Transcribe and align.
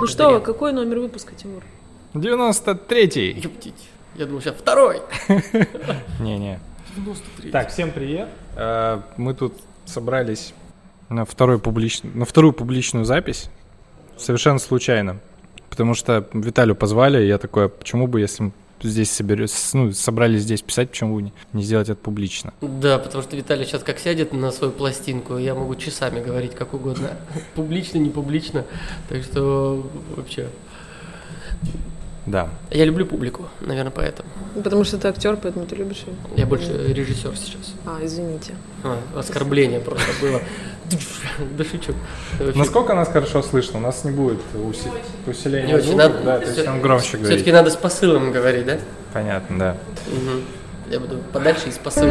Ну 0.00 0.06
что, 0.06 0.30
вы, 0.30 0.40
какой 0.40 0.72
номер 0.72 1.00
выпуска, 1.00 1.34
Тимур? 1.34 1.62
93-й. 2.14 3.38
Ёптить. 3.38 3.88
Я 4.16 4.24
думал, 4.24 4.40
сейчас 4.40 4.54
второй. 4.56 5.02
Не-не. 6.20 6.58
93. 6.96 7.50
Так, 7.50 7.68
всем 7.68 7.90
привет. 7.90 8.28
Э, 8.56 9.02
Мы 9.18 9.34
тут 9.34 9.54
собрались 9.84 10.54
на, 11.10 11.26
второй 11.26 11.58
публич... 11.58 12.00
на 12.02 12.24
вторую 12.24 12.54
публичную 12.54 13.04
запись. 13.04 13.50
Совершенно 14.16 14.58
случайно. 14.58 15.18
Потому 15.68 15.92
что 15.92 16.26
Виталию 16.32 16.76
позвали, 16.76 17.22
и 17.22 17.28
я 17.28 17.36
такой, 17.36 17.66
а 17.66 17.68
почему 17.68 18.06
бы, 18.06 18.20
если 18.20 18.52
здесь 18.88 19.10
соберёс- 19.10 19.70
ну, 19.74 19.92
собрались 19.92 20.42
здесь 20.42 20.62
писать, 20.62 20.90
почему 20.90 21.20
не, 21.20 21.32
не 21.52 21.62
сделать 21.62 21.88
это 21.88 22.00
публично? 22.00 22.52
Да, 22.60 22.98
потому 22.98 23.22
что 23.22 23.36
Виталий 23.36 23.64
сейчас 23.64 23.82
как 23.82 23.98
сядет 23.98 24.32
на 24.32 24.50
свою 24.52 24.72
пластинку, 24.72 25.36
я 25.38 25.54
могу 25.54 25.74
часами 25.76 26.22
говорить 26.22 26.54
как 26.54 26.74
угодно. 26.74 27.10
Публично, 27.54 27.98
не 27.98 28.10
публично. 28.10 28.64
Так 29.08 29.22
что 29.24 29.86
вообще. 30.16 30.48
Да. 32.26 32.48
Я 32.70 32.84
люблю 32.84 33.06
публику, 33.06 33.48
наверное, 33.60 33.90
поэтому. 33.90 34.28
Потому 34.62 34.84
что 34.84 34.98
ты 34.98 35.08
актер, 35.08 35.36
поэтому 35.36 35.66
ты 35.66 35.74
любишь 35.76 36.04
ее. 36.06 36.14
Я 36.36 36.46
больше 36.46 36.92
режиссер 36.92 37.36
сейчас. 37.36 37.72
А, 37.86 37.98
извините. 38.02 38.54
А, 38.84 38.98
оскорбление 39.18 39.80
просто 39.80 40.06
было. 40.20 40.40
Да 41.56 41.62
шучу. 41.64 41.94
Насколько 42.56 42.94
нас 42.94 43.08
хорошо 43.08 43.42
слышно? 43.42 43.78
У 43.78 43.82
нас 43.82 44.02
не 44.04 44.10
будет 44.10 44.40
уси- 44.54 44.90
усиления 45.26 45.68
Не 45.68 45.74
очень 45.74 45.86
звука, 45.90 46.08
надо. 46.08 46.22
да, 46.24 46.38
то 46.40 46.46
есть 46.46 46.66
нам 46.66 46.80
громче 46.82 47.16
говорить. 47.16 47.28
Все-таки 47.28 47.52
надо 47.52 47.70
с 47.70 47.76
посылом 47.76 48.32
говорить, 48.32 48.66
да? 48.66 48.78
Понятно, 49.12 49.56
да. 49.58 49.76
Я 50.90 50.98
буду 50.98 51.18
подальше 51.32 51.68
и 51.68 51.70
с 51.72 51.78
посылом. 51.78 52.10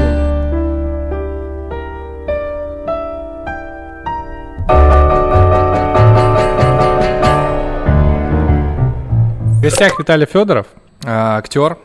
В 9.59 9.61
гостях 9.61 9.99
Виталий 9.99 10.25
Федоров, 10.25 10.67
а, 11.05 11.37
актер, 11.37 11.77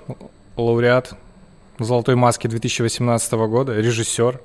лауреат 0.57 1.15
Золотой 1.81 2.15
маски 2.15 2.47
2018 2.47 3.33
года, 3.49 3.75
режиссер. 3.77 4.41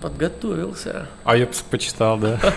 Подготовился. 0.00 1.08
А 1.24 1.36
я 1.36 1.48
почитал, 1.70 2.16
да. 2.18 2.38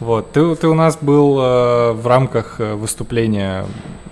Вот, 0.00 0.32
ты, 0.32 0.56
ты 0.56 0.66
у 0.66 0.72
нас 0.74 0.96
был 0.98 1.38
э, 1.38 1.92
в 1.92 2.06
рамках 2.06 2.58
э, 2.58 2.72
выступления 2.74 3.66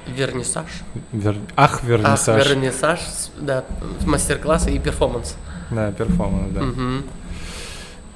Вернисаж. 0.06 0.66
вер- 1.14 1.40
Ах, 1.56 1.82
вернисаж. 1.82 2.46
вернисаж, 2.46 3.00
с- 3.00 3.30
да, 3.40 3.64
мастер-классы 4.04 4.70
и 4.70 4.78
перформанс. 4.78 5.34
Да, 5.70 5.90
перформанс, 5.92 6.52
да. 6.52 6.60
Мгм. 6.60 7.04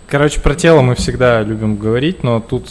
Короче, 0.07 0.39
про 0.41 0.55
тело 0.55 0.83
мы 0.83 0.95
всегда 0.97 1.41
любим 1.41 1.77
говорить, 1.77 2.23
но 2.23 2.41
тут 2.41 2.69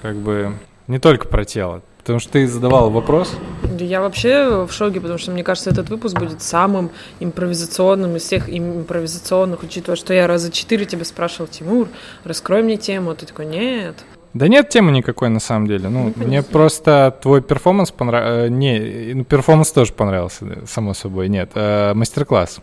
как 0.00 0.16
бы 0.16 0.54
не 0.88 0.98
только 0.98 1.28
про 1.28 1.44
тело. 1.44 1.82
Потому 2.02 2.18
что 2.18 2.32
ты 2.32 2.46
задавал 2.48 2.90
вопрос. 2.90 3.32
Да 3.62 3.84
Я 3.84 4.00
вообще 4.00 4.66
в 4.66 4.72
шоке, 4.72 5.00
потому 5.00 5.18
что 5.18 5.30
мне 5.30 5.44
кажется, 5.44 5.70
этот 5.70 5.88
выпуск 5.88 6.18
будет 6.18 6.42
самым 6.42 6.90
импровизационным 7.20 8.16
из 8.16 8.22
всех 8.22 8.48
им- 8.48 8.78
импровизационных, 8.80 9.62
учитывая, 9.62 9.96
что 9.96 10.12
я 10.12 10.26
раза 10.26 10.50
четыре 10.50 10.84
тебя 10.84 11.04
спрашивал, 11.04 11.46
Тимур, 11.46 11.88
раскрой 12.24 12.62
мне 12.62 12.76
тему. 12.76 13.10
А 13.10 13.14
Ты 13.14 13.26
такой, 13.26 13.46
нет. 13.46 13.94
Да 14.34 14.48
нет 14.48 14.70
темы 14.70 14.90
никакой 14.92 15.28
на 15.28 15.40
самом 15.40 15.66
деле. 15.68 15.88
Ну, 15.90 16.12
мне 16.16 16.42
просто 16.42 17.16
твой 17.22 17.40
перформанс 17.42 17.90
понравился. 17.90 18.48
Не, 18.50 19.12
ну, 19.14 19.24
перформанс 19.24 19.70
тоже 19.70 19.92
понравился, 19.92 20.66
само 20.66 20.94
собой. 20.94 21.28
Нет, 21.28 21.50
э, 21.54 21.92
мастер-класс. 21.94 22.60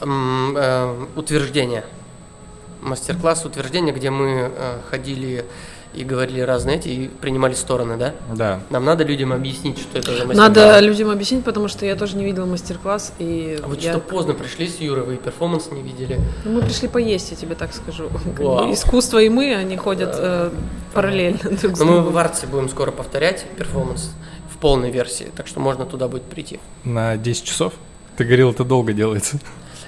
Э, 0.00 0.94
утверждение. 1.14 1.84
Мастер-класс 2.82 3.44
утверждения, 3.44 3.92
где 3.92 4.10
мы 4.10 4.50
э, 4.54 4.78
ходили 4.90 5.44
и 5.96 6.04
говорили 6.04 6.40
разные 6.40 6.76
эти, 6.76 6.88
и 6.88 7.08
принимали 7.08 7.54
стороны, 7.54 7.96
да? 7.96 8.14
Да. 8.34 8.60
Нам 8.70 8.84
надо 8.84 9.02
людям 9.04 9.32
объяснить, 9.32 9.78
что 9.78 9.98
это 9.98 10.08
за 10.12 10.24
мастер-класс. 10.26 10.36
Надо 10.36 10.78
людям 10.80 11.10
объяснить, 11.10 11.44
потому 11.44 11.68
что 11.68 11.86
я 11.86 11.96
тоже 11.96 12.16
не 12.16 12.24
видела 12.24 12.44
мастер-класс, 12.46 13.14
и 13.18 13.58
А 13.62 13.66
Вы 13.66 13.76
я- 13.76 13.92
что 13.92 14.00
поздно 14.00 14.34
пришли 14.34 14.68
с 14.68 14.78
Юрой, 14.80 15.04
вы 15.04 15.14
и 15.14 15.16
перформанс 15.16 15.70
не 15.70 15.82
видели. 15.82 16.20
Ну, 16.44 16.52
мы 16.52 16.62
пришли 16.62 16.88
поесть, 16.88 17.30
я 17.30 17.36
тебе 17.36 17.54
так 17.54 17.72
скажу. 17.74 18.08
Вау. 18.38 18.72
искусство 18.72 19.18
и 19.22 19.28
мы, 19.28 19.54
они 19.54 19.76
ходят 19.76 20.14
э, 20.18 20.50
параллельно 20.92 21.38
друг 21.42 21.76
с 21.76 21.80
Но 21.80 21.84
мы 21.86 21.92
другом. 21.96 22.12
в 22.12 22.18
Арте 22.18 22.46
будем 22.46 22.68
скоро 22.68 22.90
повторять 22.90 23.44
перформанс 23.56 24.10
в 24.52 24.58
полной 24.58 24.90
версии, 24.90 25.28
так 25.34 25.46
что 25.46 25.60
можно 25.60 25.86
туда 25.86 26.08
будет 26.08 26.24
прийти. 26.24 26.60
На 26.84 27.16
10 27.16 27.44
часов? 27.44 27.72
Ты 28.16 28.24
говорил, 28.24 28.50
это 28.50 28.64
долго 28.64 28.92
делается. 28.92 29.38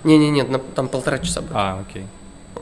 Не-не-не, 0.05 0.45
на- 0.45 0.59
там 0.59 0.89
полтора 0.89 1.19
часа 1.19 1.41
будет. 1.41 1.53
А, 1.55 1.81
окей. 1.89 2.05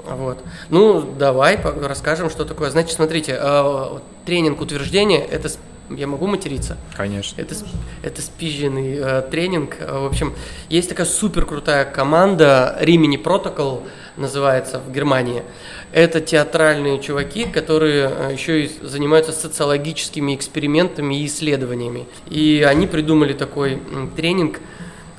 Вот. 0.07 0.39
Ну, 0.71 1.03
давай 1.19 1.59
расскажем, 1.63 2.31
что 2.31 2.45
такое. 2.45 2.71
Значит, 2.71 2.93
смотрите, 2.93 3.39
э, 3.41 3.99
тренинг 4.25 4.61
утверждения, 4.61 5.25
это... 5.25 5.51
Я 5.89 6.09
могу 6.09 6.27
материться? 6.27 6.77
Конечно. 6.97 7.41
Это, 7.41 7.55
это 8.03 8.21
спизженный 8.21 8.99
э, 8.99 9.23
тренинг. 9.31 9.77
Э, 9.79 10.01
В 10.01 10.07
общем, 10.07 10.35
есть 10.69 10.89
такая 10.89 11.07
супер 11.07 11.47
крутая 11.47 11.85
команда, 11.85 12.77
Римини 12.81 13.17
Протокол 13.17 13.85
называется 14.17 14.81
в 14.81 14.91
Германии. 14.93 15.43
Это 15.93 16.21
театральные 16.21 17.01
чуваки, 17.01 17.45
которые 17.45 18.11
э, 18.11 18.33
еще 18.33 18.65
и 18.65 18.71
занимаются 18.83 19.33
социологическими 19.33 20.35
экспериментами 20.35 21.21
и 21.21 21.27
исследованиями. 21.27 22.07
И 22.29 22.67
они 22.67 22.89
придумали 22.89 23.33
такой 23.33 23.81
тренинг, 24.17 24.61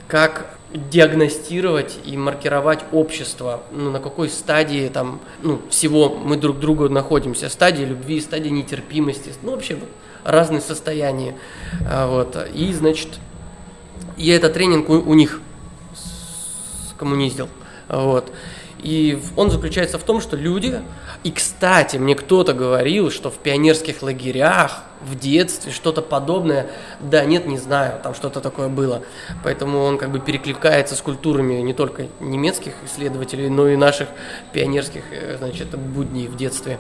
как 0.08 0.57
диагностировать 0.74 1.98
и 2.06 2.18
маркировать 2.18 2.80
общество, 2.92 3.64
ну, 3.72 3.90
на 3.90 4.00
какой 4.00 4.30
стадии 4.30 4.90
там, 4.90 5.22
ну, 5.42 5.62
всего 5.70 6.10
мы 6.10 6.36
друг 6.36 6.60
другу 6.60 6.90
находимся, 6.90 7.50
стадии 7.50 7.84
любви, 7.84 8.20
стадии 8.20 8.50
нетерпимости, 8.50 9.32
ну, 9.44 9.52
вообще 9.52 9.78
разные 10.24 10.62
состояния, 10.62 11.36
А, 11.90 12.08
вот, 12.08 12.38
и, 12.54 12.74
значит, 12.74 13.08
я 14.18 14.36
этот 14.36 14.54
тренинг 14.54 14.90
у, 14.90 14.96
у 14.96 15.14
них 15.14 15.40
скоммуниздил, 16.92 17.48
вот, 17.88 18.30
и 18.80 19.20
он 19.38 19.50
заключается 19.50 19.98
в 19.98 20.04
том, 20.04 20.20
что 20.20 20.36
люди, 20.36 20.82
и, 21.24 21.32
кстати, 21.32 21.98
мне 21.98 22.16
кто-то 22.16 22.54
говорил, 22.54 23.12
что 23.12 23.30
в 23.30 23.38
пионерских 23.38 24.02
лагерях 24.02 24.84
в 25.02 25.18
детстве 25.18 25.72
что-то 25.72 26.02
подобное, 26.02 26.70
да, 27.00 27.26
нет, 27.26 27.46
не 27.46 27.58
знаю, 27.58 28.00
там 28.02 28.14
что-то 28.16 28.40
такое 28.40 28.68
было, 28.68 29.04
поэтому 29.44 29.84
он 29.84 29.98
как 29.98 30.12
бы 30.12 30.20
перекликается 30.20 30.96
с 30.96 31.02
культурами 31.02 31.56
не 31.56 31.74
только 31.74 32.08
немецких 32.20 32.74
исследователей, 32.86 33.50
но 33.50 33.68
и 33.68 33.76
наших 33.76 34.10
пионерских, 34.54 35.04
э, 35.12 35.38
значит, 35.38 35.78
будней 35.78 36.28
в 36.28 36.36
детстве. 36.36 36.80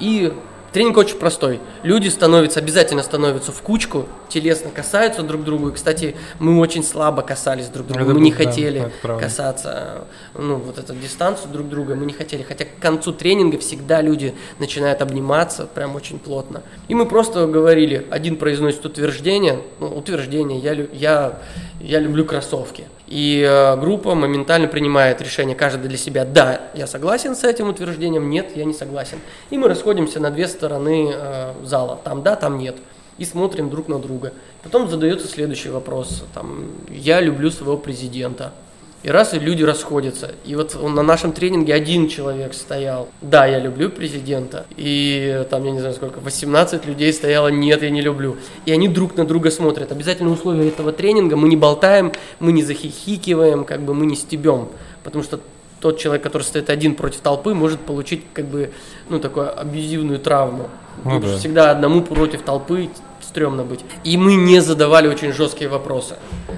И 0.00 0.32
Тренинг 0.76 0.98
очень 0.98 1.16
простой. 1.16 1.60
Люди 1.84 2.08
становятся, 2.08 2.60
обязательно 2.60 3.02
становятся 3.02 3.50
в 3.50 3.62
кучку, 3.62 4.04
телесно 4.28 4.70
касаются 4.70 5.22
друг 5.22 5.42
другу. 5.42 5.70
И, 5.70 5.72
кстати, 5.72 6.14
мы 6.38 6.58
очень 6.58 6.84
слабо 6.84 7.22
касались 7.22 7.68
друг 7.68 7.86
друга. 7.86 8.02
Это 8.02 8.12
мы 8.12 8.20
не 8.20 8.30
да, 8.30 8.36
хотели 8.36 8.92
касаться, 9.18 10.04
ну, 10.34 10.56
вот 10.56 10.76
эту 10.76 10.94
дистанцию 10.94 11.50
друг 11.50 11.70
друга, 11.70 11.94
мы 11.94 12.04
не 12.04 12.12
хотели. 12.12 12.42
Хотя 12.42 12.66
к 12.66 12.78
концу 12.78 13.14
тренинга 13.14 13.56
всегда 13.56 14.02
люди 14.02 14.34
начинают 14.58 15.00
обниматься 15.00 15.64
прям 15.64 15.96
очень 15.96 16.18
плотно. 16.18 16.62
И 16.88 16.94
мы 16.94 17.06
просто 17.06 17.46
говорили, 17.46 18.06
один 18.10 18.36
произносит 18.36 18.84
утверждение, 18.84 19.62
ну, 19.80 19.86
утверждение, 19.96 20.58
я, 20.58 20.72
я, 20.92 21.38
я 21.80 22.00
люблю 22.00 22.26
кроссовки. 22.26 22.84
И 23.06 23.40
э, 23.46 23.76
группа 23.76 24.14
моментально 24.14 24.66
принимает 24.66 25.20
решение, 25.22 25.54
каждый 25.54 25.88
для 25.88 25.96
себя, 25.96 26.24
да, 26.24 26.60
я 26.74 26.86
согласен 26.86 27.36
с 27.36 27.44
этим 27.44 27.68
утверждением, 27.68 28.28
нет, 28.28 28.56
я 28.56 28.64
не 28.64 28.74
согласен. 28.74 29.18
И 29.50 29.58
мы 29.58 29.68
расходимся 29.68 30.18
на 30.18 30.30
две 30.30 30.48
стороны 30.48 31.12
э, 31.14 31.52
зала, 31.62 32.00
там 32.02 32.22
да, 32.22 32.34
там 32.34 32.58
нет. 32.58 32.76
И 33.18 33.24
смотрим 33.24 33.70
друг 33.70 33.88
на 33.88 33.98
друга. 33.98 34.32
Потом 34.62 34.90
задается 34.90 35.28
следующий 35.28 35.68
вопрос, 35.68 36.24
там, 36.34 36.66
я 36.90 37.20
люблю 37.20 37.50
своего 37.50 37.76
президента. 37.76 38.52
И 39.02 39.10
раз, 39.10 39.34
и 39.34 39.38
люди 39.38 39.62
расходятся. 39.62 40.32
И 40.44 40.56
вот 40.56 40.76
на 40.82 41.02
нашем 41.02 41.32
тренинге 41.32 41.74
один 41.74 42.08
человек 42.08 42.54
стоял. 42.54 43.08
Да, 43.20 43.46
я 43.46 43.58
люблю 43.58 43.88
президента. 43.88 44.66
И 44.76 45.46
там, 45.48 45.64
я 45.64 45.70
не 45.70 45.78
знаю 45.78 45.94
сколько, 45.94 46.18
18 46.18 46.86
людей 46.86 47.12
стояло, 47.12 47.48
нет, 47.48 47.82
я 47.82 47.90
не 47.90 48.00
люблю. 48.00 48.36
И 48.64 48.72
они 48.72 48.88
друг 48.88 49.16
на 49.16 49.24
друга 49.24 49.50
смотрят. 49.50 49.92
Обязательно 49.92 50.30
условие 50.30 50.68
этого 50.68 50.92
тренинга, 50.92 51.36
мы 51.36 51.48
не 51.48 51.56
болтаем, 51.56 52.12
мы 52.40 52.52
не 52.52 52.62
захихикиваем, 52.62 53.64
как 53.64 53.82
бы 53.82 53.94
мы 53.94 54.06
не 54.06 54.16
стебем. 54.16 54.68
Потому 55.04 55.22
что 55.22 55.40
тот 55.80 55.98
человек, 55.98 56.22
который 56.22 56.42
стоит 56.42 56.70
один 56.70 56.94
против 56.94 57.20
толпы, 57.20 57.54
может 57.54 57.80
получить 57.80 58.24
как 58.32 58.46
бы, 58.46 58.72
ну, 59.08 59.20
такую 59.20 59.58
абьюзивную 59.58 60.18
травму. 60.18 60.68
Ну 60.96 61.02
Потому 61.04 61.20
да. 61.20 61.28
что 61.28 61.38
всегда 61.38 61.70
одному 61.70 62.02
против 62.02 62.42
толпы 62.42 62.88
стрёмно 63.26 63.64
быть. 63.64 63.80
И 64.04 64.16
мы 64.16 64.34
не 64.34 64.60
задавали 64.60 65.08
очень 65.08 65.32
жесткие 65.32 65.68
вопросы. 65.68 66.16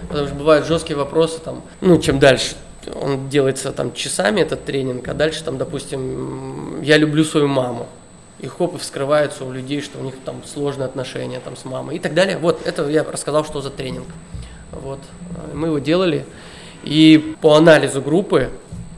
Потому 0.09 0.26
что 0.26 0.37
бывают 0.37 0.67
жесткие 0.67 0.97
вопросы, 0.97 1.38
там, 1.38 1.62
ну, 1.81 1.99
чем 1.99 2.19
дальше. 2.19 2.55
Он 2.94 3.29
делается 3.29 3.73
там 3.73 3.93
часами, 3.93 4.41
этот 4.41 4.65
тренинг, 4.65 5.06
а 5.09 5.15
дальше 5.15 5.44
там, 5.44 5.59
допустим, 5.59 6.81
я 6.82 6.97
люблю 6.97 7.25
свою 7.25 7.49
маму. 7.49 7.87
И 8.41 8.47
хоп, 8.47 8.76
и 8.76 8.79
вскрывается 8.79 9.44
у 9.44 9.53
людей, 9.53 9.81
что 9.81 9.99
у 9.99 10.03
них 10.03 10.15
там 10.25 10.43
сложные 10.44 10.87
отношения 10.87 11.41
там 11.41 11.56
с 11.56 11.65
мамой 11.65 11.97
и 11.97 11.99
так 11.99 12.15
далее. 12.15 12.38
Вот, 12.38 12.67
это 12.67 12.88
я 12.88 13.03
рассказал, 13.03 13.44
что 13.44 13.61
за 13.61 13.70
тренинг. 13.70 14.06
Вот, 14.70 15.00
мы 15.55 15.69
его 15.69 15.79
делали. 15.79 16.25
И 16.85 17.35
по 17.41 17.56
анализу 17.56 18.00
группы 18.00 18.50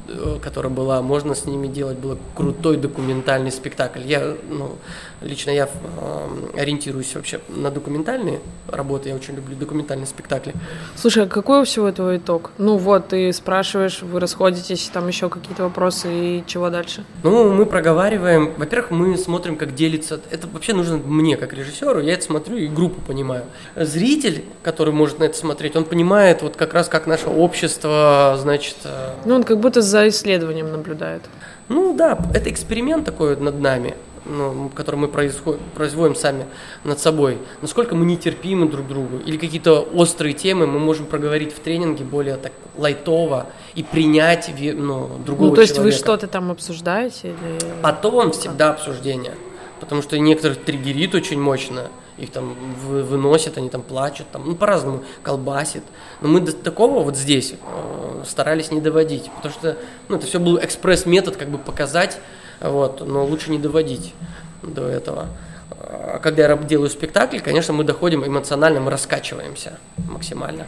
э, 0.08 0.38
которая 0.42 0.70
была, 0.70 1.00
можно 1.00 1.34
с 1.34 1.46
ними 1.46 1.68
делать, 1.68 1.96
было 1.96 2.18
крутой 2.34 2.76
документальный 2.76 3.50
спектакль. 3.50 4.00
Я, 4.04 4.34
ну, 4.48 4.76
лично 5.20 5.50
я 5.50 5.68
э, 5.68 6.60
ориентируюсь 6.60 7.14
вообще 7.14 7.40
на 7.48 7.70
документальные 7.70 8.40
работы, 8.68 9.10
я 9.10 9.14
очень 9.14 9.34
люблю 9.34 9.56
документальные 9.56 10.06
спектакли. 10.06 10.54
Слушай, 10.96 11.24
а 11.24 11.26
какой 11.26 11.60
у 11.60 11.64
всего 11.64 11.88
этого 11.88 12.16
итог? 12.16 12.50
Ну 12.58 12.76
вот, 12.76 13.08
ты 13.08 13.32
спрашиваешь, 13.32 14.02
вы 14.02 14.20
расходитесь, 14.20 14.90
там 14.92 15.08
еще 15.08 15.28
какие-то 15.28 15.64
вопросы, 15.64 16.08
и 16.10 16.44
чего 16.46 16.70
дальше? 16.70 17.04
Ну, 17.22 17.52
мы 17.52 17.66
проговариваем, 17.66 18.54
во-первых, 18.56 18.90
мы 18.90 19.16
смотрим, 19.16 19.56
как 19.56 19.74
делится, 19.74 20.20
это 20.30 20.46
вообще 20.46 20.72
нужно 20.72 20.96
мне, 20.98 21.36
как 21.36 21.52
режиссеру, 21.52 22.00
я 22.00 22.14
это 22.14 22.24
смотрю 22.24 22.56
и 22.56 22.66
группу 22.66 23.00
понимаю. 23.00 23.44
Зритель, 23.76 24.44
который 24.62 24.92
может 24.92 25.18
на 25.18 25.24
это 25.24 25.36
смотреть, 25.36 25.76
он 25.76 25.84
понимает 25.84 26.42
вот 26.42 26.56
как 26.56 26.74
раз, 26.74 26.88
как 26.88 27.06
наше 27.06 27.28
общество, 27.28 28.36
значит... 28.40 28.76
Э, 28.84 29.14
ну, 29.24 29.34
он 29.34 29.44
как 29.44 29.58
будто 29.60 29.82
за 29.82 30.08
исследованием 30.08 30.70
наблюдает. 30.70 31.22
Ну 31.68 31.94
да, 31.94 32.18
это 32.34 32.50
эксперимент 32.50 33.04
такой 33.04 33.36
над 33.36 33.60
нами 33.60 33.94
ну, 34.24 34.70
который 34.74 34.96
мы 34.96 35.08
производим 35.08 36.14
сами 36.14 36.46
над 36.84 36.98
собой, 36.98 37.38
насколько 37.62 37.94
мы 37.94 38.04
нетерпимы 38.04 38.68
друг 38.68 38.86
другу, 38.86 39.18
или 39.18 39.36
какие-то 39.36 39.80
острые 39.80 40.34
темы 40.34 40.66
мы 40.66 40.78
можем 40.78 41.06
проговорить 41.06 41.54
в 41.54 41.60
тренинге 41.60 42.04
более 42.04 42.36
так 42.36 42.52
лайтово 42.76 43.46
и 43.74 43.82
принять 43.82 44.50
ну, 44.58 45.10
другого 45.24 45.48
Ну, 45.48 45.54
то 45.54 45.60
есть 45.62 45.74
человека. 45.74 45.94
вы 45.94 45.98
что-то 45.98 46.26
там 46.26 46.50
обсуждаете? 46.50 47.28
Или... 47.28 47.58
Потом 47.82 48.32
всегда 48.32 48.70
обсуждение, 48.70 49.34
потому 49.80 50.02
что 50.02 50.18
некоторых 50.18 50.62
триггерит 50.64 51.14
очень 51.14 51.40
мощно, 51.40 51.88
их 52.18 52.30
там 52.30 52.54
выносят, 52.86 53.56
они 53.56 53.70
там 53.70 53.82
плачут, 53.82 54.26
там, 54.30 54.44
ну, 54.46 54.54
по-разному, 54.54 55.04
колбасит. 55.22 55.82
Но 56.20 56.28
мы 56.28 56.40
до 56.40 56.52
такого 56.52 57.02
вот 57.02 57.16
здесь 57.16 57.54
э, 57.54 58.24
старались 58.26 58.70
не 58.70 58.80
доводить, 58.82 59.30
потому 59.36 59.54
что, 59.54 59.78
ну, 60.08 60.16
это 60.16 60.26
все 60.26 60.38
был 60.38 60.58
экспресс-метод, 60.58 61.36
как 61.36 61.48
бы 61.48 61.56
показать, 61.56 62.18
вот, 62.60 63.06
но 63.06 63.24
лучше 63.24 63.50
не 63.50 63.58
доводить 63.58 64.14
до 64.62 64.86
этого. 64.86 65.28
А 65.70 66.18
когда 66.18 66.46
я 66.46 66.56
делаю 66.56 66.90
спектакль, 66.90 67.38
конечно, 67.40 67.72
мы 67.72 67.84
доходим 67.84 68.24
эмоционально, 68.24 68.80
мы 68.80 68.90
раскачиваемся 68.90 69.78
максимально. 69.96 70.66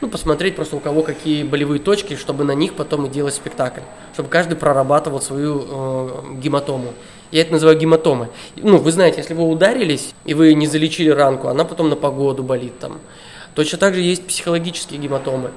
Ну, 0.00 0.08
посмотреть 0.08 0.56
просто 0.56 0.76
у 0.76 0.80
кого 0.80 1.02
какие 1.02 1.42
болевые 1.42 1.78
точки, 1.78 2.16
чтобы 2.16 2.44
на 2.44 2.52
них 2.52 2.74
потом 2.74 3.06
и 3.06 3.10
делать 3.10 3.34
спектакль. 3.34 3.82
Чтобы 4.14 4.30
каждый 4.30 4.56
прорабатывал 4.56 5.20
свою 5.20 5.66
э, 5.68 6.08
гематому. 6.40 6.94
Я 7.30 7.42
это 7.42 7.52
называю 7.52 7.78
гематомы. 7.78 8.28
Ну, 8.56 8.78
вы 8.78 8.92
знаете, 8.92 9.18
если 9.18 9.34
вы 9.34 9.44
ударились, 9.44 10.14
и 10.24 10.32
вы 10.32 10.54
не 10.54 10.66
залечили 10.66 11.10
ранку, 11.10 11.48
она 11.48 11.64
потом 11.64 11.90
на 11.90 11.96
погоду 11.96 12.42
болит 12.42 12.78
там. 12.78 12.98
Точно 13.54 13.78
так 13.78 13.94
же 13.94 14.00
есть 14.00 14.26
психологические 14.26 14.98
гематомы. 14.98 15.50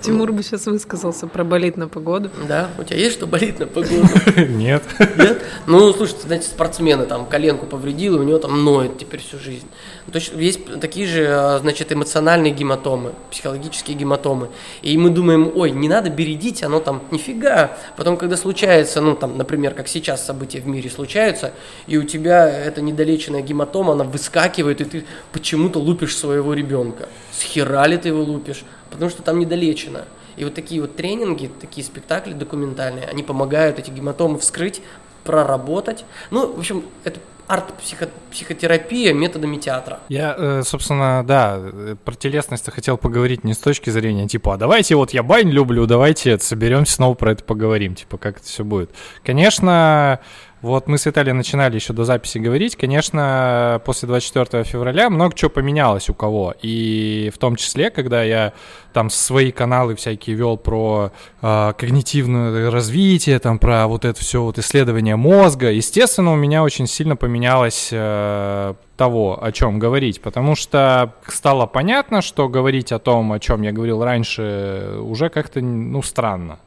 Тимур 0.00 0.32
бы 0.32 0.42
сейчас 0.42 0.66
высказался 0.66 1.26
про 1.26 1.44
болит 1.44 1.76
на 1.76 1.88
погоду. 1.88 2.30
Да, 2.48 2.70
у 2.78 2.84
тебя 2.84 2.98
есть 2.98 3.14
что 3.14 3.26
болит 3.26 3.58
на 3.58 3.66
погоду? 3.66 4.06
Нет. 4.36 4.82
Нет? 5.16 5.42
Ну, 5.66 5.92
слушайте, 5.92 6.22
знаете, 6.26 6.48
спортсмены 6.48 7.06
там 7.06 7.26
коленку 7.26 7.66
повредил, 7.66 8.16
и 8.16 8.18
у 8.18 8.22
него 8.22 8.38
там 8.38 8.64
ноет 8.64 8.98
теперь 8.98 9.20
всю 9.20 9.38
жизнь. 9.38 9.66
То 10.10 10.18
есть 10.18 10.32
есть 10.34 10.80
такие 10.80 11.06
же, 11.06 11.26
а, 11.28 11.58
значит, 11.58 11.92
эмоциональные 11.92 12.52
гематомы, 12.52 13.12
психологические 13.30 13.96
гематомы. 13.96 14.48
И 14.82 14.96
мы 14.98 15.10
думаем, 15.10 15.50
ой, 15.54 15.70
не 15.70 15.88
надо 15.88 16.10
бередить, 16.10 16.62
оно 16.62 16.80
там 16.80 17.02
нифига. 17.10 17.76
Потом, 17.96 18.16
когда 18.16 18.36
случается, 18.36 19.00
ну, 19.00 19.14
там, 19.14 19.38
например, 19.38 19.74
как 19.74 19.88
сейчас 19.88 20.24
события 20.24 20.60
в 20.60 20.66
мире 20.66 20.90
случаются, 20.90 21.52
и 21.86 21.96
у 21.96 22.02
тебя 22.02 22.48
эта 22.48 22.80
недолеченная 22.80 23.42
гематома, 23.42 23.92
она 23.92 24.04
выскакивает, 24.04 24.80
и 24.80 24.84
ты 24.84 25.04
почему-то 25.32 25.78
лупишь 25.78 26.16
своего 26.16 26.54
ребенка. 26.54 27.08
С 27.32 27.42
хера 27.42 27.86
ли 27.86 27.96
ты 27.96 28.08
его 28.08 28.22
лупишь? 28.22 28.64
Потому 28.94 29.10
что 29.10 29.22
там 29.22 29.38
недолечено. 29.38 30.06
И 30.36 30.44
вот 30.44 30.54
такие 30.54 30.80
вот 30.80 30.96
тренинги, 30.96 31.50
такие 31.60 31.84
спектакли 31.84 32.32
документальные, 32.32 33.06
они 33.06 33.22
помогают 33.22 33.78
эти 33.78 33.90
гематомы 33.90 34.38
вскрыть, 34.38 34.80
проработать. 35.24 36.04
Ну, 36.30 36.52
в 36.52 36.58
общем, 36.58 36.84
это 37.04 37.20
арт-психотерапия 37.46 39.12
методами 39.12 39.56
театра. 39.58 40.00
Я, 40.08 40.34
э, 40.36 40.62
собственно, 40.64 41.22
да, 41.26 41.60
про 42.04 42.14
телесность 42.14 42.70
хотел 42.70 42.96
поговорить 42.96 43.44
не 43.44 43.52
с 43.52 43.58
точки 43.58 43.90
зрения, 43.90 44.26
типа, 44.26 44.54
а 44.54 44.56
давайте 44.56 44.96
вот 44.96 45.10
я 45.10 45.22
бань 45.22 45.50
люблю, 45.50 45.86
давайте 45.86 46.38
соберемся 46.38 46.94
снова 46.94 47.14
про 47.14 47.32
это 47.32 47.44
поговорим, 47.44 47.94
типа, 47.94 48.16
как 48.16 48.38
это 48.38 48.46
все 48.46 48.64
будет. 48.64 48.90
Конечно, 49.22 50.20
вот 50.64 50.86
мы 50.86 50.96
с 50.96 51.04
Виталием 51.04 51.36
начинали 51.36 51.74
еще 51.74 51.92
до 51.92 52.04
записи 52.04 52.38
говорить. 52.38 52.74
Конечно, 52.74 53.82
после 53.84 54.08
24 54.08 54.64
февраля 54.64 55.10
много 55.10 55.34
чего 55.34 55.50
поменялось 55.50 56.08
у 56.08 56.14
кого. 56.14 56.54
И 56.62 57.30
в 57.34 57.38
том 57.38 57.56
числе, 57.56 57.90
когда 57.90 58.22
я 58.22 58.54
там 58.94 59.10
свои 59.10 59.52
каналы 59.52 59.94
всякие 59.94 60.36
вел 60.36 60.56
про 60.56 61.12
э, 61.42 61.72
когнитивное 61.76 62.70
развитие, 62.70 63.38
там 63.40 63.58
про 63.58 63.86
вот 63.86 64.06
это 64.06 64.18
все 64.18 64.42
вот 64.42 64.58
исследование 64.58 65.16
мозга, 65.16 65.70
естественно, 65.70 66.32
у 66.32 66.36
меня 66.36 66.62
очень 66.62 66.86
сильно 66.86 67.14
поменялось 67.14 67.90
э, 67.92 68.74
того, 68.96 69.44
о 69.44 69.52
чем 69.52 69.78
говорить, 69.78 70.22
потому 70.22 70.56
что 70.56 71.12
стало 71.26 71.66
понятно, 71.66 72.22
что 72.22 72.48
говорить 72.48 72.90
о 72.90 72.98
том, 72.98 73.32
о 73.32 73.38
чем 73.38 73.60
я 73.62 73.72
говорил 73.72 74.02
раньше, 74.02 74.98
уже 75.00 75.28
как-то, 75.28 75.60
ну, 75.60 76.02
странно. 76.02 76.58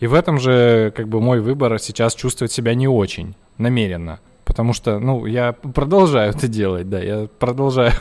И 0.00 0.06
в 0.06 0.14
этом 0.14 0.38
же, 0.38 0.92
как 0.96 1.08
бы, 1.08 1.20
мой 1.20 1.40
выбор 1.40 1.78
сейчас 1.78 2.14
чувствовать 2.14 2.52
себя 2.52 2.74
не 2.74 2.88
очень, 2.88 3.34
намеренно. 3.58 4.20
Потому 4.44 4.72
что, 4.72 4.98
ну, 4.98 5.26
я 5.26 5.52
продолжаю 5.52 6.30
это 6.30 6.48
делать, 6.48 6.88
да, 6.88 6.98
я 6.98 7.28
продолжаю. 7.38 7.92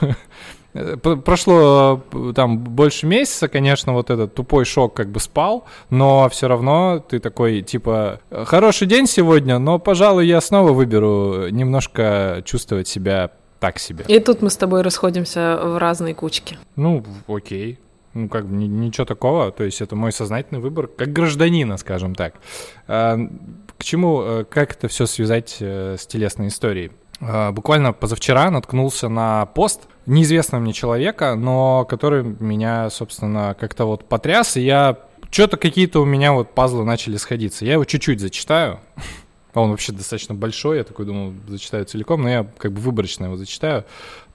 Прошло 1.25 2.01
там 2.35 2.59
больше 2.59 3.05
месяца, 3.05 3.47
конечно, 3.47 3.93
вот 3.93 4.09
этот 4.09 4.33
тупой 4.35 4.65
шок 4.65 4.93
как 4.93 5.09
бы 5.09 5.19
спал, 5.19 5.65
но 5.89 6.29
все 6.29 6.47
равно 6.47 7.03
ты 7.07 7.19
такой, 7.19 7.61
типа, 7.61 8.21
хороший 8.45 8.87
день 8.87 9.07
сегодня, 9.07 9.59
но, 9.59 9.79
пожалуй, 9.79 10.27
я 10.27 10.41
снова 10.41 10.71
выберу 10.71 11.49
немножко 11.49 12.41
чувствовать 12.45 12.87
себя 12.87 13.31
так 13.59 13.77
себе. 13.77 14.05
И 14.07 14.19
тут 14.19 14.41
мы 14.41 14.49
с 14.49 14.57
тобой 14.57 14.81
расходимся 14.81 15.59
в 15.61 15.77
разные 15.77 16.15
кучки. 16.15 16.57
Ну, 16.75 17.03
окей. 17.27 17.77
Ну, 18.13 18.27
как 18.27 18.47
бы 18.47 18.55
ничего 18.55 19.05
такого, 19.05 19.51
то 19.51 19.63
есть 19.63 19.81
это 19.81 19.95
мой 19.95 20.11
сознательный 20.11 20.59
выбор, 20.59 20.87
как 20.87 21.13
гражданина, 21.13 21.77
скажем 21.77 22.15
так. 22.15 22.35
А, 22.87 23.17
к 23.77 23.83
чему, 23.83 24.21
э, 24.21 24.45
как 24.45 24.73
это 24.73 24.87
все 24.87 25.05
связать 25.05 25.57
э, 25.59 25.95
с 25.97 26.07
телесной 26.07 26.47
историей? 26.47 26.91
А, 27.21 27.51
буквально 27.51 27.93
позавчера 27.93 28.49
наткнулся 28.49 29.09
на 29.09 29.45
пост 29.47 29.87
неизвестного 30.05 30.61
мне 30.61 30.73
человека, 30.73 31.35
но 31.35 31.85
который 31.85 32.23
меня, 32.23 32.89
собственно, 32.89 33.55
как-то 33.59 33.85
вот 33.85 34.07
потряс, 34.07 34.57
и 34.57 34.61
я... 34.61 34.97
Что-то 35.31 35.57
какие-то 35.57 36.01
у 36.01 36.05
меня 36.05 36.33
вот 36.33 36.55
пазлы 36.55 36.83
начали 36.83 37.17
сходиться. 37.17 37.63
Я 37.63 37.73
его 37.73 37.85
чуть-чуть 37.85 38.19
зачитаю. 38.19 38.79
Он 39.53 39.69
вообще 39.69 39.91
достаточно 39.91 40.33
большой, 40.33 40.77
я 40.77 40.83
такой 40.83 41.05
думал, 41.05 41.33
зачитаю 41.47 41.85
целиком, 41.85 42.23
но 42.23 42.29
я 42.29 42.47
как 42.57 42.71
бы 42.71 42.81
выборочно 42.81 43.25
его 43.25 43.37
зачитаю. 43.37 43.85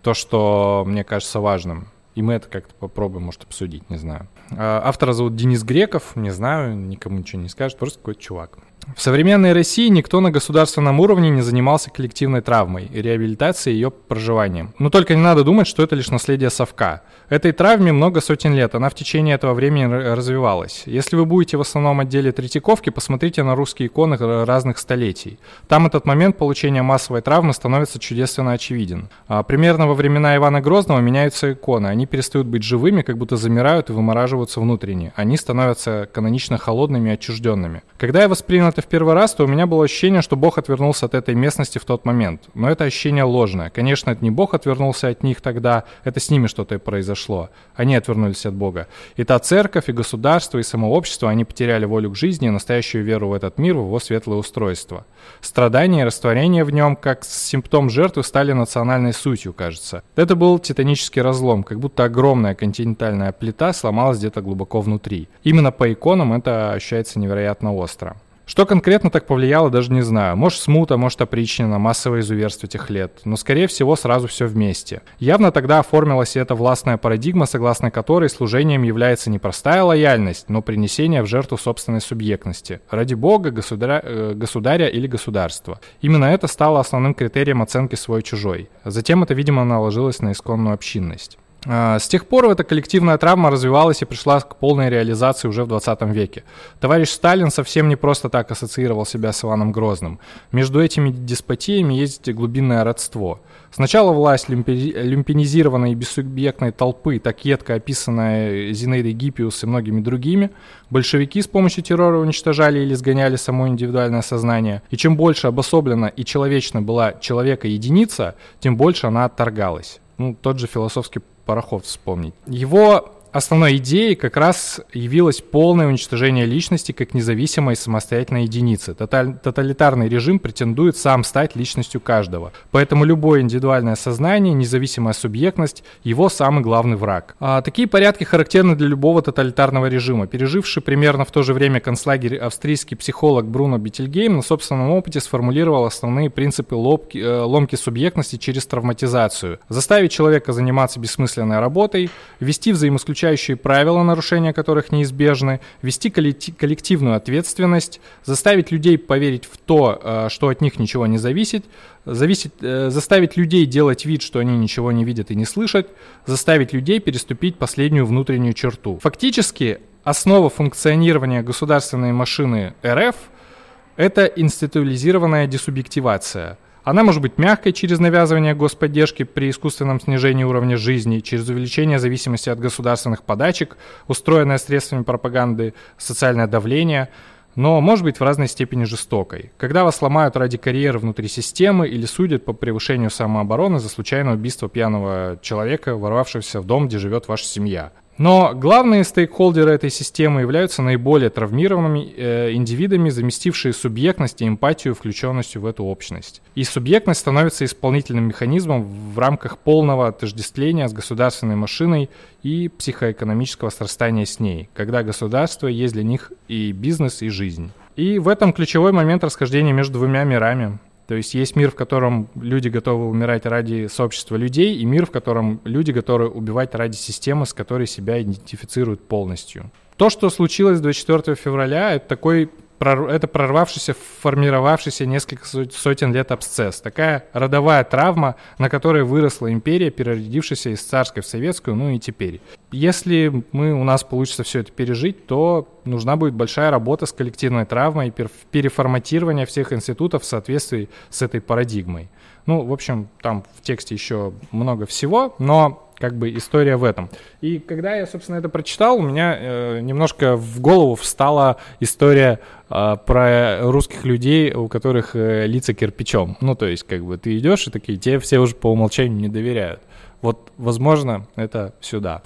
То, 0.03 0.15
что 0.15 0.85
мне 0.87 1.03
кажется 1.03 1.41
важным. 1.41 1.89
И 2.15 2.23
мы 2.23 2.35
это 2.35 2.49
как-то 2.49 2.75
попробуем, 2.75 3.25
может, 3.25 3.43
обсудить, 3.43 3.89
не 3.91 3.97
знаю. 3.97 4.29
А, 4.51 4.83
автора 4.85 5.13
зовут 5.13 5.35
Денис 5.37 5.63
Греков, 5.65 6.15
не 6.15 6.31
знаю, 6.31 6.77
никому 6.77 7.19
ничего 7.19 7.43
не 7.43 7.49
скажет, 7.49 7.79
просто 7.79 7.99
какой-то 7.99 8.21
чувак. 8.21 8.59
В 8.97 9.03
современной 9.03 9.53
России 9.53 9.89
никто 9.89 10.21
на 10.21 10.31
государственном 10.31 11.01
уровне 11.01 11.31
не 11.31 11.43
занимался 11.43 11.91
коллективной 11.91 12.41
травмой 12.41 12.85
и 12.93 13.03
реабилитацией 13.03 13.75
ее 13.75 13.91
проживанием. 13.91 14.75
Но 14.79 14.91
только 14.91 15.15
не 15.15 15.23
надо 15.23 15.45
думать, 15.45 15.67
что 15.67 15.83
это 15.83 15.97
лишь 15.97 16.11
наследие 16.11 16.51
совка. 16.51 17.03
Этой 17.29 17.53
травме 17.53 17.93
много 17.93 18.21
сотен 18.21 18.55
лет, 18.55 18.75
она 18.75 18.89
в 18.91 18.95
течение 18.95 19.35
этого 19.35 19.55
времени 19.55 19.85
развивалась. 19.85 20.83
Если 20.87 21.17
вы 21.17 21.25
будете 21.25 21.57
в 21.57 21.63
основном 21.63 22.01
отделе 22.01 22.33
Третьяковки, 22.33 22.91
посмотрите 22.91 23.43
на 23.43 23.55
русские 23.55 23.89
иконы 23.89 24.17
разных 24.45 24.79
столетий. 24.79 25.39
Там 25.67 25.87
этот 25.87 26.05
момент 26.05 26.37
получения 26.37 26.83
массовой 26.83 27.23
травмы 27.23 27.55
становится 27.55 27.99
чудесно 27.99 28.53
очевиден. 28.53 29.09
А, 29.27 29.43
примерно 29.43 29.87
во 29.87 29.95
времена 29.95 30.37
Ивана 30.37 30.61
Грозного 30.61 31.01
меняются 31.01 31.53
иконы, 31.53 31.87
они 31.89 32.07
перестают 32.07 32.47
быть 32.47 32.63
живыми, 32.63 33.03
как 33.03 33.17
будто 33.17 33.37
замирают 33.37 33.91
и 33.91 33.93
вымораживаются 33.93 34.61
внутренне. 34.61 35.13
Они 35.17 35.37
становятся 35.37 36.09
канонично 36.13 36.59
холодными 36.59 37.11
и 37.11 37.13
отчужденными. 37.15 37.83
Когда 37.97 38.23
я 38.23 38.29
воспринял 38.29 38.69
это 38.75 38.83
в 38.83 38.87
первый 38.87 39.15
раз, 39.15 39.35
то 39.35 39.45
у 39.45 39.47
меня 39.47 39.67
было 39.67 39.85
ощущение, 39.85 40.21
что 40.21 40.35
Бог 40.35 40.59
отвернулся 40.59 41.07
от 41.07 41.15
этой 41.15 41.37
местности 41.37 41.79
в 41.79 41.85
тот 41.85 42.05
момент. 42.05 42.43
Но 42.55 42.69
это 42.69 42.83
ощущение 42.83 43.23
ложное. 43.23 43.71
Конечно, 43.71 44.11
это 44.11 44.25
не 44.25 44.33
Бог 44.33 44.53
отвернулся 44.53 45.09
от 45.09 45.23
них 45.23 45.41
тогда, 45.41 45.85
это 46.03 46.19
с 46.19 46.29
ними 46.29 46.49
что-то 46.49 46.81
произошло. 46.81 47.51
Они 47.77 47.95
отвернулись 47.95 48.47
от 48.47 48.55
Бога. 48.55 48.89
И 49.15 49.23
та 49.23 49.39
церковь, 49.39 49.89
и 49.89 49.93
государство, 49.93 50.59
и 50.59 50.65
само 50.65 50.93
общество, 50.93 51.31
они 51.31 51.45
потеряли 51.45 51.85
волю 51.85 52.11
к 52.11 52.17
жизни 52.17 52.49
и 52.49 52.51
настоящую 52.51 53.05
веру 53.05 53.29
в 53.29 53.33
этот 53.33 53.59
мир, 53.59 53.75
в 53.75 53.87
его 53.87 54.01
светлое 54.01 54.39
устройство. 54.39 55.07
Страдания 55.41 56.01
и 56.01 56.05
растворение 56.05 56.65
в 56.65 56.71
нем, 56.71 56.97
как 56.97 57.25
симптом 57.25 57.91
жертвы, 57.91 58.25
стали 58.25 58.53
национальной 58.53 59.13
сутью, 59.13 59.53
кажется. 59.53 60.03
Это 60.17 60.35
был 60.35 60.59
титанический 60.59 61.23
разлом, 61.23 61.63
как 61.63 61.79
будто 61.79 62.03
огромная 62.03 62.57
континентальная 62.57 63.31
плита 63.31 63.73
сломалась 63.73 64.19
где-то 64.19 64.43
глубоко 64.43 64.81
внутри. 64.81 65.29
Именно 65.45 65.71
по 65.71 65.93
иконам 65.93 66.33
это 66.33 66.73
ощущается 66.73 67.21
невероятно 67.21 67.73
остро. 67.73 68.17
Что 68.47 68.67
конкретно 68.67 69.11
так 69.11 69.27
повлияло, 69.27 69.71
даже 69.71 69.91
не 69.91 70.03
знаю. 70.03 70.37
Может, 70.37 70.61
смута, 70.61 70.97
может, 70.99 71.21
опричнина, 71.23 71.79
массовое 71.79 72.21
изуверство 72.21 72.69
тех 72.69 72.91
лет. 72.91 73.21
Но, 73.25 73.37
скорее 73.37 73.67
всего, 73.67 73.97
сразу 73.97 74.29
все 74.29 74.47
вместе. 74.47 75.01
Явно 75.19 75.51
тогда 75.51 75.79
оформилась 75.79 76.37
эта 76.37 76.55
властная 76.55 76.99
парадигма, 76.99 77.47
согласно 77.47 77.91
которой 77.91 78.29
служением 78.29 78.83
является 78.83 79.31
не 79.31 79.39
простая 79.39 79.83
лояльность, 79.83 80.51
но 80.51 80.61
принесение 80.61 81.23
в 81.23 81.27
жертву 81.27 81.57
собственной 81.57 82.03
субъектности. 82.03 82.81
Ради 82.91 83.15
бога, 83.15 83.51
государя, 83.51 84.01
э, 84.05 84.33
государя 84.35 84.89
или 84.89 85.07
государства. 85.07 85.81
Именно 86.03 86.27
это 86.27 86.47
стало 86.47 86.81
основным 86.81 87.15
критерием 87.15 87.63
оценки 87.63 87.95
свой-чужой. 87.95 88.69
Затем 88.85 89.23
это, 89.23 89.33
видимо, 89.33 89.65
наложилось 89.65 90.21
на 90.21 90.33
исконную 90.33 90.75
общинность. 90.75 91.39
А, 91.67 91.99
с 91.99 92.09
тех 92.09 92.27
пор 92.27 92.51
эта 92.51 92.65
коллективная 92.65 93.17
травма 93.19 93.51
развивалась 93.51 94.03
и 94.03 94.05
пришла 94.05 94.41
к 94.41 94.57
полной 94.57 94.91
реализации 94.91 95.49
уже 95.49 95.65
в 95.65 95.69
20 95.69 96.03
веке. 96.13 96.45
Товарищ 96.81 97.09
Сталин 97.09 97.51
совсем 97.51 97.89
не 97.89 97.97
просто 97.97 98.29
так 98.29 98.51
ассоциировал 98.51 99.07
себя 99.07 99.33
с 99.33 99.45
Иваном 99.45 99.73
Грозным. 99.73 100.19
Между 100.53 100.83
этими 100.83 101.11
деспотиями 101.11 101.95
есть 101.95 102.31
глубинное 102.31 102.85
родство. 102.85 103.41
Сначала 103.71 104.13
власть 104.13 104.49
люмпинизированной 104.49 105.93
и 105.93 105.95
бессубъектной 105.95 106.71
толпы, 106.71 107.19
так 107.19 107.45
едко 107.45 107.75
описанная 107.75 108.73
Зинаидой 108.73 109.13
Гиппиус 109.13 109.65
и 109.65 109.67
многими 109.67 110.01
другими, 110.01 110.51
большевики 110.91 111.43
с 111.43 111.49
помощью 111.49 111.83
террора 111.83 112.19
уничтожали 112.19 112.79
или 112.81 112.95
сгоняли 112.95 113.35
само 113.35 113.67
индивидуальное 113.67 114.23
сознание. 114.23 114.83
И 114.91 114.97
чем 114.97 115.17
больше 115.17 115.49
обособлена 115.49 116.07
и 116.07 116.25
человечна 116.25 116.83
была 116.83 117.15
человека-единица, 117.15 118.37
тем 118.61 118.77
больше 118.77 119.09
она 119.09 119.25
отторгалась. 119.25 120.01
Ну, 120.19 120.37
тот 120.41 120.61
же 120.61 120.69
философский 120.69 121.21
пароход 121.45 121.85
вспомнить. 121.85 122.35
Его 122.47 123.14
основной 123.35 123.79
идеей 123.79 124.15
как 124.15 124.37
раз 124.37 124.81
явилось 124.93 125.41
полное 125.41 125.89
уничтожение 125.89 126.47
личности 126.47 126.93
как 126.93 127.15
независимой 127.15 127.75
самостоятельной 127.75 128.45
единицы. 128.45 128.95
Тоталитарный 128.95 130.09
режим 130.09 130.39
претендует 130.39 130.97
сам 130.97 131.25
стать 131.25 131.57
личностью 131.57 132.01
каждого. 132.01 132.53
Поэтому 132.71 133.05
любое 133.05 133.41
индивидуальное 133.41 133.97
сознание, 133.97 134.55
независимая 134.55 135.15
субъектность– 135.15 135.83
его 136.05 136.29
самый 136.29 136.63
главный 136.63 136.97
враг. 136.97 137.35
А 137.41 137.61
такие 137.61 137.89
порядки 137.89 138.23
характерны 138.23 138.77
для 138.77 138.87
любого 138.87 139.21
тоталитарного 139.21 139.87
режима. 139.87 140.29
Переживший 140.29 140.81
примерно 140.81 141.25
в 141.25 141.33
то 141.33 141.43
же 141.43 141.55
время 141.55 141.81
концлагерь 141.81 142.37
австрийский 142.37 142.97
психолог 142.97 143.47
Бруно 143.47 143.79
Бетельгейм 143.79 144.37
на 144.37 144.43
собственном 144.43 144.91
опыте 144.91 145.19
сформулировал 145.19 145.87
основные 145.87 146.31
принципы 146.31 146.77
ломки, 146.77 147.19
э, 147.19 147.41
ломки 147.41 147.75
субъектности 147.75 148.37
через 148.37 148.65
травматизацию. 148.67 149.59
Заставить 149.69 150.13
человека 150.13 150.53
заниматься 150.53 151.01
бессмысленной 151.01 151.59
работой, 151.59 152.11
вести 152.39 152.71
взаимоисключение 152.71 153.24
исключающие 153.25 153.57
правила, 153.57 154.03
нарушения 154.03 154.53
которых 154.53 154.93
неизбежны, 154.93 155.61
вести 155.83 156.11
коллективную 156.11 157.17
ответственность, 157.17 158.01
заставить 158.25 158.71
людей 158.71 158.99
поверить 158.99 159.47
в 159.47 159.57
то, 159.57 159.99
э, 160.03 160.29
что 160.31 160.49
от 160.49 160.61
них 160.61 160.79
ничего 160.79 161.07
не 161.07 161.19
зависит, 161.19 161.65
зависит, 162.05 162.55
э, 162.61 162.91
заставить 162.91 163.37
людей 163.37 163.65
делать 163.67 164.05
вид, 164.05 164.21
что 164.23 164.41
они 164.41 164.59
ничего 164.59 164.93
не 164.93 165.05
видят 165.05 165.31
и 165.31 165.35
не 165.35 165.47
слышат, 165.47 165.89
заставить 166.27 166.75
людей 166.75 167.01
переступить 167.01 167.57
последнюю 167.57 168.05
внутреннюю 168.05 168.53
черту. 168.53 168.99
Фактически, 169.03 169.79
основа 170.05 170.51
функционирования 170.51 171.43
государственной 171.43 172.13
машины 172.13 172.75
РФ– 172.85 173.17
это 173.97 174.25
институализированная 174.27 175.47
десубъективация– 175.47 176.59
она 176.85 177.03
может 177.03 177.23
быть 177.23 177.39
мягкой 177.39 177.73
через 177.73 177.99
навязывание 177.99 178.55
господдержки 178.55 179.23
при 179.23 179.51
искусственном 179.51 180.01
снижении 180.01 180.45
уровня 180.45 180.77
жизни, 180.77 181.21
через 181.21 181.49
увеличение 181.49 181.99
зависимости 181.99 182.51
от 182.51 182.61
государственных 182.61 183.23
подачек, 183.23 183.79
устроенное 184.07 184.59
средствами 184.59 185.03
пропаганды, 185.03 185.73
социальное 185.97 186.47
давление, 186.47 187.09
но 187.57 187.81
может 187.81 188.05
быть 188.05 188.21
в 188.21 188.23
разной 188.23 188.49
степени 188.49 188.85
жестокой. 188.85 189.53
Когда 189.57 189.85
вас 189.85 190.03
ломают 190.03 190.37
ради 190.37 190.59
карьеры 190.59 190.99
внутри 190.99 191.29
системы 191.29 191.89
или 191.89 192.05
судят 192.05 192.45
по 192.45 192.53
превышению 192.53 193.11
самообороны 193.11 193.79
за 193.79 193.89
случайное 193.89 194.35
убийство 194.35 194.69
пьяного 194.69 195.39
человека, 195.41 195.97
ворвавшегося 195.97 196.61
в 196.61 196.67
дом, 196.67 196.89
где 196.89 196.99
живет 196.99 197.29
ваша 197.29 197.45
семья. 197.45 197.93
Но 198.17 198.53
главные 198.55 199.03
стейкхолдеры 199.03 199.73
этой 199.73 199.91
системы 199.91 200.43
являются 200.43 200.83
наиболее 200.83 201.31
травмированными 201.31 202.15
э, 202.17 202.53
индивидами, 202.53 203.11
заместившие 203.11 203.73
субъектность 203.73 204.41
и 204.41 204.47
эмпатию 204.47 204.95
включенностью 204.95 205.63
в 205.63 205.67
эту 205.67 205.85
общность. 205.85 206.41
И 206.55 206.63
субъектность 206.63 207.21
становится 207.21 207.65
исполнительным 207.65 208.29
механизмом 208.29 208.85
в 208.85 209.19
рамках 209.19 209.59
полного 209.59 210.09
отождествления 210.09 210.87
с 210.87 210.93
государственной 210.93 211.57
машиной 211.57 212.09
и 212.43 212.69
психоэкономического 212.69 213.71
срастания 213.71 214.27
с 214.27 214.39
ней, 214.39 214.69
когда 214.75 215.03
государство 215.03 215.67
есть 215.67 215.95
для 215.95 216.05
них 216.05 216.33
и 216.47 216.71
бизнес, 216.73 217.23
и 217.23 217.29
жизнь. 217.29 217.73
И 217.97 218.19
в 218.19 218.29
этом 218.29 218.53
ключевой 218.53 218.93
момент 218.93 219.25
расхождения 219.25 219.73
между 219.73 219.95
двумя 219.95 220.25
мирами. 220.25 220.79
То 221.07 221.15
есть 221.15 221.35
есть 221.35 221.55
мир, 221.55 221.71
в 221.71 221.75
котором 221.75 222.29
люди 222.35 222.69
готовы 222.69 223.09
умирать 223.09 223.45
ради 223.47 223.89
сообщества 223.89 224.37
людей, 224.37 224.77
и 224.77 224.85
мир, 224.85 225.07
в 225.07 225.11
котором 225.11 225.61
люди 225.65 225.91
готовы 225.91 226.29
убивать 226.29 226.75
ради 226.75 226.97
системы, 226.97 227.45
с 227.45 227.53
которой 227.53 227.87
себя 227.87 228.21
идентифицируют 228.23 229.07
полностью. 229.07 229.71
То, 229.97 230.11
что 230.11 230.31
случилось 230.31 230.81
24 230.81 231.37
февраля, 231.37 231.95
это 231.95 232.09
такой 232.09 232.51
это 232.81 233.29
прорвавшийся, 233.29 233.95
формировавшийся 234.21 235.07
несколько 235.07 235.47
сотен 235.47 236.13
лет 236.13 236.33
абсцесс. 236.33 236.81
Такая 236.81 237.25
родовая 237.33 237.85
травма, 237.85 238.37
на 238.59 238.69
которой 238.69 239.05
выросла 239.05 239.53
империя, 239.53 239.91
переродившаяся 239.91 240.71
из 240.71 240.83
царской 240.83 241.23
в 241.23 241.27
советскую, 241.27 241.77
ну 241.77 241.91
и 241.91 241.99
теперь. 241.99 242.41
Если 242.71 243.45
мы, 243.53 243.73
у 243.73 243.85
нас 243.85 244.03
получится 244.03 244.43
все 244.43 244.61
это 244.61 244.73
пережить, 244.73 245.27
то 245.27 245.69
нужна 245.85 246.17
будет 246.17 246.35
большая 246.35 246.71
работа 246.71 247.07
с 247.07 247.13
коллективной 247.13 247.67
травмой, 247.67 248.13
переформатирование 248.51 249.47
всех 249.47 249.73
институтов 249.73 250.23
в 250.23 250.27
соответствии 250.27 250.89
с 251.11 251.23
этой 251.23 251.41
парадигмой. 251.41 252.09
Ну, 252.47 252.65
в 252.65 252.73
общем, 252.73 253.09
там 253.23 253.45
в 253.57 253.63
тексте 253.63 253.95
еще 253.95 254.33
много 254.51 254.87
всего, 254.87 255.35
но 255.39 255.84
как 255.99 256.17
бы 256.17 256.35
история 256.35 256.77
в 256.77 256.85
этом. 256.85 257.11
И 257.41 257.59
когда 257.59 257.95
я, 257.95 258.07
собственно, 258.07 258.37
это 258.37 258.49
прочитал, 258.49 258.99
у 258.99 259.03
меня 259.03 259.37
э, 259.39 259.81
немножко 259.81 260.37
в 260.37 260.61
голову 260.61 260.95
встала 260.95 261.59
история 261.81 262.41
э, 262.71 262.97
про 263.07 263.61
русских 263.63 264.05
людей, 264.05 264.53
у 264.53 264.69
которых 264.69 265.15
э, 265.15 265.47
лица 265.47 265.75
кирпичом. 265.75 266.37
Ну, 266.41 266.55
то 266.55 266.67
есть, 266.67 266.85
как 266.85 267.05
бы 267.05 267.17
ты 267.19 267.39
идешь 267.39 267.67
и 267.67 267.71
такие, 267.71 267.99
тебе 267.99 268.19
все 268.19 268.39
уже 268.39 268.55
по 268.55 268.71
умолчанию 268.71 269.19
не 269.19 269.29
доверяют. 269.29 269.81
Вот, 270.25 270.53
возможно, 270.57 271.27
это 271.37 271.75
сюда. 271.83 272.23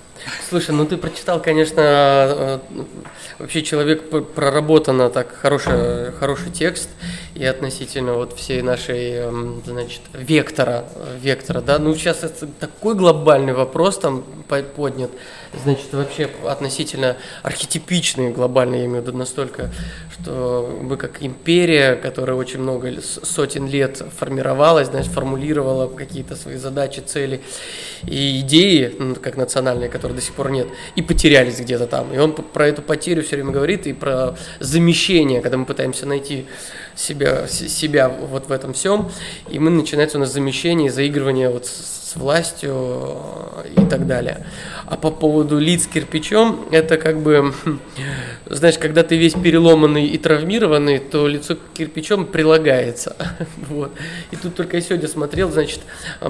Слушай, 0.48 0.70
ну 0.70 0.86
ты 0.86 0.96
прочитал, 0.96 1.42
конечно, 1.42 1.80
э, 1.80 2.58
вообще 3.40 3.62
человек 3.62 4.08
проработано 4.36 5.10
так 5.10 5.34
хороший, 5.34 6.12
хороший 6.12 6.52
текст 6.52 6.90
и 7.34 7.44
относительно 7.44 8.14
вот 8.14 8.34
всей 8.34 8.62
нашей, 8.62 9.14
эм, 9.14 9.62
значит, 9.66 10.02
вектора, 10.12 10.84
вектора, 11.20 11.60
да, 11.60 11.80
ну 11.80 11.92
сейчас 11.96 12.22
это 12.22 12.46
такой 12.46 12.94
глобальный 12.94 13.52
вопрос 13.52 13.98
там 13.98 14.22
поднят, 14.76 15.10
значит, 15.64 15.92
вообще 15.92 16.30
относительно 16.46 17.16
архетипичный 17.42 18.30
глобальный, 18.30 18.78
я 18.78 18.84
имею 18.84 19.02
в 19.02 19.06
виду 19.08 19.18
настолько, 19.18 19.72
что 20.20 20.78
мы 20.82 20.96
как 20.96 21.22
империя, 21.22 21.94
которая 21.94 22.36
очень 22.36 22.60
много 22.60 22.92
сотен 23.00 23.66
лет 23.66 24.02
формировалась, 24.16 24.88
значит, 24.88 25.12
формулировала 25.12 25.88
какие-то 25.88 26.36
свои 26.36 26.56
задачи, 26.56 27.00
цели 27.00 27.40
и 28.06 28.40
идеи, 28.40 28.94
ну, 28.98 29.14
как 29.14 29.36
национальные, 29.36 29.88
которые 29.88 30.16
до 30.16 30.22
сих 30.22 30.34
пор 30.34 30.50
нет, 30.50 30.68
и 30.96 31.02
потерялись 31.02 31.60
где-то 31.60 31.86
там. 31.86 32.12
И 32.12 32.18
он 32.18 32.32
про 32.32 32.68
эту 32.68 32.82
потерю 32.82 33.22
все 33.22 33.36
время 33.36 33.52
говорит, 33.52 33.86
и 33.86 33.92
про 33.92 34.36
замещение, 34.60 35.40
когда 35.40 35.56
мы 35.56 35.64
пытаемся 35.64 36.06
найти 36.06 36.46
себя, 36.98 37.46
себя 37.46 38.08
вот 38.08 38.48
в 38.48 38.52
этом 38.52 38.72
всем, 38.72 39.10
и 39.48 39.58
мы 39.58 39.70
начинается 39.70 40.18
у 40.18 40.20
нас 40.20 40.32
замещение, 40.32 40.90
заигрывание 40.90 41.48
вот 41.48 41.66
с 41.66 42.16
властью 42.16 42.74
э, 42.74 43.82
и 43.82 43.86
так 43.86 44.06
далее. 44.06 44.46
А 44.86 44.96
по 44.96 45.10
поводу 45.10 45.58
лиц 45.58 45.86
кирпичом, 45.86 46.66
это 46.70 46.96
как 46.96 47.20
бы, 47.20 47.52
знаешь, 48.46 48.78
когда 48.78 49.02
ты 49.02 49.16
весь 49.16 49.34
переломанный 49.34 50.06
и 50.06 50.18
травмированный, 50.18 50.98
то 50.98 51.28
лицо 51.28 51.56
кирпичом 51.74 52.26
прилагается. 52.26 53.16
Вот. 53.68 53.92
И 54.30 54.36
тут 54.36 54.54
только 54.54 54.78
я 54.78 54.82
сегодня 54.82 55.08
смотрел, 55.08 55.50
значит, 55.50 55.80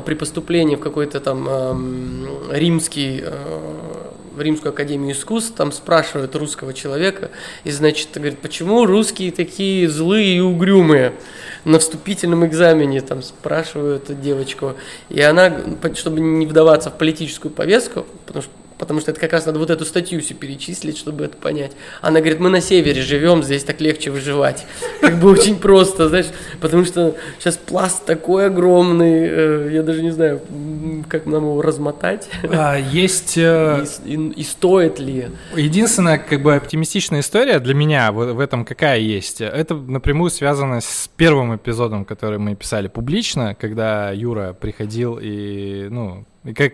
при 0.05 0.15
поступлении 0.15 0.77
в 0.77 0.81
какой-то 0.81 1.21
там 1.21 1.47
э, 1.49 2.59
римский 2.59 3.23
э, 3.23 4.08
в 4.39 4.43
Римскую 4.43 4.73
академию 4.73 5.13
искусств, 5.13 5.55
там 5.55 5.73
спрашивают 5.73 6.35
русского 6.35 6.73
человека, 6.73 7.31
и, 7.65 7.71
значит, 7.71 8.09
говорит, 8.15 8.39
почему 8.39 8.87
русские 8.87 9.33
такие 9.33 9.89
злые 9.89 10.37
и 10.37 10.41
угрюмые? 10.41 11.13
На 11.65 11.79
вступительном 11.79 12.47
экзамене 12.47 13.03
там 13.03 13.23
спрашивают 13.23 14.21
девочку, 14.21 14.75
и 15.11 15.21
она, 15.21 15.53
чтобы 15.95 16.21
не 16.21 16.47
вдаваться 16.47 16.91
в 16.91 16.97
политическую 16.97 17.53
повестку, 17.53 18.07
потому 18.27 18.43
что 18.43 18.53
потому 18.79 19.01
что 19.01 19.11
это 19.11 19.21
как 19.21 19.33
раз 19.33 19.47
надо 19.47 19.59
вот 19.59 19.71
эту 19.71 19.85
статью 19.85 20.21
все 20.21 20.35
перечислить, 20.35 20.97
чтобы 20.97 21.25
это 21.25 21.37
понять. 21.37 21.73
Она 22.01 22.21
говорит, 22.21 22.41
мы 22.41 22.49
на 22.49 22.61
севере 22.61 23.03
живем, 23.03 23.43
здесь 23.43 23.65
так 23.65 23.81
легче 23.81 24.11
выживать. 24.11 24.67
Как 25.01 25.19
бы 25.19 25.31
очень 25.31 25.57
просто, 25.59 26.09
знаешь, 26.09 26.27
потому 26.61 26.85
что 26.85 27.17
сейчас 27.39 27.57
пласт 27.57 28.05
такой 28.05 28.47
огромный, 28.47 29.29
э, 29.29 29.71
я 29.73 29.83
даже 29.83 30.03
не 30.03 30.11
знаю, 30.11 30.41
как 31.09 31.27
нам 31.27 31.45
его 31.45 31.63
размотать. 31.63 32.29
А, 32.51 32.77
есть... 32.77 33.37
Э, 33.37 33.85
и, 34.05 34.15
и, 34.15 34.29
и 34.41 34.43
стоит 34.45 34.99
ли? 34.99 35.29
Единственная 35.57 36.19
как 36.19 36.43
бы 36.43 36.55
оптимистичная 36.55 37.21
история 37.21 37.59
для 37.59 37.75
меня 37.75 38.13
в, 38.13 38.33
в 38.33 38.41
этом 38.41 38.65
какая 38.65 38.99
есть, 38.99 39.41
это 39.41 39.75
напрямую 39.75 40.31
связано 40.31 40.81
с 40.81 41.11
первым 41.17 41.57
эпизодом, 41.57 42.05
который 42.05 42.39
мы 42.39 42.55
писали 42.55 42.89
публично, 42.89 43.55
когда 43.55 44.11
Юра 44.13 44.53
приходил 44.53 45.19
и, 45.21 45.89
ну, 45.91 46.25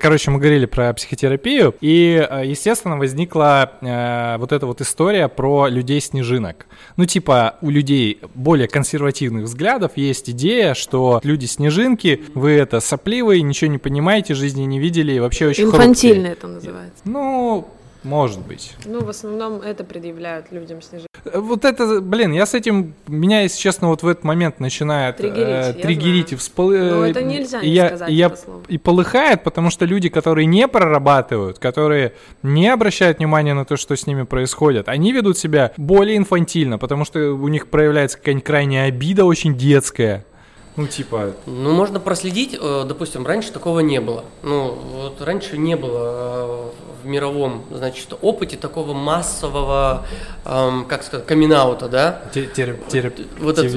Короче, 0.00 0.30
мы 0.30 0.38
говорили 0.38 0.66
про 0.66 0.92
психотерапию, 0.92 1.74
и, 1.80 2.26
э, 2.28 2.42
естественно, 2.44 2.98
возникла 2.98 3.72
э, 3.80 4.36
вот 4.38 4.52
эта 4.52 4.66
вот 4.66 4.80
история 4.82 5.28
про 5.28 5.68
людей-снежинок. 5.68 6.66
Ну, 6.96 7.06
типа, 7.06 7.56
у 7.62 7.70
людей 7.70 8.20
более 8.34 8.68
консервативных 8.68 9.44
взглядов 9.44 9.92
есть 9.96 10.28
идея, 10.30 10.74
что 10.74 11.20
люди-снежинки, 11.24 12.24
вы 12.34 12.52
это 12.52 12.80
сопливые, 12.80 13.42
ничего 13.42 13.70
не 13.70 13.78
понимаете, 13.78 14.34
жизни 14.34 14.64
не 14.64 14.78
видели, 14.78 15.12
и 15.12 15.18
вообще 15.18 15.46
очень 15.48 15.64
Инфантильно 15.64 16.26
это 16.28 16.46
называется. 16.46 17.00
Ну, 17.04 17.66
может 18.04 18.40
быть. 18.40 18.74
Ну, 18.84 19.02
в 19.02 19.08
основном 19.08 19.60
это 19.60 19.84
предъявляют 19.84 20.52
людям 20.52 20.82
снижение. 20.82 21.08
Вот 21.32 21.64
это, 21.64 22.00
блин, 22.00 22.32
я 22.32 22.44
с 22.44 22.52
этим, 22.52 22.94
меня, 23.06 23.42
если 23.42 23.58
честно, 23.58 23.88
вот 23.88 24.02
в 24.02 24.06
этот 24.06 24.24
момент 24.24 24.60
начинает 24.60 25.16
триггерить, 25.16 25.48
э, 25.48 25.72
триггерить 25.72 26.32
и 26.32 26.36
всплывать. 26.36 26.90
Ну, 26.90 27.02
это 27.02 27.22
нельзя 27.22 27.62
не 27.62 27.68
я, 27.68 27.88
сказать 27.88 28.10
я, 28.10 28.32
и 28.68 28.76
полыхает, 28.76 29.42
потому 29.42 29.70
что 29.70 29.86
люди, 29.86 30.10
которые 30.10 30.46
не 30.46 30.68
прорабатывают, 30.68 31.58
которые 31.58 32.12
не 32.42 32.68
обращают 32.68 33.18
внимания 33.18 33.54
на 33.54 33.64
то, 33.64 33.76
что 33.76 33.96
с 33.96 34.06
ними 34.06 34.24
происходит, 34.24 34.88
они 34.88 35.12
ведут 35.12 35.38
себя 35.38 35.72
более 35.78 36.18
инфантильно, 36.18 36.78
потому 36.78 37.04
что 37.06 37.32
у 37.32 37.48
них 37.48 37.68
проявляется 37.68 38.18
какая-нибудь 38.18 38.44
крайняя 38.44 38.88
обида 38.88 39.24
очень 39.24 39.56
детская. 39.56 40.26
Ну, 40.76 40.88
типа... 40.88 41.34
Ну, 41.46 41.72
можно 41.72 42.00
проследить, 42.00 42.58
э, 42.60 42.84
допустим, 42.86 43.24
раньше 43.26 43.52
такого 43.52 43.80
не 43.80 44.00
было. 44.00 44.24
Ну, 44.42 44.72
вот 44.72 45.22
раньше 45.22 45.56
не 45.56 45.76
было 45.76 46.72
э, 46.72 47.04
в 47.04 47.06
мировом, 47.06 47.64
значит, 47.70 48.12
опыте 48.22 48.56
такого 48.56 48.92
массового, 48.92 50.04
эм, 50.44 50.84
как 50.86 51.04
сказать, 51.04 51.26
камин 51.26 51.50
да? 51.88 52.22
Вот 53.38 53.58
это, 53.58 53.76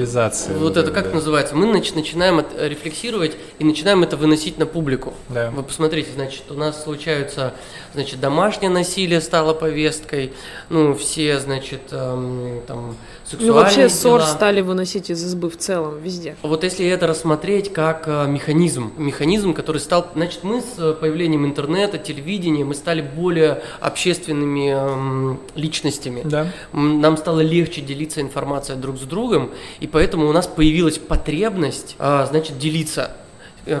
вот 0.58 0.76
это 0.76 0.90
как 0.90 1.08
да. 1.08 1.14
называется? 1.14 1.54
Мы 1.54 1.66
нач, 1.66 1.94
начинаем 1.94 2.44
рефлексировать 2.58 3.36
и 3.58 3.64
начинаем 3.64 4.02
это 4.02 4.16
выносить 4.16 4.58
на 4.58 4.66
публику. 4.66 5.14
Да. 5.28 5.50
Вы 5.50 5.62
посмотрите, 5.62 6.10
значит, 6.14 6.50
у 6.50 6.54
нас 6.54 6.82
случаются, 6.82 7.52
значит, 7.94 8.18
домашнее 8.20 8.70
насилие 8.70 9.20
стало 9.20 9.54
повесткой, 9.54 10.32
ну, 10.70 10.94
все, 10.94 11.38
значит, 11.38 11.82
эм, 11.92 12.62
там 12.66 12.96
ну, 13.38 13.52
вообще 13.52 13.88
ссор 13.88 14.22
стали 14.22 14.60
выносить 14.60 15.10
из 15.10 15.24
избы 15.24 15.50
в 15.50 15.56
целом, 15.56 16.00
везде. 16.00 16.36
Вот 16.42 16.64
если 16.64 16.86
это 16.86 17.06
рассмотреть 17.06 17.72
как 17.72 18.04
э, 18.06 18.26
механизм, 18.26 18.92
механизм, 18.96 19.54
который 19.54 19.78
стал... 19.78 20.06
Значит, 20.14 20.44
мы 20.44 20.60
с 20.60 20.78
э, 20.78 20.94
появлением 20.94 21.44
интернета, 21.44 21.98
телевидения, 21.98 22.64
мы 22.64 22.74
стали 22.74 23.00
более 23.00 23.62
общественными 23.80 24.70
эм, 24.70 25.40
личностями. 25.54 26.22
Да. 26.24 26.46
Нам 26.72 27.16
стало 27.16 27.40
легче 27.40 27.80
делиться 27.80 28.20
информацией 28.20 28.78
друг 28.78 28.98
с 28.98 29.02
другом, 29.02 29.50
и 29.80 29.86
поэтому 29.86 30.28
у 30.28 30.32
нас 30.32 30.46
появилась 30.46 30.98
потребность, 30.98 31.96
э, 31.98 32.26
значит, 32.28 32.58
делиться 32.58 33.12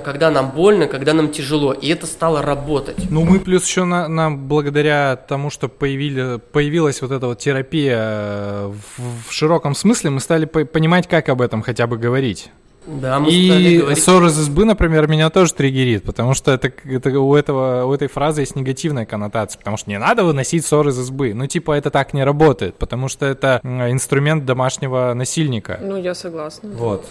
когда 0.04 0.30
нам 0.30 0.50
больно, 0.50 0.86
когда 0.86 1.12
нам 1.14 1.30
тяжело, 1.30 1.72
и 1.72 1.88
это 1.88 2.06
стало 2.06 2.42
работать. 2.42 2.96
Ну, 3.10 3.24
мы 3.24 3.40
плюс 3.40 3.66
еще 3.66 3.84
на, 3.84 4.08
нам 4.08 4.48
благодаря 4.48 5.16
тому, 5.16 5.50
что 5.50 5.68
появили, 5.68 6.38
появилась 6.52 7.02
вот 7.02 7.10
эта 7.10 7.26
вот 7.26 7.38
терапия 7.38 7.98
э, 7.98 8.72
в, 8.96 9.28
в 9.28 9.32
широком 9.32 9.74
смысле, 9.74 10.10
мы 10.10 10.20
стали 10.20 10.44
по 10.44 10.64
понимать, 10.64 11.08
как 11.08 11.28
об 11.28 11.40
этом 11.40 11.62
хотя 11.62 11.86
бы 11.86 11.98
говорить. 11.98 12.50
Да, 12.88 13.18
мы 13.18 13.30
и 13.30 13.78
говорить... 13.78 14.02
ссор 14.02 14.24
из 14.24 14.38
избы, 14.38 14.64
например, 14.64 15.08
меня 15.08 15.28
тоже 15.28 15.52
триггерит, 15.52 16.04
потому 16.04 16.32
что 16.32 16.52
это, 16.52 16.72
это 16.84 17.20
у, 17.20 17.34
этого, 17.34 17.84
у 17.84 17.92
этой 17.92 18.08
фразы 18.08 18.40
есть 18.40 18.56
негативная 18.56 19.04
коннотация, 19.04 19.58
потому 19.58 19.76
что 19.76 19.90
не 19.90 19.98
надо 19.98 20.24
выносить 20.24 20.64
ссор 20.64 20.88
из 20.88 20.98
избы. 20.98 21.34
Ну, 21.34 21.46
типа, 21.46 21.72
это 21.72 21.90
так 21.90 22.14
не 22.14 22.24
работает, 22.24 22.76
потому 22.76 23.08
что 23.08 23.26
это 23.26 23.60
инструмент 23.62 24.46
домашнего 24.46 25.12
насильника. 25.14 25.78
Ну, 25.82 25.96
я 25.96 26.14
согласна. 26.14 26.70
Вот. 26.70 27.06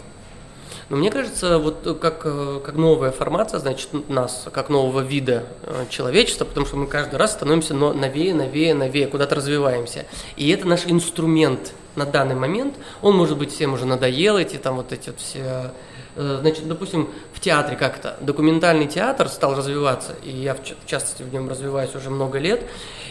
Но 0.89 0.95
мне 0.95 1.11
кажется, 1.11 1.57
вот 1.57 1.85
э, 1.85 1.93
как, 1.93 2.21
э, 2.23 2.61
как 2.63 2.75
новая 2.75 3.11
формация, 3.11 3.59
значит, 3.59 3.89
нас, 4.09 4.45
как 4.53 4.69
нового 4.69 5.01
вида 5.01 5.43
э, 5.63 5.85
человечества, 5.89 6.45
потому 6.45 6.65
что 6.65 6.77
мы 6.77 6.87
каждый 6.87 7.15
раз 7.15 7.33
становимся 7.33 7.73
новее, 7.73 8.33
новее, 8.33 8.73
новее, 8.73 9.07
куда-то 9.07 9.35
развиваемся. 9.35 10.05
И 10.37 10.49
это 10.49 10.65
наш 10.65 10.85
инструмент 10.85 11.73
на 11.95 12.05
данный 12.05 12.35
момент. 12.35 12.75
Он, 13.01 13.17
может 13.17 13.37
быть, 13.37 13.51
всем 13.51 13.73
уже 13.73 13.85
надоел, 13.85 14.37
эти 14.37 14.55
там 14.55 14.77
вот 14.77 14.91
эти 14.93 15.09
вот 15.09 15.19
все 15.19 15.71
Значит, 16.15 16.67
допустим, 16.67 17.09
в 17.31 17.39
театре 17.39 17.77
как-то 17.77 18.17
документальный 18.21 18.87
театр 18.87 19.29
стал 19.29 19.53
развиваться, 19.53 20.15
и 20.23 20.31
я 20.31 20.55
в 20.55 20.87
частности 20.87 21.21
в 21.21 21.31
нем 21.31 21.47
развиваюсь 21.47 21.93
уже 21.93 22.09
много 22.09 22.39
лет, 22.39 22.63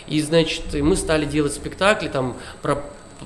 и, 0.09 0.21
значит, 0.21 0.75
мы 0.75 0.97
стали 0.97 1.25
делать 1.25 1.55
спектакли 1.55 2.09
там 2.09 2.37
про 2.63 2.83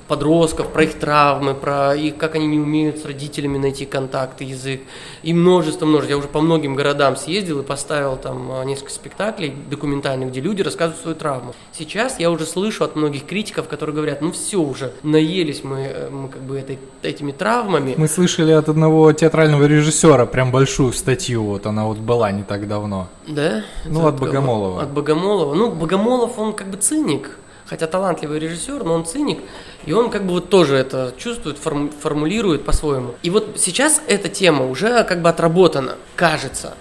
подростков, 0.07 0.67
про 0.71 0.83
их 0.83 0.99
травмы, 0.99 1.53
про 1.53 1.95
их, 1.95 2.17
как 2.17 2.35
они 2.35 2.47
не 2.47 2.59
умеют 2.59 2.99
с 2.99 3.05
родителями 3.05 3.57
найти 3.57 3.85
контакт, 3.85 4.41
язык. 4.41 4.81
И 5.23 5.33
множество, 5.33 5.85
множество. 5.85 6.11
Я 6.11 6.17
уже 6.17 6.27
по 6.27 6.41
многим 6.41 6.75
городам 6.75 7.15
съездил 7.15 7.59
и 7.59 7.63
поставил 7.63 8.17
там 8.17 8.51
а, 8.51 8.63
несколько 8.63 8.91
спектаклей 8.91 9.53
документальных, 9.69 10.29
где 10.29 10.41
люди 10.41 10.61
рассказывают 10.61 11.01
свою 11.01 11.15
травму. 11.15 11.53
Сейчас 11.71 12.19
я 12.19 12.31
уже 12.31 12.45
слышу 12.45 12.83
от 12.83 12.95
многих 12.95 13.25
критиков, 13.25 13.67
которые 13.67 13.95
говорят, 13.95 14.21
ну 14.21 14.31
все 14.31 14.57
уже, 14.57 14.91
наелись 15.03 15.63
мы, 15.63 15.79
э, 15.79 16.09
мы 16.09 16.29
как 16.29 16.41
бы 16.41 16.57
этой, 16.57 16.79
этими 17.01 17.31
травмами. 17.31 17.95
Мы 17.97 18.07
слышали 18.07 18.51
от 18.51 18.69
одного 18.69 19.11
театрального 19.13 19.65
режиссера 19.65 20.25
прям 20.25 20.51
большую 20.51 20.93
статью, 20.93 21.43
вот 21.43 21.65
она 21.65 21.85
вот 21.85 21.97
была 21.97 22.31
не 22.31 22.43
так 22.43 22.67
давно. 22.67 23.07
Да? 23.27 23.63
Ну, 23.85 24.07
от, 24.07 24.15
от 24.15 24.19
Богомолова. 24.19 24.81
От 24.81 24.89
Богомолова. 24.91 25.53
Ну, 25.53 25.71
Богомолов, 25.71 26.37
он 26.39 26.53
как 26.53 26.67
бы 26.67 26.77
циник, 26.77 27.37
хотя 27.71 27.87
талантливый 27.87 28.37
режиссер, 28.37 28.83
но 28.83 28.93
он 28.93 29.05
циник, 29.05 29.39
и 29.85 29.93
он 29.93 30.09
как 30.09 30.25
бы 30.25 30.33
вот 30.33 30.49
тоже 30.49 30.75
это 30.75 31.13
чувствует, 31.17 31.57
форму, 31.57 31.89
формулирует 31.89 32.65
по-своему. 32.65 33.15
И 33.23 33.29
вот 33.29 33.55
сейчас 33.55 34.01
эта 34.07 34.27
тема 34.27 34.65
уже 34.65 35.05
как 35.05 35.21
бы 35.21 35.29
отработана, 35.29 35.95
кажется. 36.17 36.73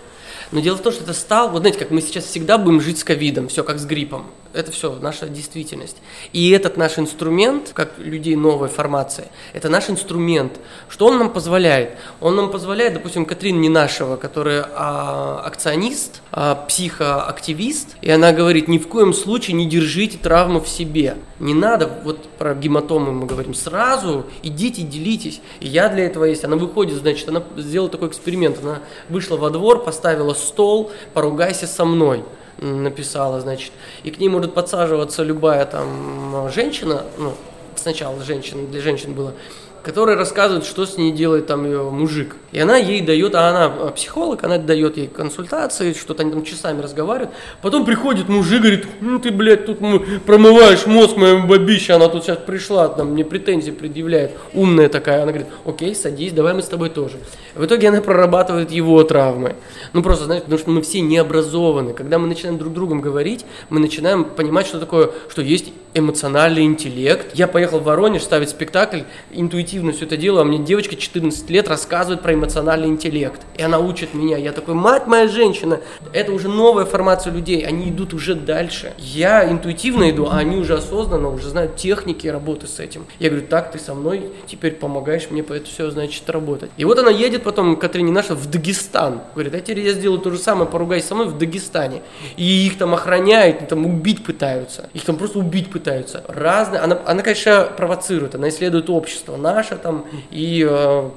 Но 0.51 0.59
дело 0.59 0.77
в 0.77 0.83
том, 0.83 0.93
что 0.93 1.05
это 1.05 1.15
стал, 1.15 1.51
вот 1.51 1.61
знаете, 1.61 1.79
как 1.79 1.93
мы 1.93 2.01
сейчас 2.01 2.25
всегда 2.25 2.59
будем 2.59 2.81
жить 2.81 2.99
с 2.99 3.05
ковидом, 3.05 3.47
все 3.47 3.63
как 3.63 3.79
с 3.79 3.87
гриппом. 3.87 4.27
Это 4.53 4.73
все 4.73 4.97
наша 5.01 5.29
действительность. 5.29 5.99
И 6.33 6.51
этот 6.51 6.77
наш 6.77 6.99
инструмент, 6.99 7.71
как 7.73 7.99
людей 7.99 8.35
новой 8.35 8.69
формации, 8.69 9.29
это 9.53 9.69
наш 9.69 9.89
инструмент. 9.89 10.59
Что 10.89 11.07
он 11.07 11.19
нам 11.19 11.33
позволяет? 11.33 11.91
Он 12.21 12.35
нам 12.35 12.51
позволяет, 12.51 12.95
допустим, 12.95 13.27
Катрин 13.27 13.61
Ненашева, 13.61 14.17
которая 14.17 14.69
а, 14.75 15.43
акционист, 15.47 16.23
а, 16.33 16.57
психоактивист, 16.57 17.97
и 18.03 18.11
она 18.11 18.33
говорит, 18.33 18.67
ни 18.67 18.79
в 18.79 18.89
коем 18.89 19.15
случае 19.15 19.55
не 19.55 19.69
держите 19.69 20.19
травму 20.19 20.61
в 20.61 20.69
себе. 20.69 21.17
Не 21.39 21.55
надо, 21.55 21.89
вот 22.03 22.29
про 22.31 22.55
гематомы 22.55 23.13
мы 23.13 23.27
говорим, 23.27 23.55
сразу 23.55 24.27
идите, 24.43 24.83
делитесь. 24.83 25.41
И 25.61 25.69
я 25.69 25.89
для 25.89 26.07
этого 26.07 26.25
есть. 26.25 26.43
Она 26.43 26.57
выходит, 26.57 26.99
значит, 26.99 27.29
она 27.29 27.45
сделала 27.57 27.89
такой 27.89 28.09
эксперимент. 28.09 28.59
Она 28.61 28.81
вышла 29.09 29.37
во 29.37 29.51
двор, 29.51 29.85
поставила 29.85 30.35
стол, 30.35 30.91
поругайся 31.15 31.69
со 31.69 31.85
мной 31.85 32.25
написала, 32.61 33.41
значит, 33.41 33.73
и 34.03 34.11
к 34.11 34.19
ней 34.19 34.29
может 34.29 34.55
подсаживаться 34.55 35.23
любая 35.23 35.65
там 35.67 36.51
женщина, 36.53 37.05
ну, 37.19 37.35
сначала 37.77 38.23
женщина, 38.23 38.67
для 38.67 38.81
женщин 38.81 39.15
было, 39.15 39.35
которая 39.83 40.17
рассказывает, 40.17 40.65
что 40.65 40.87
с 40.87 40.97
ней 40.97 41.13
делает 41.13 41.47
там 41.47 41.65
ее 41.65 41.91
мужик. 41.91 42.37
И 42.53 42.59
она 42.59 42.77
ей 42.77 43.01
дает, 43.01 43.35
а 43.35 43.49
она 43.49 43.65
а, 43.67 43.91
психолог, 43.91 44.45
она 44.45 44.59
дает 44.59 44.97
ей 44.97 45.07
консультации, 45.07 45.93
что-то 45.93 46.23
они 46.23 46.33
там 46.33 46.45
часами 46.45 46.83
разговаривают. 46.83 47.31
Потом 47.63 47.85
приходит 47.85 48.29
мужик, 48.29 48.61
говорит, 48.61 48.87
ну 49.01 49.19
ты, 49.19 49.31
блядь, 49.31 49.67
тут 49.67 49.79
промываешь 50.27 50.87
мозг 50.87 51.17
моему 51.17 51.47
бабище, 51.47 51.95
она 51.95 52.09
тут 52.09 52.25
сейчас 52.25 52.39
пришла, 52.39 52.89
там 52.89 53.13
мне 53.13 53.25
претензии 53.25 53.71
предъявляет, 53.71 54.33
умная 54.53 54.89
такая. 54.89 55.23
Она 55.23 55.33
говорит, 55.33 55.49
окей, 55.65 55.95
садись, 55.95 56.33
давай 56.33 56.55
мы 56.55 56.63
с 56.63 56.69
тобой 56.69 56.91
тоже. 56.91 57.17
В 57.55 57.65
итоге 57.65 57.89
она 57.89 58.01
прорабатывает 58.01 58.71
его 58.71 59.03
травмы. 59.05 59.57
Ну 59.93 60.03
просто, 60.03 60.27
знаете, 60.27 60.45
потому 60.45 60.61
что 60.61 60.71
мы 60.71 60.83
все 60.83 61.01
не 61.01 61.19
образованы. 61.19 61.93
Когда 61.93 62.19
мы 62.19 62.27
начинаем 62.27 62.59
друг 62.59 62.73
другом 62.73 63.01
говорить, 63.01 63.47
мы 63.71 63.81
начинаем 63.81 64.25
понимать, 64.25 64.67
что 64.67 64.79
такое, 64.79 65.11
что 65.29 65.43
есть 65.43 65.73
эмоциональный 65.95 66.65
интеллект. 66.65 67.35
Я 67.35 67.49
поехал 67.49 67.81
в 67.81 67.85
Воронеж 67.85 68.23
ставить 68.23 68.51
спектакль, 68.51 69.01
интуитивно 69.33 69.70
интуитивно 69.71 69.93
все 69.93 70.05
это 70.05 70.17
делаю, 70.17 70.43
а 70.43 70.45
мне 70.45 70.59
девочка 70.59 70.97
14 70.97 71.49
лет 71.51 71.69
рассказывает 71.69 72.23
про 72.23 72.35
эмоциональный 72.35 72.89
интеллект. 72.89 73.41
И 73.57 73.63
она 73.63 73.79
учит 73.79 74.15
меня. 74.15 74.37
Я 74.37 74.53
такой, 74.53 74.75
мать 74.75 75.07
моя 75.07 75.29
женщина, 75.29 75.81
это 76.13 76.33
уже 76.33 76.49
новая 76.49 76.85
формация 76.85 77.33
людей, 77.33 77.65
они 77.65 77.91
идут 77.91 78.13
уже 78.13 78.35
дальше. 78.35 78.93
Я 78.99 79.49
интуитивно 79.49 80.11
иду, 80.11 80.27
а 80.31 80.39
они 80.39 80.57
уже 80.57 80.75
осознанно, 80.75 81.29
уже 81.29 81.49
знают 81.49 81.77
техники 81.77 82.27
работы 82.27 82.67
с 82.67 82.81
этим. 82.81 83.07
Я 83.19 83.31
говорю, 83.31 83.47
так, 83.47 83.71
ты 83.71 83.79
со 83.79 83.95
мной 83.95 84.31
теперь 84.47 84.73
помогаешь 84.75 85.29
мне 85.31 85.43
по 85.43 85.53
это 85.53 85.67
все, 85.67 85.91
значит, 85.91 86.29
работать. 86.29 86.71
И 86.77 86.85
вот 86.85 86.99
она 86.99 87.11
едет 87.11 87.43
потом, 87.43 87.77
Катрина 87.77 88.11
наша, 88.11 88.35
в 88.35 88.51
Дагестан. 88.51 89.21
Говорит, 89.35 89.55
а 89.55 89.61
теперь 89.61 89.81
я 89.81 89.93
сделаю 89.93 90.21
то 90.21 90.31
же 90.31 90.39
самое, 90.39 90.69
поругайся 90.69 91.09
со 91.09 91.15
мной 91.15 91.29
в 91.29 91.39
Дагестане. 91.39 92.03
И 92.37 92.67
их 92.67 92.79
там 92.79 92.95
охраняют, 92.95 93.69
там 93.69 93.87
убить 93.87 94.25
пытаются. 94.25 94.91
Их 94.95 95.05
там 95.05 95.17
просто 95.17 95.39
убить 95.39 95.71
пытаются. 95.71 96.25
Разные. 96.27 96.81
Она, 96.81 96.99
она 97.07 97.23
конечно, 97.23 97.69
провоцирует, 97.77 98.35
она 98.35 98.49
исследует 98.49 98.91
общество 98.91 99.37
наше 99.37 99.60
там 99.77 100.07
и 100.31 100.67
э, 100.69 101.11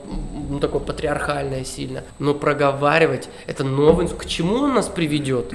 ну, 0.49 0.59
такое 0.59 0.81
патриархальное 0.81 1.63
сильно. 1.63 2.03
Но 2.19 2.33
проговаривать 2.33 3.29
это 3.47 3.63
новый... 3.63 4.07
К 4.07 4.25
чему 4.25 4.55
он 4.55 4.73
нас 4.73 4.87
приведет? 4.87 5.53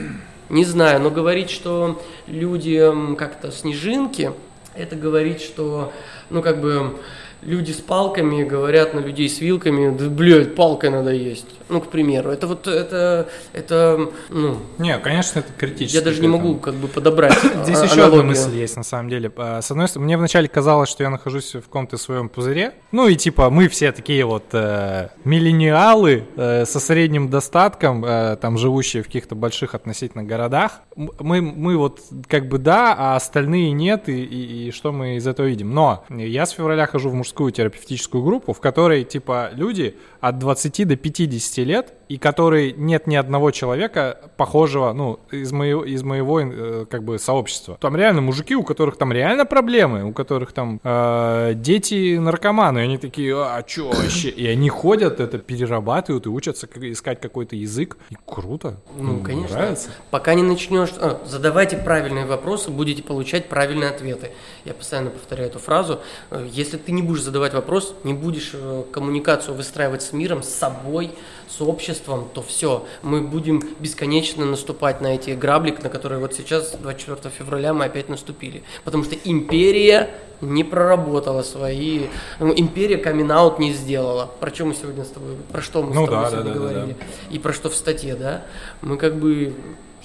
Не 0.49 0.65
знаю, 0.65 1.01
но 1.01 1.11
говорить, 1.11 1.51
что 1.51 2.01
люди 2.27 2.83
как-то 3.17 3.51
снежинки, 3.53 4.33
это 4.75 4.97
говорить, 4.97 5.43
что, 5.43 5.93
ну, 6.31 6.41
как 6.41 6.61
бы, 6.61 6.99
люди 7.43 7.73
с 7.73 7.77
палками 7.77 8.43
говорят 8.45 8.95
на 8.95 9.01
людей 9.01 9.29
с 9.29 9.41
вилками, 9.41 9.97
да, 9.97 10.09
блядь, 10.09 10.55
палкой 10.55 10.91
надо 10.91 11.13
есть. 11.13 11.47
Ну, 11.69 11.81
к 11.81 11.89
примеру. 11.89 12.31
Это 12.31 12.47
вот, 12.47 12.67
это, 12.67 13.29
это, 13.53 14.11
ну... 14.31 14.57
Не, 14.79 14.99
конечно, 14.99 15.41
это 15.41 15.49
критически. 15.57 15.97
Я 15.97 16.03
даже 16.03 16.21
не 16.21 16.29
могу 16.29 16.57
как 16.57 16.75
бы 16.75 16.89
подобрать 16.89 17.39
Здесь 17.65 17.83
еще 17.83 18.03
одна 18.05 18.23
мысль 18.23 18.57
есть, 18.57 18.77
на 18.77 18.83
самом 18.83 19.11
деле. 19.11 19.31
А, 19.37 19.61
с 19.61 19.71
одной 19.71 19.89
стороны, 19.89 20.07
мне 20.07 20.17
вначале 20.17 20.49
казалось, 20.49 20.89
что 20.89 21.03
я 21.03 21.11
нахожусь 21.11 21.55
в 21.55 21.63
каком-то 21.63 21.99
своем 21.99 22.29
пузыре. 22.29 22.73
Ну, 22.91 23.07
и 23.07 23.17
типа, 23.17 23.51
мы 23.51 23.69
все 23.69 23.93
такие 23.93 24.25
вот 24.25 24.45
э, 24.53 25.09
миллениалы 25.25 26.25
э, 26.37 26.65
со 26.65 26.81
средним 26.81 27.29
достатком, 27.29 28.05
э, 28.05 28.37
там, 28.37 28.57
живущие 28.57 29.03
в 29.03 29.07
каких-то 29.07 29.35
больших 29.35 29.75
относительно 29.75 30.25
городах. 30.25 30.81
Мы, 30.97 31.43
мы 31.43 31.77
вот 31.77 32.01
как 32.27 32.49
бы 32.49 32.59
да, 32.59 32.95
а 32.97 33.17
остальные 33.17 33.73
нет, 33.73 34.09
и, 34.09 34.25
и, 34.25 34.69
и 34.69 34.71
что 34.71 34.93
мы 34.93 35.17
из 35.17 35.27
этого 35.27 35.47
видим. 35.47 35.75
Но 35.75 36.05
я 36.09 36.47
с 36.47 36.51
февраля 36.51 36.87
хожу 36.87 37.11
в 37.11 37.15
мужскую 37.29 37.53
терапевтическую 37.53 38.25
группу, 38.25 38.53
в 38.53 38.61
которой, 38.61 39.05
типа, 39.05 39.51
люди 39.53 39.97
от 40.21 40.39
20 40.39 40.89
до 40.89 40.97
50 40.97 41.67
лет, 41.67 41.95
и 42.09 42.17
который 42.17 42.73
нет 42.73 43.07
ни 43.07 43.17
одного 43.17 43.51
человека 43.51 44.31
похожего, 44.37 44.93
ну, 44.93 45.21
из 45.31 45.53
моего, 45.53 45.85
из 45.85 46.03
моего 46.03 46.41
э, 46.41 46.87
как 46.91 47.05
бы 47.05 47.19
сообщества. 47.19 47.77
Там 47.81 47.97
реально 47.97 48.23
мужики, 48.23 48.57
у 48.57 48.63
которых 48.63 48.97
там 48.97 49.13
реально 49.13 49.45
проблемы, 49.45 50.05
у 50.05 50.13
которых 50.13 50.53
там 50.53 50.81
э, 50.83 51.53
дети 51.55 52.17
наркоманы, 52.17 52.79
и 52.79 52.83
они 52.83 52.99
такие, 52.99 53.35
а 53.37 53.63
чё 53.63 53.91
вообще? 53.91 54.31
И 54.31 54.47
они 54.47 54.71
ходят, 54.71 55.21
это 55.21 55.39
перерабатывают 55.39 56.27
и 56.27 56.29
учатся 56.31 56.67
искать 56.81 57.21
какой-то 57.21 57.57
язык. 57.57 57.99
И 58.11 58.17
круто. 58.25 58.81
Ну, 58.97 59.19
ну 59.19 59.23
конечно. 59.23 59.57
Нравится. 59.57 59.91
Пока 60.11 60.35
не 60.35 60.43
начнешь, 60.43 60.91
а, 60.99 61.21
задавайте 61.27 61.77
правильные 61.77 62.25
вопросы, 62.25 62.71
будете 62.71 63.03
получать 63.03 63.49
правильные 63.49 63.91
ответы. 63.91 64.31
Я 64.65 64.73
постоянно 64.73 65.11
повторяю 65.11 65.51
эту 65.51 65.59
фразу. 65.59 66.01
Э, 66.31 66.47
если 66.51 66.79
ты 66.79 66.93
не 66.93 67.03
будешь 67.03 67.18
задавать 67.21 67.55
вопрос, 67.55 67.95
не 68.05 68.15
будешь 68.15 68.51
э, 68.55 68.85
коммуникацию 68.93 69.55
выстраивать 69.55 70.03
с 70.03 70.13
миром, 70.13 70.43
с 70.43 70.49
собой, 70.49 71.13
с 71.49 71.61
обществом, 71.61 72.29
то 72.33 72.43
все, 72.43 72.85
мы 73.03 73.21
будем 73.21 73.63
бесконечно 73.81 74.45
наступать 74.45 75.01
на 75.01 75.15
эти 75.15 75.31
грабли, 75.31 75.77
на 75.83 75.89
которые 75.89 76.21
вот 76.21 76.35
сейчас, 76.35 76.73
24 76.73 77.35
февраля, 77.37 77.73
мы 77.73 77.87
опять 77.87 78.09
наступили. 78.09 78.63
Потому 78.85 79.05
что 79.05 79.17
империя 79.25 80.11
не 80.41 80.65
проработала 80.65 81.43
свои... 81.43 82.07
Ну, 82.39 82.53
империя 82.57 82.99
камин 82.99 83.33
не 83.59 83.73
сделала. 83.73 84.31
Про 84.41 84.55
что 84.55 84.67
мы 84.67 84.75
сегодня 84.75 85.05
с 85.05 85.09
тобой... 85.09 85.37
Про 85.51 85.63
что 85.63 85.83
мы 85.83 85.95
ну, 85.95 86.07
с 86.07 86.09
тобой 86.09 86.25
да, 86.25 86.31
сегодня 86.31 86.53
да, 86.53 86.59
говорили? 86.59 86.93
Да, 86.93 86.99
да. 86.99 87.35
И 87.35 87.39
про 87.39 87.53
что 87.53 87.71
в 87.71 87.75
статье, 87.75 88.15
да? 88.15 88.45
Мы 88.81 88.97
как 88.97 89.17
бы 89.17 89.55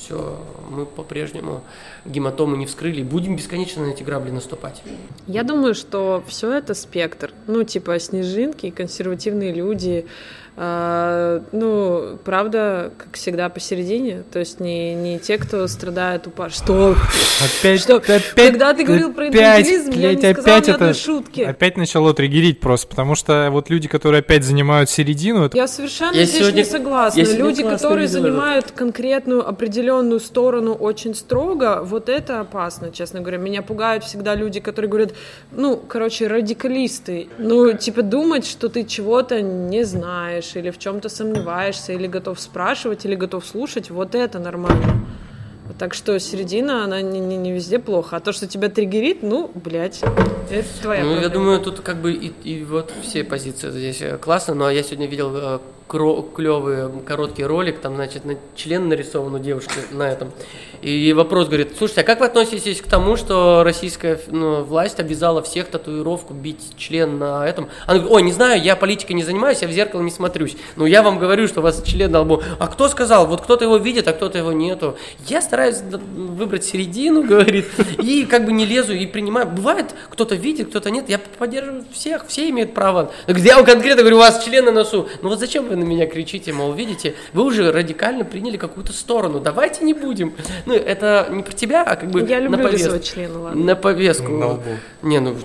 все, 0.04 0.38
мы 0.70 0.86
по-прежнему 0.86 1.64
гематомы 2.06 2.58
не 2.58 2.66
вскрыли, 2.66 3.04
будем 3.04 3.36
бесконечно 3.36 3.86
на 3.86 3.92
эти 3.92 4.04
грабли 4.04 4.32
наступать. 4.32 4.84
Я 5.28 5.44
думаю, 5.44 5.76
что 5.76 6.24
все 6.28 6.52
это 6.52 6.74
спектр. 6.74 7.32
Ну, 7.48 7.64
типа 7.64 8.00
снежинки, 8.00 8.70
консервативные 8.70 9.54
люди, 9.54 10.06
а, 10.56 11.42
ну, 11.52 12.20
правда, 12.24 12.92
как 12.98 13.16
всегда, 13.16 13.50
посередине. 13.50 14.24
То 14.32 14.40
есть 14.40 14.60
не, 14.60 14.94
не 14.94 15.18
те, 15.18 15.40
кто 15.40 15.68
страдает 15.68 16.28
упа. 16.28 16.50
Что? 16.50 16.96
Опять, 17.44 17.82
что? 17.82 17.96
опять, 17.96 18.24
Когда 18.36 18.74
ты 18.74 18.84
говорил 18.84 19.14
про 19.14 19.30
инфантилизм, 19.30 19.92
я 19.92 20.14
не 20.14 20.22
сказала 20.22 20.58
опять 20.58 20.68
ни 20.68 20.74
это, 20.76 20.94
шутки. 20.94 21.42
Опять 21.42 21.78
начало 21.78 22.14
триггерить 22.14 22.60
просто, 22.60 22.88
потому 22.88 23.16
что 23.16 23.50
вот 23.52 23.72
люди, 23.72 23.88
которые 23.88 24.20
опять 24.20 24.44
занимают 24.44 24.92
середину... 24.92 25.46
Это... 25.46 25.58
Я 25.58 25.68
совершенно 25.68 26.16
я 26.16 26.26
здесь 26.26 26.42
сегодня, 26.42 26.58
не 26.58 26.66
согласна. 26.66 27.22
Люди, 27.22 27.64
которые 27.64 28.08
занимают 28.08 28.72
конкретную 28.72 29.48
определенную 29.48 30.20
сторону 30.20 30.74
очень 30.74 31.16
строго, 31.16 31.82
вот 31.84 32.10
это 32.10 32.42
опасно, 32.42 32.92
честно 32.92 33.22
говоря. 33.22 33.40
Меня 33.40 33.64
пугают 33.64 34.04
всегда 34.04 34.36
люди, 34.36 34.60
которые 34.60 34.90
говорят, 34.90 35.14
ну, 35.52 35.78
короче, 35.78 36.28
радикалисты. 36.28 37.28
Ну, 37.40 37.74
типа 37.74 38.04
думать, 38.04 38.46
что 38.46 38.70
ты 38.70 38.84
чего-то 38.84 39.42
не 39.42 39.84
знаешь, 39.84 40.43
делаешь, 40.44 40.56
или 40.56 40.72
в 40.72 40.78
чем-то 40.78 41.10
сомневаешься, 41.10 41.94
или 41.94 42.08
готов 42.08 42.40
спрашивать, 42.40 43.06
или 43.06 43.16
готов 43.16 43.46
слушать, 43.46 43.90
вот 43.90 44.16
это 44.16 44.40
нормально. 44.40 45.06
Так 45.80 45.94
что 45.94 46.18
середина, 46.20 46.84
она 46.84 47.02
не, 47.02 47.20
не, 47.20 47.36
не 47.36 47.52
везде 47.52 47.80
плохо. 47.80 48.18
А 48.18 48.20
то, 48.20 48.32
что 48.32 48.48
тебя 48.48 48.70
триггерит, 48.70 49.24
ну, 49.24 49.52
блядь, 49.56 50.02
это 50.50 50.68
твоя 50.82 51.02
Ну, 51.04 51.12
проблема. 51.12 51.22
я 51.22 51.30
думаю, 51.30 51.60
тут 51.60 51.80
как 51.82 51.98
бы 51.98 52.14
и, 52.14 52.32
и 52.44 52.64
вот 52.64 52.92
все 53.02 53.24
позиции 53.24 53.72
здесь 53.72 54.02
э, 54.02 54.18
классно, 54.18 54.54
но 54.54 54.70
я 54.70 54.84
сегодня 54.84 55.08
видел 55.08 55.32
э, 55.36 55.60
клевый 55.88 56.90
короткий 57.06 57.44
ролик, 57.44 57.80
там, 57.80 57.96
значит, 57.96 58.26
на 58.26 58.36
член 58.56 58.88
нарисован 58.90 59.36
у 59.36 59.40
девушки 59.40 59.74
на 59.92 60.04
этом. 60.10 60.32
И 60.82 61.14
вопрос 61.14 61.48
говорит, 61.48 61.76
слушайте, 61.78 62.02
а 62.02 62.04
как 62.04 62.20
вы 62.20 62.26
относитесь 62.26 62.82
к 62.82 62.88
тому, 62.88 63.16
что 63.16 63.64
российская 63.64 64.20
ну, 64.28 64.64
власть 64.64 65.00
обязала 65.00 65.42
всех 65.42 65.68
татуировку 65.68 66.34
бить 66.34 66.74
член 66.78 67.18
на 67.20 67.48
этом? 67.48 67.70
Она 67.86 68.00
говорит, 68.00 68.12
ой, 68.12 68.22
не 68.24 68.34
знаю, 68.34 68.62
я 68.62 68.76
политикой 68.76 69.14
не 69.14 69.24
занимаюсь, 69.24 69.62
я 69.62 69.70
в 69.70 69.72
зеркало 69.72 70.02
не 70.02 70.12
смотрюсь. 70.12 70.58
Но 70.76 70.86
я 70.86 71.02
вам 71.02 71.20
говорю, 71.20 71.48
что 71.48 71.62
у 71.62 71.64
вас 71.64 71.82
член 71.84 72.12
на 72.12 72.20
лбу. 72.22 72.42
А 72.60 72.68
кто 72.68 72.90
сказал? 72.90 73.28
Вот 73.28 73.40
кто-то 73.40 73.64
его 73.64 73.78
видит, 73.78 74.10
а 74.10 74.14
кто-то 74.14 74.38
его 74.38 74.52
нету. 74.52 74.98
Я 75.28 75.42
стараюсь 75.42 75.63
выбрать 75.72 76.66
середину, 76.66 77.24
говорит, 77.28 77.66
и 78.02 78.26
как 78.26 78.46
бы 78.46 78.54
не 78.54 78.66
лезу 78.66 78.94
и 78.94 79.06
принимаю. 79.06 79.48
Бывает, 79.48 79.94
кто-то 80.10 80.36
видит, 80.36 80.70
кто-то 80.70 80.92
нет. 80.92 81.10
Я 81.10 81.20
поддерживаю 81.20 81.86
всех, 81.92 82.26
все 82.28 82.50
имеют 82.50 82.74
право. 82.74 83.12
Я 83.28 83.56
вам 83.58 83.66
конкретно 83.66 84.02
говорю, 84.02 84.18
у 84.18 84.20
вас 84.20 84.44
член 84.44 84.66
на 84.66 84.72
носу. 84.72 85.08
Ну 85.22 85.30
вот 85.30 85.40
зачем 85.40 85.68
вы 85.68 85.76
на 85.76 85.84
меня 85.84 86.06
кричите, 86.08 86.54
мол, 86.54 86.74
видите, 86.74 87.16
вы 87.34 87.44
уже 87.44 87.72
радикально 87.72 88.26
приняли 88.26 88.58
какую-то 88.58 88.94
сторону. 88.94 89.40
Давайте 89.40 89.84
не 89.84 89.94
будем. 89.94 90.34
Ну, 90.66 90.74
это 90.74 91.28
не 91.32 91.44
про 91.44 91.54
тебя, 91.54 91.84
а 91.84 91.96
как 91.96 92.10
бы 92.12 92.22
Я 92.22 92.40
люблю 92.40 92.58
на 92.58 92.64
повестку. 92.64 93.00
члены, 93.00 93.38
ладно. 93.38 93.64
На 93.64 93.76
повестку. 93.76 94.32
На 94.32 94.48
лбу. 94.48 94.64
Не, 95.02 95.20
ну 95.20 95.36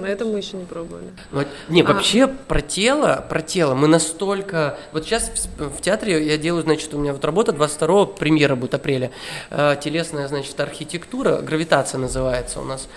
на 0.00 0.06
это 0.06 0.24
мы 0.24 0.38
еще 0.38 0.56
не 0.56 0.64
пробовали. 0.64 1.06
Вот, 1.30 1.46
не, 1.68 1.82
а. 1.82 1.84
вообще 1.84 2.26
про 2.26 2.60
тело, 2.60 3.24
про 3.28 3.42
тело 3.42 3.74
мы 3.74 3.88
настолько... 3.88 4.78
Вот 4.92 5.04
сейчас 5.04 5.30
в, 5.58 5.78
в 5.78 5.80
театре 5.80 6.24
я 6.26 6.38
делаю, 6.38 6.62
значит, 6.62 6.92
у 6.94 6.98
меня 6.98 7.12
вот 7.12 7.24
работа 7.24 7.52
22 7.52 8.06
премьера 8.06 8.54
будет 8.54 8.74
апреля. 8.74 9.10
Э, 9.50 9.76
телесная, 9.80 10.28
значит, 10.28 10.58
архитектура, 10.60 11.38
гравитация 11.38 11.98
называется 11.98 12.60
у 12.60 12.64
нас. 12.64 12.88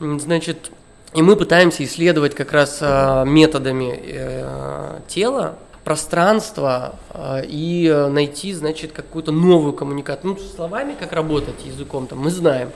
Значит, 0.00 0.70
и 1.14 1.22
мы 1.22 1.36
пытаемся 1.36 1.84
исследовать 1.84 2.34
как 2.34 2.52
раз 2.52 2.78
э, 2.80 3.24
методами 3.26 3.98
э, 4.04 5.00
тела, 5.08 5.58
пространство 5.88 6.96
э, 7.14 7.44
и 7.48 7.88
найти, 8.10 8.52
значит, 8.52 8.92
какую-то 8.92 9.32
новую 9.32 9.72
коммуникацию. 9.72 10.34
Ну, 10.34 10.38
словами, 10.54 10.94
как 11.00 11.14
работать 11.14 11.64
языком, 11.64 12.06
там, 12.06 12.18
мы 12.18 12.30
знаем. 12.30 12.72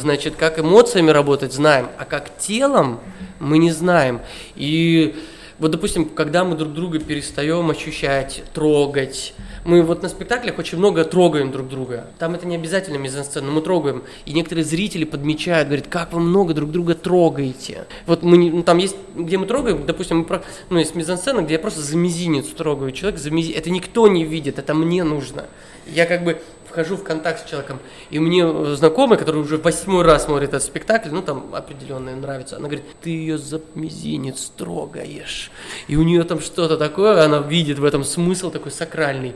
Значит, 0.00 0.34
как 0.34 0.58
эмоциями 0.58 1.12
работать, 1.12 1.52
знаем. 1.52 1.86
А 1.98 2.04
как 2.04 2.36
телом 2.36 2.98
мы 3.38 3.58
не 3.58 3.70
знаем. 3.70 4.22
И 4.56 5.14
вот, 5.58 5.72
допустим, 5.72 6.08
когда 6.08 6.44
мы 6.44 6.56
друг 6.56 6.72
друга 6.72 7.00
перестаем 7.00 7.68
ощущать, 7.70 8.44
трогать, 8.54 9.34
мы 9.64 9.82
вот 9.82 10.02
на 10.02 10.08
спектаклях 10.08 10.58
очень 10.58 10.78
много 10.78 11.04
трогаем 11.04 11.50
друг 11.50 11.68
друга. 11.68 12.06
Там 12.18 12.34
это 12.34 12.46
не 12.46 12.54
обязательно 12.54 12.96
мизансцена, 12.96 13.46
но 13.46 13.52
мы 13.52 13.60
трогаем. 13.60 14.04
И 14.24 14.32
некоторые 14.32 14.64
зрители 14.64 15.04
подмечают, 15.04 15.68
говорят, 15.68 15.88
как 15.88 16.12
вы 16.12 16.20
много 16.20 16.54
друг 16.54 16.70
друга 16.70 16.94
трогаете. 16.94 17.86
Вот 18.06 18.22
мы, 18.22 18.38
ну, 18.50 18.62
там 18.62 18.78
есть, 18.78 18.96
где 19.16 19.36
мы 19.36 19.46
трогаем, 19.46 19.84
допустим, 19.84 20.18
мы 20.18 20.24
про, 20.24 20.42
ну, 20.70 20.78
есть 20.78 20.94
мизансцена, 20.94 21.42
где 21.42 21.54
я 21.54 21.58
просто 21.58 21.80
за 21.80 21.96
мизинец 21.96 22.46
трогаю 22.46 22.92
человек, 22.92 23.18
за 23.18 23.30
мизинец. 23.30 23.58
Это 23.58 23.70
никто 23.70 24.06
не 24.06 24.24
видит, 24.24 24.58
это 24.58 24.74
мне 24.74 25.02
нужно. 25.02 25.46
Я 25.86 26.06
как 26.06 26.22
бы 26.22 26.40
вхожу 26.68 26.96
в 26.96 27.04
контакт 27.04 27.46
с 27.46 27.50
человеком, 27.50 27.78
и 28.10 28.18
мне 28.18 28.42
э, 28.44 28.74
знакомый, 28.76 29.18
который 29.18 29.40
уже 29.40 29.56
восьмой 29.56 30.04
раз 30.04 30.24
смотрит 30.24 30.50
этот 30.50 30.62
спектакль, 30.62 31.10
ну 31.10 31.22
там 31.22 31.54
определенное 31.54 32.16
нравится, 32.16 32.56
она 32.56 32.68
говорит, 32.68 32.84
ты 33.02 33.10
ее 33.10 33.38
за 33.38 33.60
мизинец 33.74 34.52
трогаешь. 34.56 35.50
И 35.86 35.96
у 35.96 36.02
нее 36.02 36.24
там 36.24 36.40
что-то 36.40 36.76
такое, 36.76 37.24
она 37.24 37.38
видит 37.38 37.78
в 37.78 37.84
этом 37.84 38.04
смысл 38.04 38.50
такой 38.50 38.72
сакральный. 38.72 39.34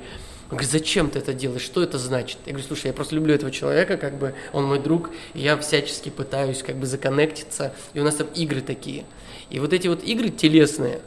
Он 0.50 0.58
говорит, 0.58 0.70
зачем 0.70 1.08
ты 1.08 1.18
это 1.18 1.32
делаешь, 1.32 1.62
что 1.62 1.82
это 1.82 1.98
значит? 1.98 2.36
Я 2.44 2.52
говорю, 2.52 2.68
слушай, 2.68 2.88
я 2.88 2.92
просто 2.92 3.14
люблю 3.14 3.34
этого 3.34 3.50
человека, 3.50 3.96
как 3.96 4.18
бы 4.18 4.34
он 4.52 4.64
мой 4.64 4.78
друг, 4.78 5.08
и 5.32 5.40
я 5.40 5.56
всячески 5.56 6.10
пытаюсь 6.10 6.62
как 6.62 6.76
бы 6.76 6.84
законнектиться, 6.84 7.72
и 7.94 8.00
у 8.00 8.04
нас 8.04 8.16
там 8.16 8.26
игры 8.34 8.60
такие. 8.60 9.04
И 9.48 9.60
вот 9.60 9.72
эти 9.72 9.88
вот 9.88 10.04
игры 10.04 10.28
телесные, 10.28 11.00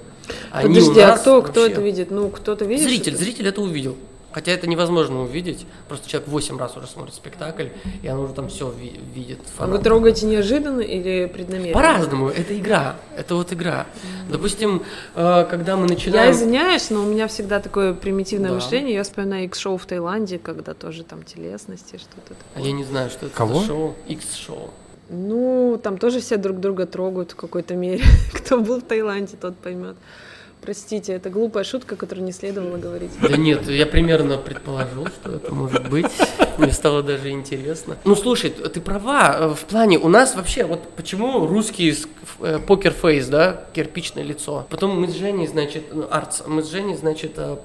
они 0.52 0.80
Подожди, 0.80 1.00
а 1.00 1.18
кто, 1.18 1.36
вообще... 1.36 1.52
кто 1.52 1.66
это 1.66 1.82
видит? 1.82 2.12
Ну, 2.12 2.30
кто-то 2.30 2.66
видит? 2.66 2.86
Зритель, 2.86 3.16
зритель 3.16 3.48
это 3.48 3.62
увидел. 3.62 3.96
Хотя 4.36 4.52
это 4.52 4.68
невозможно 4.68 5.22
увидеть. 5.22 5.66
Просто 5.88 6.10
человек 6.10 6.28
8 6.28 6.60
раз 6.60 6.76
уже 6.76 6.88
смотрит 6.88 7.16
спектакль, 7.16 7.68
и 8.04 8.10
он 8.10 8.20
уже 8.20 8.34
там 8.34 8.50
все 8.50 8.70
ви- 8.70 9.00
видит. 9.14 9.40
Фанат. 9.56 9.74
А 9.74 9.78
вы 9.78 9.82
трогаете 9.82 10.26
неожиданно 10.26 10.82
или 10.82 11.28
преднамеренно? 11.28 11.74
По-разному. 11.74 12.28
Это 12.28 12.60
игра. 12.60 12.98
Это 13.16 13.36
вот 13.36 13.54
игра. 13.54 13.86
Mm-hmm. 13.86 14.32
Допустим, 14.34 14.84
э, 15.16 15.46
когда 15.50 15.78
мы 15.78 15.88
начинаем... 15.88 16.26
Я 16.26 16.32
извиняюсь, 16.34 16.90
но 16.90 17.04
у 17.04 17.06
меня 17.06 17.30
всегда 17.30 17.62
такое 17.62 17.94
примитивное 17.94 18.50
да. 18.50 18.56
мышление. 18.56 18.96
Я 18.96 19.04
вспоминаю 19.04 19.46
X-шоу 19.46 19.78
в 19.78 19.86
Таиланде, 19.86 20.38
когда 20.38 20.74
тоже 20.74 21.06
там 21.06 21.24
телесности, 21.24 21.96
что-то 21.96 22.34
такое. 22.34 22.38
А 22.56 22.60
я 22.60 22.74
не 22.74 22.84
знаю, 22.84 23.10
что 23.12 23.28
это 23.28 23.36
Кого? 23.38 23.62
за 23.62 23.68
шоу. 23.68 23.96
X-шоу. 24.10 24.70
Ну, 25.08 25.80
там 25.82 25.98
тоже 25.98 26.20
все 26.20 26.36
друг 26.36 26.60
друга 26.60 26.86
трогают 26.86 27.32
в 27.32 27.36
какой-то 27.38 27.76
мере. 27.76 28.04
Кто 28.34 28.60
был 28.60 28.82
в 28.82 28.84
Таиланде, 28.84 29.38
тот 29.40 29.56
поймет. 29.56 29.96
Простите, 30.66 31.14
это 31.14 31.30
глупая 31.30 31.64
шутка, 31.64 31.96
которую 31.96 32.26
не 32.26 32.32
следовало 32.32 32.78
говорить. 32.78 33.12
Да 33.22 33.38
нет, 33.38 33.70
я 33.70 33.86
примерно 33.86 34.40
предположил, 34.40 35.06
что 35.06 35.34
это 35.34 35.54
может 35.54 35.88
быть. 35.90 36.08
Мне 36.58 36.72
стало 36.72 37.04
даже 37.04 37.30
интересно. 37.30 37.98
Ну, 38.04 38.16
слушай, 38.16 38.50
ты 38.50 38.82
права. 38.82 39.36
Э, 39.38 39.48
в 39.54 39.60
плане, 39.66 40.00
у 40.00 40.08
нас 40.10 40.34
вообще, 40.36 40.64
вот 40.64 40.82
почему 40.96 41.46
русский 41.46 41.96
э, 42.40 42.58
покер-фейс, 42.66 43.28
да, 43.28 43.66
кирпичное 43.74 44.24
лицо. 44.24 44.66
Потом 44.72 45.00
мы 45.00 45.08
с 45.08 45.14
Женей, 45.14 45.46
значит, 45.46 45.94
ну, 45.94 46.08
артс, 46.10 46.42
мы 46.48 46.64
с 46.64 46.72
Женей, 46.72 46.96
значит, 46.96 47.34
э, 47.38 47.58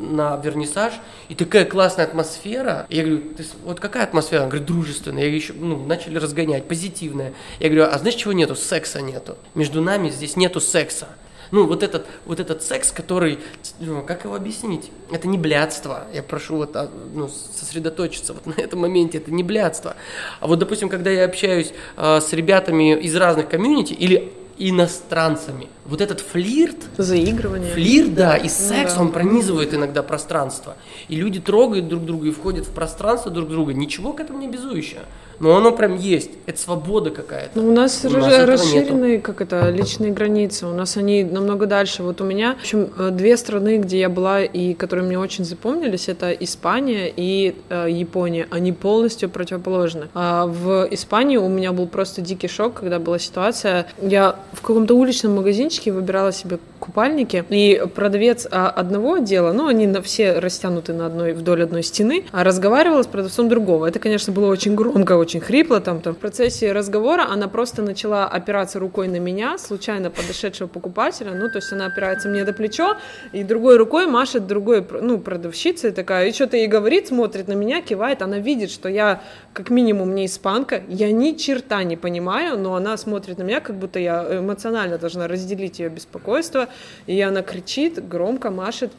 на 0.00 0.36
вернисаж, 0.38 0.94
и 1.28 1.36
такая 1.36 1.64
классная 1.64 2.06
атмосфера. 2.06 2.86
Я 2.88 3.04
говорю, 3.04 3.22
ты, 3.36 3.44
вот 3.62 3.78
какая 3.78 4.02
атмосфера? 4.02 4.42
Он 4.42 4.48
говорит, 4.48 4.66
дружественная. 4.66 5.22
Я 5.22 5.32
еще, 5.32 5.52
ну, 5.52 5.86
начали 5.86 6.18
разгонять, 6.18 6.66
позитивная. 6.66 7.34
Я 7.60 7.68
говорю, 7.68 7.84
а 7.84 7.96
знаешь, 7.98 8.16
чего 8.16 8.32
нету? 8.32 8.56
Секса 8.56 9.00
нету. 9.00 9.36
Между 9.54 9.80
нами 9.80 10.10
здесь 10.10 10.34
нету 10.34 10.60
секса. 10.60 11.06
Ну, 11.50 11.66
вот 11.66 11.82
этот, 11.82 12.06
вот 12.26 12.40
этот 12.40 12.62
секс, 12.62 12.92
который, 12.92 13.38
ну, 13.80 14.02
как 14.02 14.24
его 14.24 14.34
объяснить? 14.34 14.90
Это 15.10 15.28
не 15.28 15.38
блядство. 15.38 16.04
Я 16.12 16.22
прошу 16.22 16.56
вот 16.56 16.76
а, 16.76 16.90
ну, 17.14 17.28
сосредоточиться 17.28 18.34
вот 18.34 18.46
на 18.56 18.60
этом 18.60 18.80
моменте. 18.80 19.18
Это 19.18 19.30
не 19.30 19.42
блядство. 19.42 19.96
А 20.40 20.46
вот, 20.46 20.58
допустим, 20.58 20.88
когда 20.88 21.10
я 21.10 21.24
общаюсь 21.24 21.72
э, 21.96 22.20
с 22.20 22.32
ребятами 22.32 22.98
из 22.98 23.16
разных 23.16 23.48
комьюнити 23.48 23.92
или 23.92 24.32
иностранцами. 24.58 25.68
Вот 25.86 26.00
этот 26.00 26.20
флирт... 26.20 26.76
Заигрывание. 26.96 27.72
Флирт, 27.72 28.14
да, 28.14 28.36
и 28.36 28.44
ну 28.44 28.48
секс, 28.48 28.92
ну, 28.92 28.98
да. 28.98 29.00
он 29.02 29.12
пронизывает 29.12 29.72
иногда 29.72 30.02
пространство. 30.02 30.76
И 31.08 31.14
люди 31.14 31.40
трогают 31.40 31.88
друг 31.88 32.04
друга 32.04 32.28
и 32.28 32.30
входят 32.32 32.66
в 32.66 32.72
пространство 32.72 33.30
друг 33.30 33.48
друга. 33.48 33.72
Ничего 33.72 34.12
к 34.12 34.20
этому 34.20 34.40
не 34.40 34.46
обязующее 34.46 35.02
но 35.40 35.56
оно 35.56 35.72
прям 35.72 35.96
есть. 35.96 36.30
Это 36.46 36.58
свобода 36.58 37.10
какая-то. 37.10 37.50
Ну, 37.54 37.68
у 37.68 37.72
нас, 37.72 38.04
у 38.04 38.10
нас 38.10 38.44
расширенные, 38.46 39.20
как 39.20 39.40
это, 39.40 39.70
личные 39.70 40.12
границы. 40.12 40.66
У 40.66 40.72
нас 40.72 40.96
они 40.96 41.24
намного 41.24 41.66
дальше. 41.66 42.02
Вот 42.02 42.20
у 42.20 42.24
меня, 42.24 42.54
в 42.54 42.60
общем, 42.60 42.90
э, 42.98 43.10
две 43.10 43.36
страны, 43.36 43.78
где 43.78 44.00
я 44.00 44.08
была 44.08 44.42
и 44.42 44.74
которые 44.74 45.06
мне 45.06 45.18
очень 45.18 45.44
запомнились, 45.44 46.08
это 46.08 46.32
Испания 46.32 47.12
и 47.14 47.54
э, 47.68 47.86
Япония. 47.90 48.46
Они 48.50 48.72
полностью 48.72 49.28
противоположны. 49.30 50.08
А 50.14 50.46
в 50.46 50.88
Испании 50.90 51.36
у 51.36 51.48
меня 51.48 51.72
был 51.72 51.86
просто 51.86 52.20
дикий 52.20 52.48
шок, 52.48 52.74
когда 52.74 52.98
была 52.98 53.18
ситуация. 53.18 53.86
Я 54.00 54.36
в 54.52 54.60
каком-то 54.60 54.94
уличном 54.94 55.36
магазинчике 55.36 55.92
выбирала 55.92 56.32
себе 56.32 56.58
купальники, 56.88 57.44
и 57.50 57.82
продавец 57.94 58.48
а, 58.50 58.70
одного 58.70 59.14
отдела, 59.14 59.52
ну, 59.52 59.66
они 59.66 59.86
на 59.86 60.00
все 60.00 60.38
растянуты 60.38 60.94
на 60.94 61.04
одной, 61.06 61.34
вдоль 61.34 61.62
одной 61.62 61.82
стены, 61.82 62.24
а 62.32 62.44
разговаривала 62.44 63.02
с 63.02 63.06
продавцом 63.06 63.50
другого. 63.50 63.86
Это, 63.86 63.98
конечно, 63.98 64.32
было 64.32 64.50
очень 64.50 64.74
громко, 64.74 65.16
очень 65.16 65.40
хрипло 65.40 65.80
там, 65.80 66.00
там. 66.00 66.14
В 66.14 66.18
процессе 66.18 66.72
разговора 66.72 67.26
она 67.30 67.46
просто 67.48 67.82
начала 67.82 68.24
опираться 68.26 68.78
рукой 68.78 69.08
на 69.08 69.18
меня, 69.18 69.58
случайно 69.58 70.10
подошедшего 70.10 70.66
покупателя, 70.66 71.32
ну, 71.32 71.50
то 71.50 71.56
есть 71.56 71.70
она 71.72 71.86
опирается 71.86 72.28
мне 72.30 72.44
до 72.44 72.54
плечо, 72.54 72.96
и 73.34 73.44
другой 73.44 73.76
рукой 73.76 74.06
машет 74.06 74.46
другой, 74.46 74.82
ну, 75.02 75.18
продавщица 75.18 75.92
такая, 75.92 76.28
и 76.28 76.32
что-то 76.32 76.56
ей 76.56 76.68
говорит, 76.68 77.08
смотрит 77.08 77.48
на 77.48 77.52
меня, 77.54 77.82
кивает, 77.82 78.22
она 78.22 78.38
видит, 78.38 78.70
что 78.70 78.88
я 78.88 79.20
как 79.52 79.68
минимум 79.68 80.14
не 80.14 80.24
испанка, 80.24 80.80
я 80.88 81.12
ни 81.12 81.32
черта 81.32 81.82
не 81.82 81.98
понимаю, 81.98 82.58
но 82.58 82.74
она 82.76 82.96
смотрит 82.96 83.36
на 83.36 83.42
меня, 83.42 83.60
как 83.60 83.76
будто 83.76 83.98
я 83.98 84.38
эмоционально 84.38 84.96
должна 84.96 85.28
разделить 85.28 85.80
ее 85.80 85.90
беспокойство, 85.90 86.68
и 87.06 87.20
она 87.20 87.42
кричит, 87.42 88.06
громко 88.08 88.50
машет, 88.50 88.92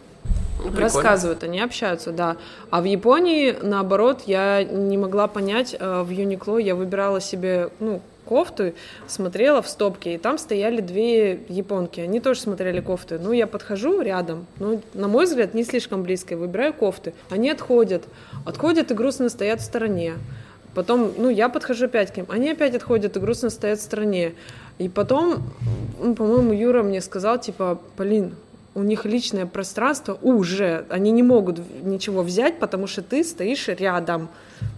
ну, 0.63 0.78
Рассказывают, 0.78 1.44
они 1.44 1.62
общаются, 1.62 2.12
да. 2.12 2.36
А 2.70 2.82
в 2.82 2.84
Японии, 2.84 3.56
наоборот, 3.62 4.24
я 4.26 4.63
не 4.63 4.98
могла 4.98 5.28
понять, 5.28 5.76
э, 5.80 6.02
в 6.02 6.10
Юникло 6.10 6.58
я 6.58 6.76
выбирала 6.76 7.22
себе, 7.22 7.70
ну, 7.80 8.02
кофту, 8.26 8.74
смотрела 9.08 9.62
в 9.62 9.68
стопке, 9.68 10.13
и 10.13 10.18
там 10.18 10.38
стояли 10.38 10.82
две 10.82 11.39
японки, 11.50 12.00
они 12.00 12.20
тоже 12.20 12.42
смотрели 12.42 12.80
кофты. 12.80 13.18
Ну, 13.18 13.32
я 13.32 13.48
подхожу 13.48 14.02
рядом, 14.02 14.46
ну, 14.60 14.82
на 14.94 15.08
мой 15.08 15.26
взгляд, 15.26 15.56
не 15.56 15.63
слишком 15.63 16.04
близко, 16.04 16.38
выбираю 16.38 16.74
кофты. 16.74 17.13
Они 17.32 17.50
отходят, 17.50 18.04
отходят 18.46 18.92
и 18.92 18.94
грустно 18.94 19.30
стоят 19.30 19.62
в 19.62 19.63
стороне. 19.63 20.13
Потом, 20.76 21.12
ну, 21.18 21.30
я 21.30 21.50
подхожу 21.50 21.86
опять 21.86 22.13
к 22.13 22.18
ним, 22.18 22.28
они 22.30 22.52
опять 22.52 22.76
отходят 22.76 23.18
и 23.18 23.20
грустно 23.20 23.50
стоят 23.50 23.80
в 23.80 23.84
стороне. 23.84 24.34
И 24.80 24.88
потом, 24.88 25.44
ну, 26.02 26.15
по-моему, 26.15 26.54
Юра 26.54 26.84
мне 26.84 27.02
сказал, 27.02 27.38
типа, 27.38 27.80
Полин, 27.98 28.34
у 28.76 28.84
них 28.84 29.06
личное 29.06 29.46
пространство 29.46 30.18
уже, 30.22 30.86
они 30.89 31.12
не 31.12 31.22
могут 31.22 31.60
ничего 31.84 32.24
взять, 32.24 32.60
потому 32.60 32.88
что 32.88 33.02
ты 33.02 33.24
стоишь 33.24 33.68
рядом. 33.68 34.30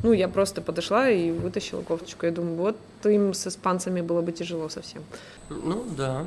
Ну, 0.04 0.12
я 0.12 0.28
просто 0.28 0.62
подошла 0.62 1.10
и 1.10 1.32
вытащила 1.32 1.82
кофточку. 1.82 2.26
Я 2.26 2.32
думаю, 2.32 2.56
вот 2.56 2.78
им 3.06 3.34
с 3.34 3.46
испанцами 3.48 4.02
было 4.02 4.22
бы 4.22 4.32
тяжело 4.32 4.70
совсем. 4.70 5.04
Ну, 5.50 5.84
да. 5.98 6.26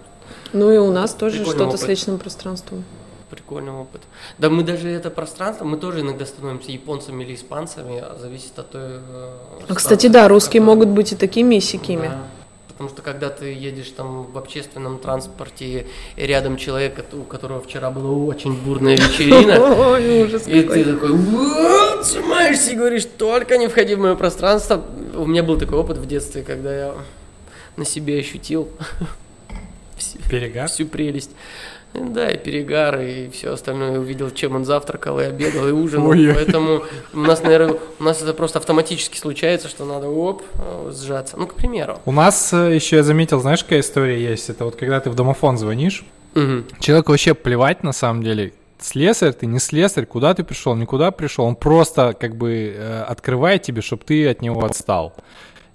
Ну, 0.53 0.71
и 0.71 0.79
у 0.79 0.93
нас 0.93 1.13
тоже 1.15 1.45
что-то 1.45 1.77
с 1.77 1.89
личным 1.89 2.19
пространством. 2.19 2.85
Прикольный 3.31 3.73
опыт. 3.73 4.03
Да 4.39 4.49
мы 4.49 4.63
даже 4.63 4.89
это 4.89 5.11
пространство, 5.11 5.65
мы 5.65 5.77
тоже 5.79 6.03
иногда 6.03 6.25
становимся 6.27 6.71
японцами 6.71 7.25
или 7.25 7.35
испанцами, 7.35 7.99
а 7.99 8.17
зависит 8.21 8.57
от 8.57 8.71
той... 8.71 8.83
Э, 8.83 9.33
а, 9.69 9.75
кстати, 9.75 10.07
да, 10.07 10.29
русские 10.29 10.61
который... 10.61 10.77
могут 10.77 10.89
быть 10.91 11.13
и 11.13 11.17
такими, 11.17 11.57
и 11.57 11.61
сякими. 11.61 12.09
Да. 12.09 12.19
Потому 12.75 12.91
что 12.91 13.03
когда 13.03 13.31
ты 13.31 13.53
едешь 13.53 13.91
там 13.91 14.25
в 14.25 14.37
общественном 14.37 14.99
транспорте, 14.99 15.87
и 16.17 16.27
рядом 16.27 16.57
человек, 16.57 17.05
у 17.13 17.23
которого 17.23 17.61
вчера 17.61 17.93
была 17.93 18.11
очень 18.11 18.53
бурная 18.53 18.97
вечерина, 18.97 19.53
и 20.49 20.63
ты 20.63 20.85
такой, 20.85 21.11
сжимаешься 22.05 22.73
и 22.73 22.75
говоришь, 22.75 23.07
только 23.17 23.59
не 23.59 23.69
входи 23.69 23.95
в 23.95 24.01
мое 24.01 24.17
пространство. 24.17 24.85
У 25.15 25.25
меня 25.25 25.45
был 25.45 25.57
такой 25.57 25.79
опыт 25.79 25.99
в 25.99 26.07
детстве, 26.07 26.43
когда 26.43 26.75
я 26.75 26.95
на 27.77 27.85
себе 27.85 28.19
ощутил 28.19 28.69
всю 29.97 30.87
прелесть. 30.87 31.31
Да, 31.95 32.29
и 32.29 32.37
перегар, 32.37 33.01
и 33.01 33.29
все 33.31 33.53
остальное. 33.53 33.99
Увидел, 33.99 34.31
чем 34.31 34.57
он 34.57 34.65
завтракал, 34.65 35.21
и 35.21 35.25
обедал, 35.25 35.69
и 35.69 35.71
ужинал. 35.71 36.09
Ой. 36.09 36.33
Поэтому 36.35 36.83
у 37.13 37.19
нас, 37.19 37.43
наверное, 37.43 37.79
у 38.01 38.05
нас 38.05 38.21
это 38.21 38.35
просто 38.35 38.59
автоматически 38.59 39.17
случается, 39.17 39.69
что 39.69 39.85
надо 39.85 40.09
оп, 40.09 40.43
сжаться. 40.91 41.37
Ну, 41.37 41.47
к 41.47 41.55
примеру. 41.55 42.01
У 42.05 42.13
нас 42.13 42.53
э, 42.53 42.75
еще 42.75 42.97
я 42.97 43.03
заметил, 43.05 43.41
знаешь, 43.41 43.63
какая 43.63 43.81
история 43.81 44.21
есть? 44.21 44.51
Это 44.51 44.65
вот 44.65 44.75
когда 44.75 44.99
ты 44.99 45.09
в 45.09 45.15
домофон 45.15 45.57
звонишь, 45.57 46.05
угу. 46.35 46.65
человеку 46.81 47.13
вообще 47.13 47.35
плевать 47.35 47.85
на 47.85 47.93
самом 47.93 48.25
деле, 48.25 48.53
слесарь 48.81 49.33
ты, 49.33 49.47
не 49.47 49.61
слесарь, 49.61 50.07
куда 50.07 50.35
ты 50.35 50.43
пришел, 50.43 50.75
никуда 50.75 51.13
пришел, 51.13 51.45
он 51.45 51.55
просто 51.55 52.15
как 52.19 52.37
бы 52.37 52.75
э, 52.77 53.03
открывает 53.03 53.63
тебе, 53.63 53.83
чтобы 53.83 54.03
ты 54.05 54.29
от 54.29 54.43
него 54.43 54.65
отстал. 54.65 55.15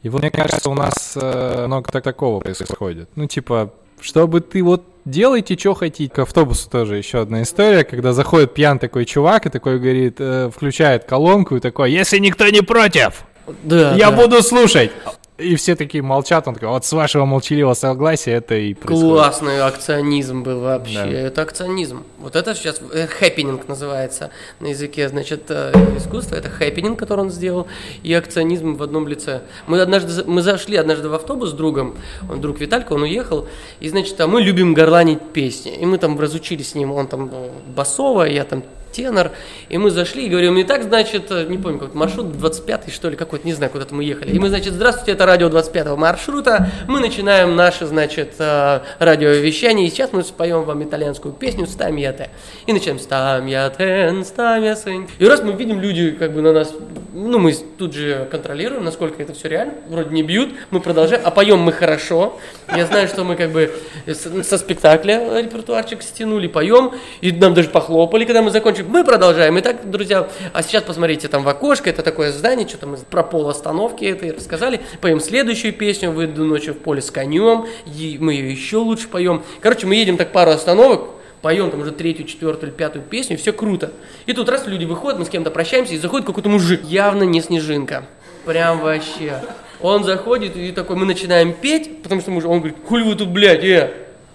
И 0.03 0.09
вот 0.09 0.21
мне 0.21 0.31
кажется, 0.31 0.69
у 0.69 0.73
нас 0.73 1.17
э, 1.21 1.65
много 1.65 1.91
так 1.91 2.03
такого 2.03 2.39
происходит. 2.39 3.09
Ну, 3.15 3.25
типа, 3.25 3.73
чтобы 3.99 4.41
ты 4.41 4.63
вот 4.63 4.83
делайте, 5.05 5.57
что 5.57 5.73
хотите. 5.73 6.13
К 6.13 6.19
автобусу 6.19 6.69
тоже 6.69 6.97
еще 6.97 7.21
одна 7.21 7.43
история, 7.43 7.83
когда 7.83 8.13
заходит 8.13 8.53
пьян 8.53 8.79
такой 8.79 9.05
чувак 9.05 9.45
и 9.45 9.49
такой 9.49 9.79
говорит, 9.79 10.15
э, 10.19 10.49
включает 10.53 11.05
колонку 11.05 11.55
и 11.55 11.59
такой, 11.59 11.91
если 11.91 12.17
никто 12.17 12.47
не 12.49 12.61
против, 12.61 13.23
да, 13.63 13.95
я 13.95 14.11
да. 14.11 14.17
буду 14.17 14.41
слушать. 14.41 14.91
И 15.39 15.55
все 15.55 15.75
такие 15.75 16.03
молчат, 16.03 16.47
он 16.47 16.55
такой, 16.55 16.69
вот 16.69 16.85
с 16.85 16.91
вашего 16.91 17.23
молчаливого 17.23 17.73
согласия 17.73 18.33
это 18.33 18.55
и 18.55 18.73
происходит. 18.73 19.13
Классный 19.13 19.61
акционизм 19.61 20.43
был 20.43 20.59
вообще, 20.59 20.95
да. 20.95 21.09
это 21.09 21.41
акционизм. 21.41 22.03
Вот 22.17 22.35
это 22.35 22.53
сейчас 22.53 22.81
э, 22.93 23.07
хеппенинг 23.07 23.67
называется 23.69 24.31
на 24.59 24.67
языке, 24.67 25.07
значит, 25.07 25.43
э, 25.49 25.71
искусства, 25.97 26.35
это 26.35 26.49
хеппенинг, 26.49 26.99
который 26.99 27.21
он 27.21 27.29
сделал, 27.29 27.67
и 28.03 28.13
акционизм 28.13 28.75
в 28.75 28.83
одном 28.83 29.07
лице. 29.07 29.41
Мы 29.67 29.79
однажды, 29.79 30.25
мы 30.25 30.41
зашли 30.41 30.75
однажды 30.75 31.07
в 31.07 31.13
автобус 31.13 31.51
с 31.51 31.53
другом, 31.53 31.95
он 32.29 32.41
друг 32.41 32.59
Виталька, 32.59 32.93
он 32.93 33.03
уехал, 33.03 33.47
и, 33.79 33.87
значит, 33.87 34.19
а 34.19 34.27
мы 34.27 34.41
любим 34.41 34.73
горланить 34.73 35.21
песни, 35.31 35.73
и 35.73 35.85
мы 35.85 35.99
там 35.99 36.19
разучились 36.19 36.71
с 36.71 36.75
ним, 36.75 36.91
он 36.91 37.07
там 37.07 37.31
басовая, 37.73 38.29
я 38.29 38.43
там 38.43 38.63
тенор, 38.91 39.31
и 39.69 39.77
мы 39.77 39.91
зашли 39.91 40.25
и 40.25 40.29
говорим, 40.29 40.59
итак, 40.61 40.83
значит, 40.83 41.29
не 41.49 41.57
помню, 41.57 41.79
какой 41.79 41.95
маршрут, 41.95 42.31
25 42.31 42.91
что 42.93 43.09
ли, 43.09 43.15
какой-то, 43.15 43.45
не 43.45 43.53
знаю, 43.53 43.71
куда-то 43.71 43.93
мы 43.93 44.03
ехали. 44.03 44.31
И 44.31 44.39
мы, 44.39 44.49
значит, 44.49 44.73
здравствуйте, 44.73 45.11
это 45.11 45.25
радио 45.25 45.49
25 45.49 45.97
маршрута, 45.97 46.71
мы 46.87 46.99
начинаем 46.99 47.55
наше, 47.55 47.85
значит, 47.85 48.35
э, 48.39 48.79
радиовещание, 48.99 49.87
и 49.87 49.89
сейчас 49.89 50.11
мы 50.13 50.23
споем 50.23 50.63
вам 50.63 50.83
итальянскую 50.83 51.33
песню 51.33 51.67
«Стам 51.67 51.95
я 51.97 52.13
те». 52.13 52.29
И 52.65 52.73
начинаем 52.73 52.99
«Стам 52.99 53.45
я 53.45 53.69
тен, 53.69 54.25
стам 54.25 54.63
я 54.63 54.75
сын». 54.75 55.07
И 55.19 55.25
раз 55.25 55.41
мы 55.43 55.53
видим, 55.53 55.79
люди 55.79 56.11
как 56.11 56.33
бы 56.33 56.41
на 56.41 56.51
нас, 56.51 56.73
ну, 57.13 57.39
мы 57.39 57.53
тут 57.53 57.93
же 57.93 58.27
контролируем, 58.31 58.83
насколько 58.83 59.21
это 59.21 59.33
все 59.33 59.49
реально, 59.49 59.73
вроде 59.87 60.09
не 60.09 60.23
бьют, 60.23 60.49
мы 60.71 60.79
продолжаем, 60.79 61.21
а 61.25 61.31
поем 61.31 61.59
мы 61.59 61.71
хорошо. 61.71 62.39
Я 62.75 62.85
знаю, 62.85 63.07
что 63.07 63.23
мы 63.23 63.35
как 63.35 63.51
бы 63.51 63.71
со 64.07 64.57
спектакля 64.57 65.41
репертуарчик 65.41 66.01
стянули, 66.01 66.47
поем, 66.47 66.93
и 67.21 67.31
нам 67.31 67.53
даже 67.53 67.69
похлопали, 67.69 68.25
когда 68.25 68.41
мы 68.41 68.51
закончили. 68.51 68.78
Мы 68.87 69.03
продолжаем. 69.03 69.59
Итак, 69.59 69.89
друзья, 69.89 70.29
а 70.53 70.63
сейчас 70.63 70.83
посмотрите 70.83 71.27
там 71.27 71.43
в 71.43 71.49
окошко, 71.49 71.89
это 71.89 72.03
такое 72.03 72.31
здание, 72.31 72.67
что-то 72.67 72.87
мы 72.87 72.97
про 72.97 73.23
пол 73.23 73.49
остановки 73.49 74.05
это 74.05 74.25
и 74.27 74.31
рассказали. 74.31 74.81
Поем 75.01 75.19
следующую 75.19 75.73
песню, 75.73 76.11
выйду 76.11 76.45
ночью 76.45 76.73
в 76.73 76.77
поле 76.77 77.01
с 77.01 77.11
конем, 77.11 77.65
и 77.85 78.17
мы 78.19 78.33
ее 78.33 78.51
еще 78.51 78.77
лучше 78.77 79.07
поем. 79.07 79.43
Короче, 79.61 79.87
мы 79.87 79.95
едем 79.95 80.17
так 80.17 80.31
пару 80.31 80.51
остановок, 80.51 81.09
поем 81.41 81.71
там 81.71 81.81
уже 81.81 81.91
третью, 81.91 82.25
четвертую 82.25 82.71
пятую 82.71 83.03
песню, 83.03 83.37
все 83.37 83.51
круто. 83.51 83.91
И 84.25 84.33
тут 84.33 84.47
раз 84.49 84.65
люди 84.67 84.85
выходят, 84.85 85.19
мы 85.19 85.25
с 85.25 85.29
кем-то 85.29 85.51
прощаемся, 85.51 85.95
и 85.95 85.97
заходит 85.97 86.27
какой-то 86.27 86.49
мужик, 86.49 86.81
явно 86.83 87.23
не 87.23 87.41
снежинка. 87.41 88.05
Прям 88.45 88.79
вообще. 88.79 89.41
Он 89.81 90.03
заходит 90.03 90.55
и 90.55 90.71
такой, 90.71 90.95
мы 90.95 91.05
начинаем 91.05 91.53
петь, 91.53 92.01
потому 92.03 92.21
что 92.21 92.31
мы, 92.31 92.45
он 92.45 92.59
говорит, 92.59 92.77
хули 92.85 93.03
вы 93.03 93.15
тут, 93.15 93.29
блядь, 93.29 93.63
э, 93.63 93.91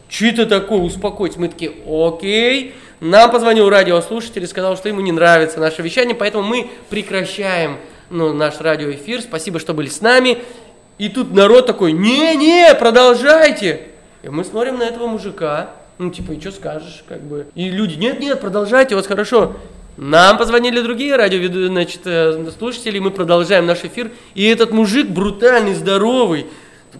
что 0.09 0.27
это 0.27 0.47
такое, 0.47 0.81
успокойтесь. 0.81 1.37
Мы 1.37 1.49
такие, 1.49 1.73
окей. 1.87 2.75
Нам 3.05 3.31
позвонил 3.31 3.69
радиослушатель 3.69 4.45
и 4.45 4.47
сказал, 4.47 4.79
что 4.79 4.89
ему 4.89 5.03
не 5.03 5.13
нравится 5.13 5.61
наше 5.61 5.83
вещание, 5.83 6.15
поэтому 6.15 6.43
мы 6.43 6.71
прекращаем 6.89 7.77
ну, 8.09 8.33
наш 8.33 8.61
радиоэфир. 8.61 9.21
Спасибо, 9.21 9.61
что 9.61 9.75
были 9.75 9.91
с 9.91 10.01
нами. 10.01 10.39
И 10.97 11.11
тут 11.11 11.31
народ 11.35 11.67
такой, 11.67 11.93
не-не, 11.93 12.75
продолжайте. 12.75 13.89
И 14.23 14.31
мы 14.31 14.43
смотрим 14.43 14.79
на 14.79 14.85
этого 14.85 15.07
мужика, 15.07 15.69
ну, 15.99 16.11
типа, 16.11 16.33
и 16.33 16.41
что 16.41 16.51
скажешь, 16.53 17.05
как 17.07 17.21
бы. 17.21 17.47
И 17.55 17.69
люди, 17.69 17.97
нет-нет, 17.99 18.41
продолжайте, 18.41 18.95
вас 18.95 19.07
хорошо. 19.07 19.55
Нам 19.99 20.39
позвонили 20.39 20.81
другие 20.81 21.15
радио, 21.15 21.47
значит, 21.69 22.01
э, 22.07 22.43
слушатели, 22.59 22.99
мы 23.01 23.11
продолжаем 23.11 23.67
наш 23.67 23.85
эфир. 23.85 24.13
И 24.35 24.47
этот 24.47 24.71
мужик 24.71 25.09
брутальный, 25.09 25.75
здоровый, 25.75 26.47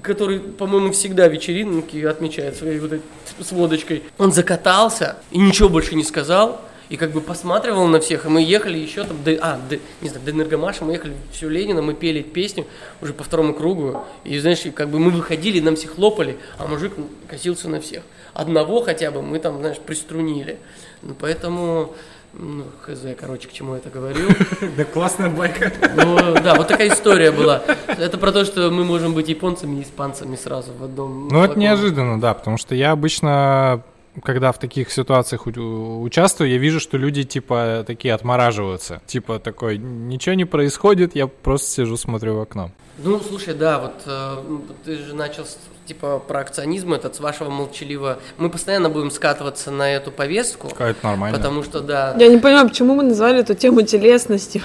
который, 0.03 0.41
по-моему, 0.41 0.93
всегда 0.93 1.29
вечеринки 1.29 2.03
отмечает 2.05 2.57
своей 2.57 2.79
вот 2.79 2.93
этой 2.93 3.03
с 3.41 3.53
водочкой. 3.53 4.03
Он 4.19 4.33
закатался 4.33 5.17
и 5.31 5.39
ничего 5.39 5.69
больше 5.69 5.95
не 5.95 6.05
сказал. 6.05 6.61
И 6.91 6.99
как 6.99 7.13
бы 7.13 7.23
посматривал 7.23 7.87
на 7.87 7.99
всех, 7.99 8.27
и 8.27 8.29
мы 8.29 8.43
ехали 8.43 8.77
еще 8.77 9.05
там, 9.05 9.17
до, 9.25 9.31
а, 9.41 9.59
до, 9.71 9.79
не 10.03 10.11
знаю, 10.11 10.23
до 10.23 10.33
Энергомаша, 10.33 10.85
мы 10.85 10.93
ехали 10.93 11.15
все 11.33 11.49
Ленина, 11.49 11.81
мы 11.81 11.95
пели 11.95 12.21
песню 12.21 12.67
уже 13.01 13.15
по 13.15 13.25
второму 13.25 13.55
кругу, 13.55 14.05
и, 14.23 14.39
знаешь, 14.39 14.61
как 14.75 14.91
бы 14.91 14.99
мы 14.99 15.11
выходили, 15.11 15.61
нам 15.61 15.77
все 15.77 15.89
хлопали, 15.89 16.37
а 16.59 16.67
мужик 16.67 16.93
косился 17.27 17.71
на 17.71 17.81
всех. 17.81 18.03
Одного 18.35 18.83
хотя 18.83 19.11
бы 19.11 19.23
мы 19.23 19.39
там, 19.39 19.61
знаешь, 19.61 19.79
приструнили. 19.79 20.59
Ну, 21.01 21.15
поэтому, 21.19 21.95
ну, 22.39 22.65
хз, 22.83 23.01
короче, 23.19 23.49
к 23.49 23.53
чему 23.53 23.73
я 23.73 23.79
это 23.79 23.91
говорю. 23.91 24.29
Да 24.77 24.85
классная 24.85 25.31
байка. 25.31 25.73
Ну, 25.97 26.35
да, 26.43 26.55
вот 26.55 26.69
такая 26.69 26.89
история 26.89 27.31
была. 27.31 27.63
Это 27.87 28.19
про 28.19 28.33
то, 28.33 28.45
что 28.45 28.71
мы 28.71 28.85
можем 28.85 29.15
быть 29.15 29.29
японцами 29.29 29.79
и 29.79 29.83
испанцами 29.83 30.37
сразу 30.37 30.73
в 30.73 30.85
одном. 30.85 31.29
Ну, 31.29 31.43
это 31.43 31.59
неожиданно, 31.59 32.21
да, 32.21 32.35
потому 32.35 32.57
что 32.57 32.75
я 32.75 32.93
обычно 32.93 33.83
когда 34.23 34.53
в 34.53 34.59
таких 34.59 34.93
ситуациях 34.93 35.47
участвую, 35.47 36.51
я 36.51 36.59
вижу, 36.59 36.79
что 36.79 36.97
люди 36.97 37.25
типа 37.25 37.85
такие 37.87 38.15
отмораживаются. 38.15 39.03
Типа 39.07 39.39
такой, 39.39 39.79
ничего 39.79 40.35
не 40.35 40.45
происходит, 40.45 41.17
я 41.17 41.27
просто 41.27 41.69
сижу, 41.69 41.97
смотрю 41.97 42.37
в 42.37 42.41
окно. 42.41 42.71
Ну, 42.99 43.19
слушай, 43.21 43.55
да, 43.55 43.81
вот 43.81 44.03
э, 44.07 44.37
ты 44.85 44.99
же 44.99 45.15
начал 45.15 45.45
типа 45.87 46.19
про 46.19 46.41
акционизм 46.41 46.95
этот 46.95 47.15
с 47.17 47.21
вашего 47.21 47.51
молчаливого. 47.51 48.19
Мы 48.39 48.51
постоянно 48.51 48.89
будем 48.89 49.11
скатываться 49.11 49.71
на 49.71 49.91
эту 49.93 50.11
повестку. 50.11 50.71
А 50.79 50.89
это 50.89 51.07
нормально. 51.07 51.37
Потому 51.37 51.63
что, 51.63 51.81
да. 51.81 52.15
Я 52.19 52.29
не 52.29 52.39
понимаю, 52.39 52.69
почему 52.69 52.95
мы 52.95 53.03
назвали 53.03 53.41
эту 53.41 53.55
тему 53.55 53.83
телесностью. 53.83 54.63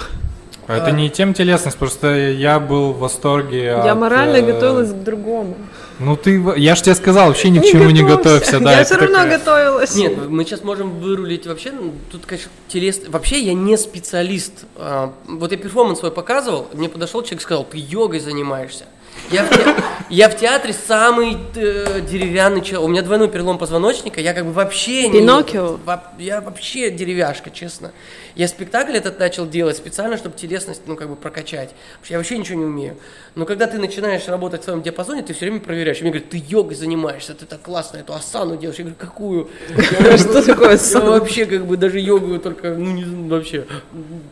А 0.68 0.78
это 0.78 0.92
не 0.92 1.10
тем 1.10 1.34
телесность, 1.34 1.78
просто 1.78 2.16
я 2.16 2.60
был 2.60 2.94
в 2.94 3.00
восторге. 3.00 3.64
Я 3.64 3.94
от, 3.94 3.98
морально 3.98 4.36
э... 4.36 4.42
готовилась 4.44 4.92
к 4.92 5.04
другому. 5.04 5.56
Ну 5.98 6.16
ты, 6.16 6.42
я 6.58 6.76
же 6.76 6.84
тебе 6.84 6.94
сказал, 6.94 7.28
вообще 7.28 7.50
ни 7.50 7.58
к 7.58 7.66
чему 7.66 7.90
не 7.90 8.04
готовься, 8.04 8.60
да. 8.60 8.78
Я 8.78 8.84
все 8.86 8.96
равно 8.96 9.18
такая... 9.18 9.40
готовилась. 9.40 9.96
Нет, 9.96 10.30
мы 10.30 10.46
сейчас 10.46 10.64
можем 10.64 11.00
вырулить 11.00 11.48
вообще, 11.48 11.72
ну, 11.72 11.94
тут, 12.12 12.28
конечно, 12.28 12.52
телес... 12.68 13.02
Вообще 13.08 13.40
я 13.42 13.54
не 13.54 13.78
специалист. 13.78 14.66
А, 14.76 15.12
вот 15.28 15.52
я 15.52 15.58
перформанс 15.58 16.00
свой 16.00 16.12
показывал, 16.12 16.68
мне 16.74 16.88
подошел 16.88 17.24
человек 17.24 17.42
и 17.42 17.44
сказал, 17.44 17.66
ты 17.66 17.78
йогой 17.80 18.20
занимаешься. 18.20 18.86
Я 19.32 19.44
в, 19.44 19.50
те... 19.50 19.76
я 20.10 20.30
в 20.30 20.38
театре 20.38 20.74
самый 20.74 21.38
э, 21.56 22.02
деревянный 22.02 22.62
человек. 22.62 22.88
У 22.88 22.92
меня 22.92 23.02
двойной 23.02 23.30
перелом 23.30 23.58
позвоночника. 23.58 24.20
Я 24.20 24.34
как 24.34 24.46
бы 24.46 24.52
вообще 24.52 25.12
Пиноккио. 25.12 25.80
не... 26.18 26.26
Я 26.26 26.42
вообще 26.42 26.90
деревяшка, 26.90 27.52
честно. 27.52 27.92
Я 28.36 28.48
спектакль 28.48 28.96
этот 28.96 29.20
начал 29.20 29.48
делать 29.48 29.78
специально, 29.78 30.18
чтобы 30.18 30.38
телесность, 30.38 30.84
ну, 30.86 30.96
как 30.96 31.10
бы 31.10 31.16
прокачать. 31.16 31.70
Потому 31.70 32.06
что 32.06 32.14
я 32.14 32.18
вообще 32.20 32.38
ничего 32.38 32.60
не 32.60 32.66
умею. 32.66 32.98
Но 33.36 33.46
когда 33.46 33.68
ты 33.68 33.78
начинаешь 33.78 34.28
работать 34.28 34.62
в 34.62 34.64
своем 34.64 34.82
диапазоне, 34.82 35.24
ты 35.24 35.34
все 35.34 35.46
время 35.46 35.60
проверяешь. 35.60 36.00
И 36.00 36.02
мне 36.04 36.12
говорят, 36.12 36.30
ты 36.30 36.42
йогой 36.48 36.76
занимаешься, 36.76 37.34
ты 37.34 37.46
так 37.46 37.62
классно 37.62 37.98
эту 37.98 38.14
асану 38.14 38.58
делаешь. 38.58 38.80
Я 38.80 38.86
говорю, 38.86 38.98
какую? 39.00 39.50
Что 40.18 40.42
такое 40.42 40.76
асана? 40.76 41.04
Я 41.04 41.10
вообще 41.12 41.46
как 41.46 41.66
бы 41.66 41.78
даже 41.78 42.00
йогу 42.00 42.40
только, 42.40 42.74
ну, 42.74 42.92
не 42.92 43.30
вообще, 43.30 43.66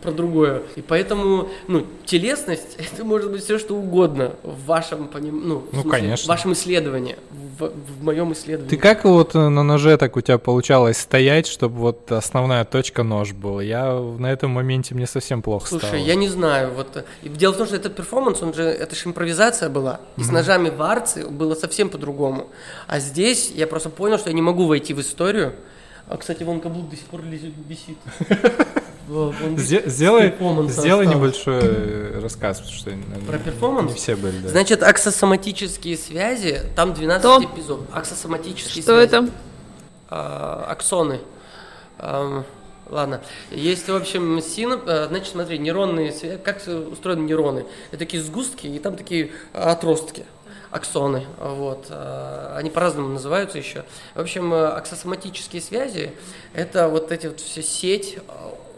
про 0.02 0.12
другое. 0.12 0.64
И 0.76 0.82
поэтому, 0.82 1.50
ну, 1.68 1.86
телесность, 2.06 2.78
это 2.78 3.04
может 3.04 3.32
быть 3.32 3.44
все, 3.44 3.60
что 3.60 3.76
угодно 3.76 4.36
в 4.44 4.66
вашем, 4.78 5.10
ну, 5.14 5.64
ну 5.72 5.84
конечно. 5.84 6.26
в 6.26 6.28
вашем 6.28 6.54
исследовании, 6.54 7.18
в, 7.58 7.72
в 7.72 8.04
моем 8.04 8.34
исследовании. 8.34 8.70
Ты 8.70 8.78
как 8.78 9.06
вот 9.06 9.34
на 9.34 9.64
ноже 9.64 9.98
так 9.98 10.16
у 10.16 10.22
тебя 10.22 10.38
получалось 10.38 10.98
стоять, 10.98 11.48
чтобы 11.48 11.78
вот 11.78 12.12
основная 12.12 12.64
точка 12.66 13.04
нож 13.04 13.32
был? 13.32 13.60
Я 13.60 13.94
на 13.94 14.28
этом 14.32 14.52
моменте 14.52 14.94
мне 14.96 15.08
совсем 15.08 15.42
плохо 15.42 15.68
Слушай, 15.68 15.86
стало. 15.86 16.00
я 16.00 16.16
не 16.16 16.30
знаю. 16.30 16.74
Вот, 16.74 17.06
дело 17.24 17.54
в 17.54 17.58
том, 17.58 17.68
что 17.68 17.76
этот 17.76 17.96
перформанс, 17.96 18.42
он 18.42 18.54
же, 18.54 18.64
это 18.64 18.96
же 18.96 19.02
импровизация 19.06 19.70
была. 19.70 20.02
И 20.18 20.22
mm-hmm. 20.22 20.24
с 20.24 20.32
ножами 20.32 20.70
в 20.70 20.82
Арте 20.82 21.28
было 21.28 21.56
совсем 21.56 21.90
по-другому. 21.90 22.48
А 22.88 23.00
здесь 23.00 23.52
я 23.56 23.68
просто 23.68 23.90
понял, 23.90 24.18
что 24.18 24.30
я 24.30 24.36
не 24.36 24.42
могу 24.42 24.66
войти 24.68 24.94
в 24.94 25.02
историю. 25.02 25.54
А, 26.08 26.18
кстати, 26.18 26.44
вон 26.44 26.62
каблук 26.62 26.90
до 26.90 26.96
сих 26.96 27.06
пор 27.06 27.22
висит. 27.22 27.98
Сделай, 29.08 30.34
сделай 30.68 31.08
небольшой 31.08 31.62
э, 31.62 32.20
рассказ, 32.22 32.60
потому 32.60 32.78
что 32.78 32.92
про 33.26 33.38
перформанс. 33.40 33.92
Не 33.92 33.98
все 33.98 34.16
были. 34.16 34.38
Да. 34.40 34.50
Значит, 34.50 34.84
аксосоматические 34.84 35.98
связи, 35.98 36.62
там 36.76 36.94
12 36.94 37.22
Что? 37.22 37.44
эпизодов. 37.44 37.86
Аксосоматические 37.92 38.84
Что 38.84 38.96
связи. 38.96 39.08
это? 39.08 39.30
А, 40.10 40.66
аксоны. 40.70 41.22
А, 41.98 42.44
Ладно. 42.90 43.22
Есть, 43.52 43.90
в 43.90 43.96
общем, 43.96 44.42
синоп... 44.42 44.84
Э, 44.88 45.08
значит, 45.08 45.30
смотри, 45.34 45.58
нейронные 45.58 46.12
связи. 46.12 46.40
Как 46.42 46.62
устроены 46.66 47.22
нейроны? 47.22 47.66
Это 47.90 48.00
такие 48.00 48.24
сгустки, 48.24 48.68
и 48.68 48.80
там 48.80 48.96
такие 48.96 49.32
отростки 49.54 50.26
аксоны, 50.70 51.26
вот, 51.40 51.88
э, 51.90 52.54
они 52.58 52.70
по-разному 52.70 53.10
называются 53.10 53.58
еще. 53.58 53.86
В 54.16 54.20
общем, 54.20 54.54
э, 54.54 54.68
аксосоматические 54.68 55.62
связи– 55.62 56.12
это 56.54 56.90
вот 56.90 57.12
эти 57.12 57.28
вот 57.28 57.40
все 57.40 57.64
сеть, 57.64 58.18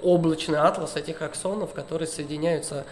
облачный 0.02 0.60
атлас 0.60 0.96
этих 0.96 1.22
аксонов, 1.22 1.74
которые 1.74 2.08
соединяются 2.08 2.86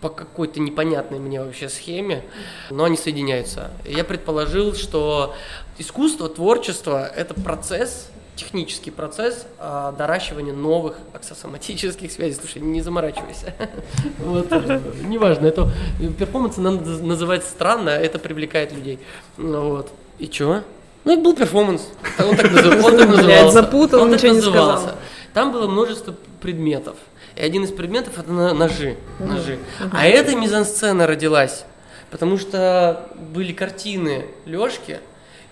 по 0.00 0.08
какой-то 0.08 0.60
непонятной 0.60 1.18
мне 1.18 1.42
вообще 1.42 1.68
схеме, 1.68 2.24
но 2.70 2.84
они 2.84 2.96
соединяются. 2.96 3.70
Я 3.84 4.04
предположил, 4.04 4.74
что 4.74 5.34
искусство, 5.78 6.28
творчество– 6.28 7.06
это 7.16 7.34
процесс, 7.34 8.08
технический 8.36 8.90
процесс 8.90 9.46
а, 9.58 9.92
доращивания 9.92 10.54
новых 10.54 10.96
аксосоматических 11.12 12.10
связей. 12.10 12.38
Слушай, 12.40 12.62
не 12.62 12.80
заморачивайся. 12.80 13.54
Вот, 14.18 14.46
э, 14.50 14.80
неважно, 15.04 15.46
это 15.46 15.70
перформанс 16.18 16.56
надо 16.56 16.82
называть 17.02 17.44
странно, 17.44 17.90
это 17.90 18.18
привлекает 18.18 18.72
людей. 18.72 18.98
Вот. 19.36 19.90
И 20.18 20.28
чё? 20.28 20.62
Ну, 21.04 21.18
и 21.18 21.22
был 21.22 21.34
перформанс. 21.34 21.88
Он 22.18 22.36
так, 22.36 22.52
назыв... 22.52 22.84
он 22.84 22.96
так 22.96 23.08
назывался. 23.08 23.50
запутал, 23.50 24.02
он 24.02 24.10
ничего 24.10 24.32
не 24.32 24.40
сказал. 24.40 24.80
Там 25.32 25.52
было 25.52 25.66
множество 25.66 26.14
предметов. 26.40 26.96
И 27.36 27.42
один 27.42 27.64
из 27.64 27.70
предметов 27.70 28.18
это 28.18 28.30
ножи. 28.32 28.96
ножи. 29.18 29.58
А 29.92 30.06
эта 30.06 30.34
мизансцена 30.34 31.06
родилась, 31.06 31.64
потому 32.10 32.38
что 32.38 33.08
были 33.32 33.52
картины 33.52 34.26
Лёшки, 34.46 34.98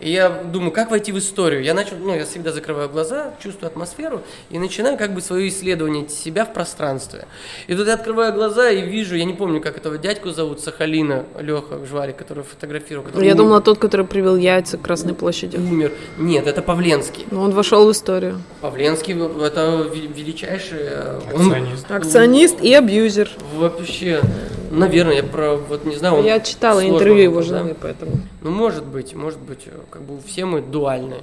И 0.01 0.11
я 0.11 0.29
думаю, 0.29 0.71
как 0.71 0.91
войти 0.91 1.11
в 1.11 1.19
историю? 1.19 1.63
Я 1.63 1.75
начал, 1.75 1.97
ну, 1.97 2.15
я 2.15 2.25
всегда 2.25 2.53
закрываю 2.53 2.89
глаза, 2.89 3.35
чувствую 3.43 3.67
атмосферу 3.67 4.23
и 4.49 4.59
начинаю 4.59 4.97
как 4.97 5.13
бы 5.13 5.21
свое 5.21 5.49
исследование 5.49 6.09
себя 6.09 6.45
в 6.45 6.53
пространстве. 6.53 7.27
И 7.67 7.75
тут 7.75 7.89
я 7.89 7.95
открываю 7.95 8.33
глаза 8.33 8.71
и 8.71 8.83
вижу, 8.83 9.17
я 9.17 9.25
не 9.25 9.35
помню, 9.35 9.61
как 9.61 9.77
этого 9.77 9.99
дядьку 9.99 10.31
зовут, 10.31 10.61
Сахалина, 10.61 11.25
Леха 11.41 11.85
Жварик, 11.85 12.17
который 12.17 12.45
фотографировал. 12.45 13.07
Который 13.07 13.27
я 13.27 13.33
умер. 13.33 13.43
думала, 13.43 13.61
тот, 13.61 13.79
который 13.79 14.07
привел 14.07 14.37
яйца 14.37 14.79
к 14.79 14.83
Красной 14.83 15.15
площади. 15.15 15.57
Умер. 15.57 15.93
Нет, 16.17 16.47
это 16.47 16.63
Павленский. 16.63 17.27
Но 17.33 17.43
он 17.43 17.51
вошел 17.51 17.87
в 17.87 17.91
историю. 17.91 18.41
Павленский, 18.61 19.15
это 19.15 19.85
величайший... 19.93 20.79
Э, 20.81 21.21
Акционист. 21.29 21.87
Он, 21.91 21.97
Акционист 21.97 22.61
и 22.61 22.73
абьюзер. 22.73 23.31
Вообще, 23.55 24.21
наверное, 24.71 25.17
я 25.17 25.23
про, 25.25 25.57
вот 25.57 25.85
не 25.85 25.97
знаю... 25.97 26.23
Я 26.23 26.39
читала 26.39 26.87
интервью 26.87 27.25
его 27.25 27.43
жены, 27.43 27.75
поэтому... 27.81 28.13
Ну, 28.43 28.51
может 28.51 28.85
быть, 28.85 29.15
может 29.15 29.41
быть, 29.41 29.67
как 29.91 30.03
бы 30.03 30.21
все 30.27 30.45
мы 30.45 30.61
дуальны. 30.61 31.23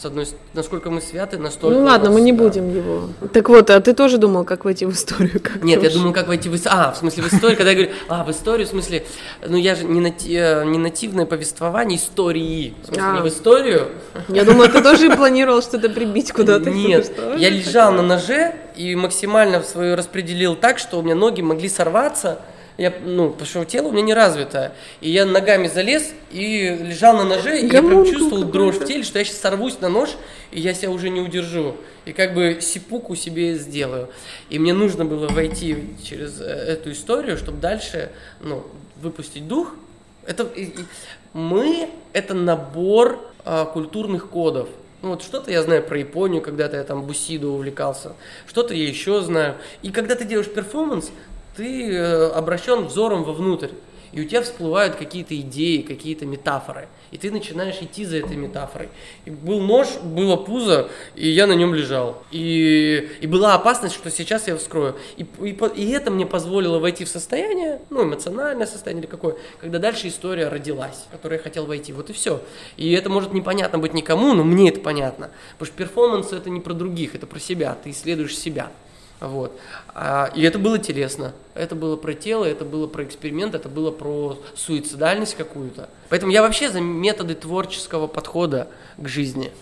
С 0.00 0.06
одной 0.06 0.26
насколько 0.54 0.90
мы 0.90 1.02
святы, 1.02 1.36
настолько. 1.36 1.76
Ну 1.76 1.84
ладно, 1.84 2.06
нас, 2.06 2.14
мы 2.14 2.22
не 2.22 2.32
да. 2.32 2.42
будем 2.42 2.74
его. 2.74 3.10
Так 3.34 3.50
вот, 3.50 3.68
а 3.68 3.80
ты 3.80 3.92
тоже 3.92 4.16
думал, 4.16 4.44
как 4.44 4.64
войти 4.64 4.86
в 4.86 4.92
историю? 4.92 5.40
Как 5.42 5.62
Нет, 5.62 5.82
я 5.82 5.90
думал, 5.90 6.14
как 6.14 6.26
войти 6.26 6.48
в 6.48 6.54
историю. 6.54 6.80
А, 6.80 6.92
в 6.92 6.96
смысле, 6.96 7.24
в 7.24 7.32
историю, 7.32 7.58
когда 7.58 7.72
я 7.72 7.76
говорю, 7.76 7.92
а, 8.08 8.24
в 8.24 8.30
историю, 8.30 8.66
в 8.66 8.70
смысле, 8.70 9.04
ну 9.46 9.58
я 9.58 9.74
же 9.74 9.84
не, 9.84 10.00
нати... 10.00 10.34
Э, 10.38 10.64
не 10.64 10.78
нативное 10.78 11.26
повествование 11.26 11.98
истории. 11.98 12.74
В 12.82 12.86
смысле, 12.86 13.04
а. 13.04 13.14
не 13.16 13.20
в 13.20 13.28
историю. 13.28 13.88
Я 14.28 14.44
думала, 14.44 14.68
ты 14.68 14.82
тоже 14.82 15.14
планировал 15.14 15.60
что-то 15.60 15.90
прибить 15.90 16.32
куда-то. 16.32 16.70
Нет, 16.70 17.12
я 17.36 17.50
лежал 17.50 17.92
на 17.92 18.02
ноже 18.02 18.54
и 18.76 18.94
максимально 18.94 19.62
свою 19.62 19.96
распределил 19.96 20.56
так, 20.56 20.78
что 20.78 20.98
у 20.98 21.02
меня 21.02 21.14
ноги 21.14 21.42
могли 21.42 21.68
сорваться 21.68 22.40
я, 22.76 22.92
ну, 23.04 23.30
потому 23.30 23.46
что 23.46 23.64
тело 23.64 23.88
у 23.88 23.92
меня 23.92 24.02
не 24.02 24.14
развито. 24.14 24.72
И 25.00 25.10
я 25.10 25.26
ногами 25.26 25.68
залез 25.68 26.12
и 26.32 26.76
лежал 26.80 27.16
на 27.16 27.24
ноже, 27.24 27.60
и 27.60 27.66
я 27.66 27.82
прям 27.82 28.04
чувствовал 28.04 28.44
дрожь 28.44 28.76
в 28.76 28.84
теле, 28.84 29.04
что 29.04 29.18
я 29.20 29.24
сейчас 29.24 29.38
сорвусь 29.38 29.80
на 29.80 29.88
нож, 29.88 30.10
и 30.50 30.60
я 30.60 30.74
себя 30.74 30.90
уже 30.90 31.08
не 31.08 31.20
удержу. 31.20 31.76
И 32.04 32.12
как 32.12 32.34
бы 32.34 32.58
сипуку 32.60 33.14
себе 33.14 33.54
сделаю. 33.54 34.08
И 34.50 34.58
мне 34.58 34.72
нужно 34.72 35.04
было 35.04 35.28
войти 35.28 35.94
через 36.02 36.40
э, 36.40 36.44
эту 36.44 36.90
историю, 36.90 37.38
чтобы 37.38 37.58
дальше, 37.58 38.10
ну, 38.40 38.64
выпустить 38.96 39.46
дух. 39.46 39.74
Это, 40.26 40.48
мы– 41.32 41.90
это 42.12 42.34
набор 42.34 43.20
а, 43.44 43.66
культурных 43.66 44.30
кодов. 44.30 44.68
Ну 45.02 45.10
вот 45.10 45.22
что-то 45.22 45.50
я 45.50 45.62
знаю 45.62 45.82
про 45.82 45.98
Японию, 45.98 46.40
когда-то 46.40 46.78
я 46.78 46.82
там 46.82 47.02
бусиду 47.02 47.50
увлекался, 47.50 48.14
что-то 48.48 48.72
я 48.72 48.88
еще 48.88 49.20
знаю. 49.20 49.56
И 49.82 49.90
когда 49.90 50.14
ты 50.14 50.24
делаешь 50.24 50.48
перформанс, 50.48 51.10
ты 51.56 51.90
э, 51.90 52.30
обращен 52.30 52.86
взором 52.86 53.24
вовнутрь, 53.24 53.70
и 54.14 54.20
у 54.20 54.24
тебя 54.24 54.42
всплывают 54.42 54.94
какие-то 54.94 55.36
идеи, 55.40 55.78
какие-то 55.78 56.24
метафоры, 56.24 56.86
и 57.10 57.18
ты 57.18 57.32
начинаешь 57.32 57.82
идти 57.82 58.04
за 58.04 58.18
этой 58.18 58.36
метафорой. 58.36 58.88
И 59.24 59.30
был 59.30 59.60
нож, 59.60 59.88
было 60.02 60.36
пузо, 60.36 60.88
и 61.16 61.28
я 61.28 61.48
на 61.48 61.54
нем 61.54 61.74
лежал. 61.74 62.22
И, 62.30 63.10
и 63.20 63.26
была 63.26 63.54
опасность, 63.54 63.96
что 63.96 64.12
сейчас 64.12 64.46
я 64.46 64.56
вскрою. 64.56 64.94
И, 65.16 65.26
и, 65.42 65.58
и 65.74 65.90
это 65.90 66.12
мне 66.12 66.26
позволило 66.26 66.78
войти 66.78 67.04
в 67.04 67.08
состояние, 67.08 67.80
ну, 67.90 68.04
эмоциональное 68.04 68.66
состояние 68.66 69.02
или 69.02 69.10
какое, 69.10 69.36
когда 69.60 69.80
дальше 69.80 70.06
история 70.06 70.46
родилась, 70.46 71.06
в 71.08 71.12
которую 71.12 71.38
я 71.38 71.42
хотел 71.42 71.66
войти. 71.66 71.92
Вот 71.92 72.08
и 72.10 72.12
все. 72.12 72.40
И 72.76 72.92
это 72.92 73.10
может 73.10 73.32
непонятно 73.32 73.80
быть 73.80 73.94
никому, 73.94 74.32
но 74.32 74.44
мне 74.44 74.68
это 74.68 74.78
понятно. 74.78 75.30
Потому 75.58 75.66
что 75.66 75.76
перформанс 75.76 76.32
это 76.32 76.50
не 76.50 76.60
про 76.60 76.72
других, 76.72 77.16
это 77.16 77.26
про 77.26 77.40
себя. 77.40 77.76
Ты 77.82 77.90
исследуешь 77.90 78.38
себя. 78.38 78.70
Вот. 79.20 79.58
А, 79.94 80.30
и 80.34 80.42
это 80.42 80.58
было 80.58 80.78
телесно. 80.78 81.32
Это 81.54 81.74
было 81.74 81.96
про 81.96 82.14
тело, 82.14 82.44
это 82.44 82.64
было 82.64 82.86
про 82.86 83.04
эксперимент, 83.04 83.54
это 83.54 83.68
было 83.68 83.90
про 83.90 84.38
суицидальность 84.54 85.36
какую-то. 85.36 85.88
Поэтому 86.08 86.32
я 86.32 86.42
вообще 86.42 86.68
за 86.68 86.80
методы 86.80 87.34
творческого 87.34 88.06
подхода 88.06 88.68
к 88.96 89.08
жизни. 89.08 89.52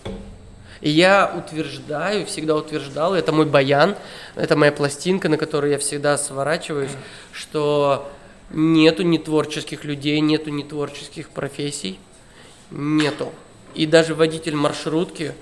И 0.81 0.91
я 0.91 1.33
утверждаю, 1.37 2.27
всегда 2.27 2.57
утверждал, 2.57 3.15
это 3.15 3.31
мой 3.31 3.47
баян, 3.47 3.95
это 4.35 4.57
моя 4.57 4.73
пластинка, 4.73 5.29
на 5.29 5.39
которой 5.39 5.71
я 5.71 5.79
всегда 5.79 6.19
сворачиваюсь, 6.19 6.91
что 7.31 8.11
нету 8.51 9.05
нетворческих 9.05 9.85
людей, 9.85 10.19
нету 10.19 10.51
нетворческих 10.51 11.31
профессий, 11.31 12.01
нету. 12.73 13.33
И 13.75 13.87
даже 13.87 14.15
водитель 14.17 14.57
маршрутки 14.57 15.35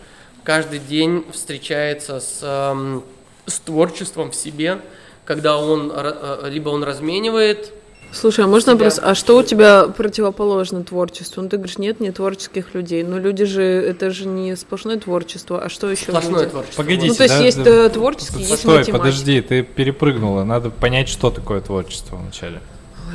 каждый 0.45 0.79
день 0.79 1.25
встречается 1.33 2.21
с 2.21 3.03
с 3.51 3.59
творчеством 3.59 4.31
в 4.31 4.35
себе, 4.35 4.81
когда 5.25 5.59
он 5.59 5.93
э, 5.95 6.49
либо 6.49 6.71
он 6.71 6.85
разменивает. 6.85 7.73
Слушай, 8.13 8.45
а 8.45 8.49
можно 8.49 8.73
вопрос, 8.73 8.99
а 9.01 9.15
что 9.15 9.37
у 9.39 9.43
тебя 9.45 9.87
противоположно 9.87 10.83
творчеству? 10.83 11.43
Ну 11.43 11.49
ты 11.49 11.59
говоришь, 11.59 11.79
нет, 11.79 12.01
не 12.01 12.11
творческих 12.11 12.75
людей, 12.75 13.05
но 13.05 13.19
люди 13.19 13.45
же, 13.45 13.63
это 13.63 14.11
же 14.11 14.27
не 14.27 14.57
сплошное 14.57 14.97
творчество, 14.97 15.63
а 15.63 15.69
что 15.69 15.89
еще? 15.89 16.07
Сплошное 16.07 16.41
люди? 16.41 16.51
творчество. 16.51 16.83
Погодите, 16.83 17.09
ну 17.09 17.15
то 17.15 17.23
есть 17.23 17.39
да, 17.39 17.45
есть 17.45 17.63
да, 17.63 17.89
творческий, 17.89 18.43
есть 18.43 18.59
Стой, 18.59 18.85
подожди, 18.87 19.41
ты 19.41 19.63
перепрыгнула, 19.63 20.43
надо 20.43 20.71
понять, 20.71 21.09
что 21.09 21.31
такое 21.31 21.61
творчество 21.61 22.17
вначале. 22.17 22.61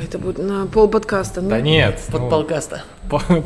Это 0.02 0.18
будет 0.18 0.38
на 0.38 0.66
пол 0.66 0.88
подкаста. 0.88 1.40
Ну? 1.40 1.48
Да 1.48 1.60
нет. 1.60 2.00
Под 2.10 2.22
ну, 2.22 2.30
полкаста. 2.30 2.82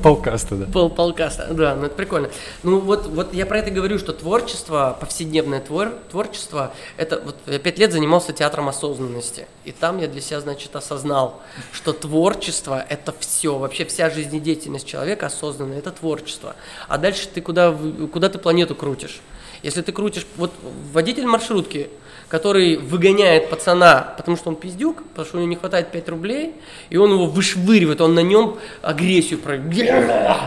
полкаста, 0.02 0.56
да. 0.56 0.66
Пол 0.66 0.90
полкаста, 0.90 1.48
да, 1.52 1.74
ну 1.74 1.86
это 1.86 1.94
прикольно. 1.94 2.30
Ну 2.62 2.80
вот, 2.80 3.06
вот 3.06 3.32
я 3.34 3.46
про 3.46 3.58
это 3.58 3.70
говорю, 3.70 3.98
что 3.98 4.12
творчество, 4.12 4.96
повседневное 4.98 5.60
твор, 5.60 5.90
творчество, 6.10 6.72
это 6.96 7.20
вот 7.24 7.36
я 7.46 7.58
пять 7.58 7.78
лет 7.78 7.92
занимался 7.92 8.32
театром 8.32 8.68
осознанности. 8.68 9.46
И 9.64 9.72
там 9.72 9.98
я 9.98 10.08
для 10.08 10.20
себя, 10.20 10.40
значит, 10.40 10.74
осознал, 10.74 11.40
что 11.72 11.92
творчество 11.92 12.84
это 12.88 13.14
все, 13.18 13.58
вообще 13.58 13.84
вся 13.84 14.10
жизнедеятельность 14.10 14.86
человека 14.86 15.26
осознанная, 15.26 15.78
это 15.78 15.90
творчество. 15.90 16.56
А 16.88 16.98
дальше 16.98 17.28
ты 17.28 17.40
куда, 17.40 17.76
куда 18.12 18.28
ты 18.28 18.38
планету 18.38 18.74
крутишь? 18.74 19.20
Если 19.62 19.82
ты 19.82 19.92
крутишь, 19.92 20.26
вот 20.36 20.52
водитель 20.92 21.26
маршрутки, 21.26 21.90
который 22.30 22.76
выгоняет 22.76 23.50
пацана, 23.50 24.14
потому 24.16 24.36
что 24.36 24.50
он 24.50 24.56
пиздюк, 24.56 25.02
потому 25.08 25.26
что 25.26 25.36
у 25.36 25.40
него 25.40 25.50
не 25.50 25.56
хватает 25.56 25.90
5 25.90 26.08
рублей, 26.10 26.54
и 26.88 26.96
он 26.96 27.12
его 27.12 27.26
вышвыривает, 27.26 28.00
он 28.00 28.14
на 28.14 28.20
нем 28.20 28.56
агрессию 28.82 29.40
проявляет, 29.40 30.40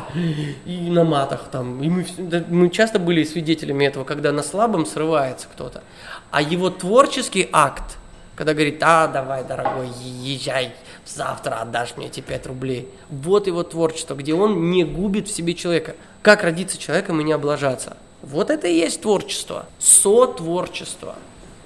и 0.66 0.90
на 0.90 1.04
матах 1.04 1.50
там. 1.52 1.84
И 1.84 1.90
мы, 1.90 2.06
мы 2.48 2.70
часто 2.70 3.00
были 3.00 3.26
свидетелями 3.26 3.86
этого, 3.86 4.06
когда 4.06 4.32
на 4.32 4.44
слабом 4.44 4.86
срывается 4.86 5.48
кто-то. 5.54 5.84
А 6.32 6.42
его 6.42 6.70
творческий 6.70 7.50
акт, 7.52 7.98
когда 8.36 8.54
говорит, 8.54 8.80
а, 8.82 9.10
давай, 9.10 9.44
дорогой, 9.44 9.90
езжай, 10.22 10.72
завтра 11.06 11.56
отдашь 11.56 11.98
мне 11.98 12.08
эти 12.08 12.22
5 12.22 12.48
рублей. 12.48 12.88
Вот 13.10 13.46
его 13.46 13.62
творчество, 13.64 14.16
где 14.16 14.34
он 14.34 14.72
не 14.72 14.86
губит 14.86 15.28
в 15.28 15.36
себе 15.36 15.54
человека. 15.54 15.98
Как 16.22 16.44
родиться 16.44 16.78
человеком 16.78 17.20
и 17.20 17.26
не 17.26 17.34
облажаться? 17.34 17.98
Вот 18.22 18.50
это 18.50 18.70
и 18.70 18.74
есть 18.74 19.02
творчество. 19.02 19.66
Сотворчество. 19.80 21.18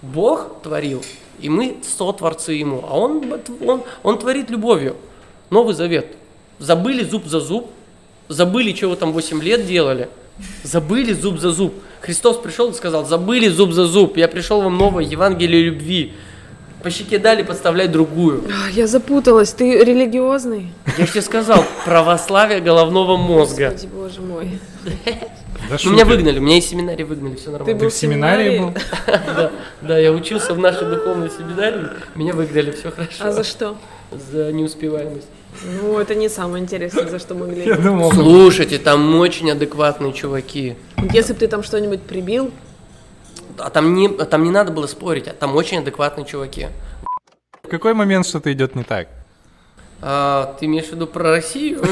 Бог 0.02 0.62
творил, 0.62 1.04
и 1.40 1.50
мы 1.50 1.78
сотворцы 1.84 2.54
Ему, 2.54 2.84
а 2.88 2.98
Он, 2.98 3.24
он, 3.66 3.84
он 4.04 4.20
творит 4.20 4.50
любовью. 4.50 4.96
Новый 5.50 5.74
Завет. 5.74 6.16
Забыли 6.60 7.04
зуб 7.04 7.26
за 7.26 7.40
зуб, 7.40 7.70
забыли, 8.28 8.74
вы 8.86 8.96
там 8.96 9.12
8 9.12 9.42
лет 9.44 9.66
делали, 9.68 10.10
забыли 10.64 11.14
зуб 11.14 11.40
за 11.40 11.52
зуб. 11.52 11.74
Христос 12.02 12.38
пришел 12.38 12.72
и 12.72 12.74
сказал, 12.74 13.06
забыли 13.06 13.48
зуб 13.48 13.72
за 13.72 13.86
зуб, 13.86 14.18
я 14.18 14.28
пришел 14.28 14.62
вам 14.62 14.78
новое 14.78 15.04
Евангелие 15.04 15.62
любви. 15.64 16.14
По 16.84 16.92
щеке 16.92 17.18
дали, 17.18 17.42
подставлять 17.44 17.92
другую. 17.92 18.44
Я 18.72 18.88
запуталась, 18.88 19.52
ты 19.52 19.84
религиозный? 19.84 20.72
Я 20.98 21.06
же 21.06 21.12
тебе 21.12 21.22
сказал, 21.22 21.64
православие 21.86 22.60
головного 22.60 23.18
мозга. 23.18 23.72
Господи, 23.72 23.92
боже 23.94 24.22
мой. 24.22 24.60
Да 25.70 25.78
ну, 25.84 25.92
меня 25.92 26.06
выгнали, 26.06 26.40
меня 26.40 26.58
из 26.58 26.66
семинарии 26.66 27.04
выгнали, 27.04 27.36
все 27.36 27.52
нормально. 27.52 27.74
Ты 27.74 27.84
был 27.84 27.90
в 27.90 27.94
семинарии 27.94 28.60
был? 28.60 28.74
Да, 29.08 29.52
да, 29.82 29.98
я 29.98 30.12
учился 30.12 30.54
в 30.54 30.60
нашей 30.60 30.88
духовной 30.90 31.30
семинарии, 31.30 31.88
меня 32.16 32.34
выгнали, 32.34 32.72
все 32.72 32.92
хорошо. 32.92 33.26
А 33.26 33.32
за 33.32 33.44
что? 33.44 33.78
За 34.12 34.52
неуспеваемость. 34.54 35.28
Ну, 35.64 35.98
это 36.00 36.16
не 36.16 36.30
самое 36.30 36.64
интересное, 36.64 37.08
за 37.08 37.20
что 37.20 37.34
могли. 37.36 37.66
Я 37.66 37.78
думал, 37.78 38.12
Слушайте, 38.12 38.78
там 38.78 39.16
очень 39.16 39.52
адекватные 39.52 40.14
чуваки. 40.14 40.76
Если 41.12 41.34
бы 41.34 41.40
ты 41.40 41.48
там 41.48 41.64
что-нибудь 41.64 42.02
прибил. 42.02 42.52
А 43.58 43.72
там 43.72 43.96
не, 43.96 44.08
а 44.08 44.26
там 44.26 44.44
не 44.44 44.52
надо 44.52 44.72
было 44.72 44.86
спорить, 44.86 45.28
а 45.28 45.34
там 45.34 45.56
очень 45.56 45.80
адекватные 45.80 46.26
чуваки. 46.26 46.68
В 47.64 47.70
какой 47.70 47.96
момент 47.96 48.28
что-то 48.28 48.54
идет 48.54 48.76
не 48.76 48.84
так? 48.84 49.08
А, 50.02 50.56
ты 50.60 50.66
имеешь 50.68 50.86
в 50.86 50.92
виду 50.92 51.08
про 51.08 51.32
Россию? 51.32 51.82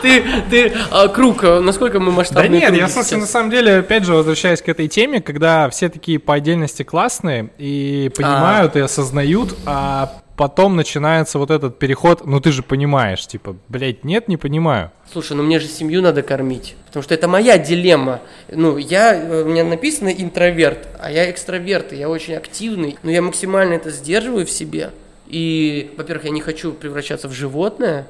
Ты, 0.00 0.24
ты, 0.48 0.72
а, 0.90 1.08
круг, 1.08 1.42
насколько 1.42 2.00
мы 2.00 2.10
масштабные? 2.10 2.48
Да 2.48 2.70
нет, 2.70 2.74
я, 2.74 2.88
собственно, 2.88 3.22
на 3.22 3.26
самом 3.26 3.50
деле, 3.50 3.78
опять 3.78 4.04
же, 4.04 4.14
возвращаясь 4.14 4.62
к 4.62 4.68
этой 4.70 4.88
теме, 4.88 5.20
когда 5.20 5.68
все 5.68 5.90
такие 5.90 6.18
по 6.18 6.32
отдельности 6.32 6.82
классные 6.82 7.50
и 7.58 8.10
понимают, 8.16 8.74
и 8.76 8.80
осознают, 8.80 9.54
а 9.66 10.22
потом 10.36 10.76
начинается 10.76 11.38
вот 11.38 11.50
этот 11.50 11.78
переход, 11.78 12.24
ну 12.26 12.40
ты 12.40 12.52
же 12.52 12.62
понимаешь, 12.62 13.26
типа, 13.26 13.56
блядь, 13.68 14.04
нет, 14.04 14.28
не 14.28 14.36
понимаю. 14.36 14.92
Слушай, 15.12 15.36
ну 15.36 15.42
мне 15.42 15.58
же 15.58 15.66
семью 15.66 16.02
надо 16.02 16.22
кормить, 16.22 16.76
потому 16.86 17.02
что 17.02 17.14
это 17.14 17.28
моя 17.28 17.58
дилемма. 17.58 18.20
Ну, 18.50 18.76
я, 18.76 19.18
у 19.44 19.48
меня 19.48 19.64
написано 19.64 20.08
интроверт, 20.08 20.88
а 21.00 21.10
я 21.10 21.30
экстраверт, 21.30 21.92
и 21.92 21.96
я 21.96 22.08
очень 22.08 22.34
активный, 22.34 22.98
но 23.02 23.10
я 23.10 23.22
максимально 23.22 23.74
это 23.74 23.90
сдерживаю 23.90 24.46
в 24.46 24.50
себе. 24.50 24.90
И, 25.26 25.94
во-первых, 25.96 26.24
я 26.26 26.30
не 26.30 26.40
хочу 26.40 26.72
превращаться 26.72 27.28
в 27.28 27.32
животное, 27.32 28.06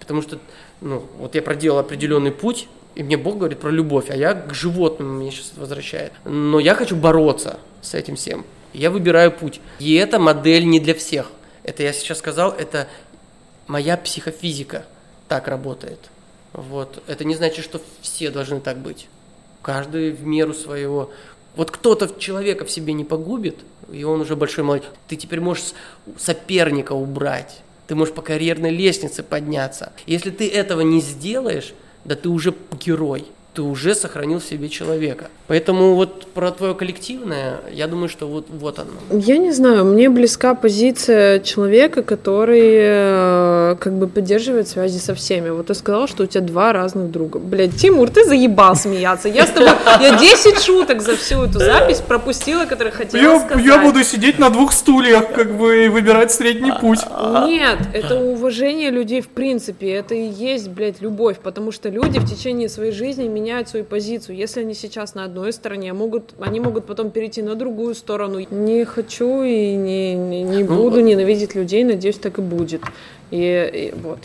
Потому 0.00 0.22
что, 0.22 0.40
ну, 0.80 1.06
вот 1.18 1.36
я 1.36 1.42
проделал 1.42 1.78
определенный 1.78 2.32
путь, 2.32 2.66
и 2.96 3.04
мне 3.04 3.16
Бог 3.16 3.36
говорит 3.36 3.60
про 3.60 3.70
любовь, 3.70 4.10
а 4.10 4.16
я 4.16 4.34
к 4.34 4.52
животным 4.52 5.20
меня 5.20 5.30
сейчас 5.30 5.52
возвращает. 5.54 6.12
Но 6.24 6.58
я 6.58 6.74
хочу 6.74 6.96
бороться 6.96 7.60
с 7.82 7.94
этим 7.94 8.16
всем. 8.16 8.44
Я 8.72 8.90
выбираю 8.90 9.30
путь. 9.30 9.60
И 9.78 9.94
эта 9.94 10.18
модель 10.18 10.66
не 10.66 10.80
для 10.80 10.94
всех. 10.94 11.30
Это 11.62 11.82
я 11.82 11.92
сейчас 11.92 12.18
сказал, 12.18 12.52
это 12.52 12.88
моя 13.68 13.96
психофизика 13.96 14.84
так 15.28 15.46
работает. 15.46 16.00
Вот. 16.52 17.02
Это 17.06 17.24
не 17.24 17.36
значит, 17.36 17.64
что 17.64 17.80
все 18.00 18.30
должны 18.30 18.60
так 18.60 18.78
быть. 18.78 19.06
Каждый 19.62 20.10
в 20.10 20.24
меру 20.26 20.54
своего. 20.54 21.12
Вот 21.60 21.70
кто-то 21.70 22.18
человека 22.18 22.64
в 22.64 22.70
себе 22.70 22.94
не 22.94 23.04
погубит, 23.04 23.58
и 23.92 24.02
он 24.02 24.22
уже 24.22 24.34
большой 24.34 24.64
молодец. 24.64 24.88
Ты 25.08 25.16
теперь 25.16 25.42
можешь 25.42 25.74
соперника 26.16 26.94
убрать. 26.94 27.60
Ты 27.86 27.94
можешь 27.94 28.14
по 28.14 28.22
карьерной 28.22 28.70
лестнице 28.70 29.22
подняться. 29.22 29.92
Если 30.06 30.30
ты 30.30 30.48
этого 30.48 30.80
не 30.80 31.02
сделаешь, 31.02 31.74
да 32.06 32.14
ты 32.14 32.30
уже 32.30 32.54
герой 32.82 33.26
ты 33.60 33.64
уже 33.64 33.94
сохранил 33.94 34.38
в 34.38 34.44
себе 34.44 34.68
человека. 34.68 35.26
Поэтому 35.46 35.94
вот 35.94 36.26
про 36.28 36.50
твое 36.50 36.74
коллективное, 36.74 37.58
я 37.70 37.86
думаю, 37.88 38.08
что 38.08 38.26
вот, 38.26 38.46
вот 38.48 38.78
оно. 38.78 39.20
Я 39.20 39.36
не 39.36 39.52
знаю, 39.52 39.84
мне 39.84 40.08
близка 40.08 40.54
позиция 40.54 41.40
человека, 41.40 42.02
который 42.02 42.70
э, 42.72 43.76
как 43.80 43.92
бы 43.98 44.06
поддерживает 44.06 44.68
связи 44.68 44.98
со 44.98 45.14
всеми. 45.14 45.50
Вот 45.50 45.66
ты 45.66 45.74
сказал, 45.74 46.08
что 46.08 46.22
у 46.22 46.26
тебя 46.26 46.40
два 46.40 46.72
разных 46.72 47.10
друга. 47.10 47.38
Блядь, 47.38 47.76
Тимур, 47.76 48.08
ты 48.08 48.24
заебал 48.24 48.76
смеяться. 48.76 49.28
Я 49.28 49.46
с 49.46 49.50
тобой, 49.50 49.68
я 50.00 50.18
10 50.18 50.62
шуток 50.62 51.02
за 51.02 51.16
всю 51.16 51.42
эту 51.42 51.58
запись 51.58 51.98
пропустила, 51.98 52.64
которые 52.64 52.92
хотела 52.92 53.22
я, 53.22 53.40
сказать. 53.40 53.66
Я 53.66 53.78
буду 53.82 54.04
сидеть 54.04 54.38
на 54.38 54.48
двух 54.50 54.72
стульях, 54.72 55.32
как 55.34 55.58
бы, 55.58 55.84
и 55.84 55.88
выбирать 55.88 56.32
средний 56.32 56.72
путь. 56.80 57.00
Нет, 57.46 57.78
это 57.92 58.14
уважение 58.16 58.90
людей 58.90 59.20
в 59.20 59.28
принципе. 59.28 59.90
Это 59.90 60.14
и 60.14 60.28
есть, 60.28 60.68
блядь, 60.68 61.02
любовь. 61.02 61.38
Потому 61.42 61.72
что 61.72 61.90
люди 61.90 62.18
в 62.18 62.24
течение 62.24 62.68
своей 62.68 62.92
жизни 62.92 63.28
меняют 63.50 63.68
свою 63.68 63.84
позицию. 63.84 64.36
Если 64.36 64.60
они 64.60 64.74
сейчас 64.74 65.14
на 65.14 65.24
одной 65.24 65.52
стороне, 65.52 65.92
могут, 65.92 66.34
они 66.40 66.60
могут 66.60 66.86
потом 66.86 67.10
перейти 67.10 67.42
на 67.42 67.56
другую 67.56 67.94
сторону. 67.94 68.38
Не 68.50 68.84
хочу 68.84 69.42
и 69.42 69.74
не, 69.74 70.14
не, 70.14 70.42
не 70.42 70.62
ну, 70.62 70.76
буду 70.76 71.00
ненавидеть 71.00 71.56
людей, 71.56 71.82
надеюсь, 71.82 72.18
так 72.18 72.38
и 72.38 72.42
будет. 72.42 72.82
И, 73.32 73.92
и 73.92 73.94
вот. 74.00 74.18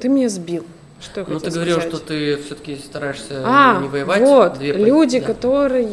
Ты 0.00 0.08
меня 0.08 0.28
сбил. 0.30 0.64
Что 1.00 1.24
ну, 1.26 1.38
ты 1.38 1.50
говорил, 1.50 1.80
что 1.80 1.98
ты 1.98 2.36
все-таки 2.36 2.76
стараешься 2.76 3.42
а, 3.44 3.80
не 3.80 3.88
воевать. 3.88 4.20
Вот, 4.22 4.60
люди, 4.60 5.18
да. 5.20 5.26
которые 5.26 5.84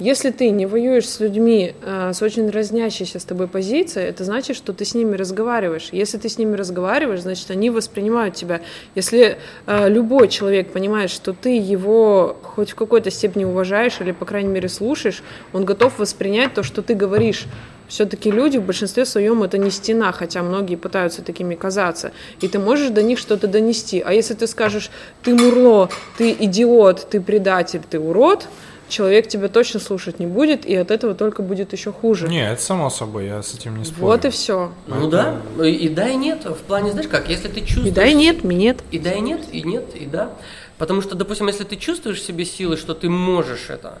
если 0.00 0.30
ты 0.30 0.48
не 0.48 0.64
воюешь 0.64 1.06
с 1.06 1.20
людьми 1.20 1.74
э, 1.82 2.12
с 2.14 2.22
очень 2.22 2.48
разнящейся 2.48 3.18
с 3.18 3.24
тобой 3.24 3.48
позицией, 3.48 4.08
это 4.08 4.24
значит, 4.24 4.56
что 4.56 4.72
ты 4.72 4.86
с 4.86 4.94
ними 4.94 5.14
разговариваешь. 5.14 5.90
Если 5.92 6.16
ты 6.16 6.30
с 6.30 6.38
ними 6.38 6.56
разговариваешь, 6.56 7.20
значит, 7.20 7.50
они 7.50 7.68
воспринимают 7.68 8.34
тебя. 8.34 8.62
Если 8.94 9.36
э, 9.66 9.88
любой 9.90 10.28
человек 10.28 10.72
понимает, 10.72 11.10
что 11.10 11.34
ты 11.34 11.54
его 11.58 12.38
хоть 12.42 12.70
в 12.70 12.76
какой-то 12.76 13.10
степени 13.10 13.44
уважаешь 13.44 14.00
или, 14.00 14.12
по 14.12 14.24
крайней 14.24 14.48
мере, 14.48 14.70
слушаешь, 14.70 15.22
он 15.52 15.66
готов 15.66 15.98
воспринять 15.98 16.54
то, 16.54 16.62
что 16.62 16.80
ты 16.80 16.94
говоришь. 16.94 17.46
Все-таки 17.86 18.30
люди 18.30 18.56
в 18.56 18.62
большинстве 18.62 19.04
своем 19.04 19.42
это 19.42 19.58
не 19.58 19.70
стена, 19.70 20.12
хотя 20.12 20.42
многие 20.42 20.76
пытаются 20.76 21.22
такими 21.22 21.56
казаться. 21.56 22.12
И 22.40 22.48
ты 22.48 22.58
можешь 22.58 22.88
до 22.90 23.02
них 23.02 23.18
что-то 23.18 23.48
донести. 23.48 24.00
А 24.00 24.14
если 24.14 24.32
ты 24.32 24.46
скажешь, 24.46 24.90
ты 25.24 25.34
мурло, 25.34 25.90
ты 26.16 26.30
идиот, 26.30 27.08
ты 27.10 27.20
предатель, 27.20 27.82
ты 27.90 27.98
урод, 27.98 28.46
человек 28.90 29.28
тебя 29.28 29.48
точно 29.48 29.80
слушать 29.80 30.18
не 30.18 30.26
будет, 30.26 30.66
и 30.66 30.74
от 30.76 30.90
этого 30.90 31.14
только 31.14 31.42
будет 31.42 31.72
еще 31.72 31.92
хуже. 31.92 32.28
Не, 32.28 32.50
это 32.50 32.60
само 32.60 32.90
собой, 32.90 33.26
я 33.26 33.42
с 33.42 33.54
этим 33.54 33.76
не 33.76 33.84
спорю. 33.84 34.06
Вот 34.06 34.24
и 34.24 34.30
все. 34.30 34.72
Ну 34.86 35.08
да, 35.08 35.40
и 35.64 35.88
да, 35.88 36.08
и 36.08 36.16
нет. 36.16 36.44
В 36.44 36.62
плане, 36.66 36.92
знаешь 36.92 37.08
как, 37.08 37.28
если 37.28 37.48
ты 37.48 37.60
чувствуешь... 37.60 37.88
И 37.88 37.90
да, 37.92 38.04
и 38.04 38.14
нет, 38.14 38.44
и 38.44 38.48
нет. 38.48 38.78
И 38.90 38.98
да, 38.98 39.12
и 39.12 39.20
нет, 39.20 39.40
и 39.52 39.62
нет, 39.62 39.84
и 39.94 40.06
да. 40.06 40.32
Потому 40.76 41.02
что, 41.02 41.14
допустим, 41.14 41.46
если 41.46 41.64
ты 41.64 41.76
чувствуешь 41.76 42.20
в 42.20 42.24
себе 42.24 42.44
силы, 42.44 42.76
что 42.76 42.94
ты 42.94 43.08
можешь 43.08 43.68
это, 43.68 43.98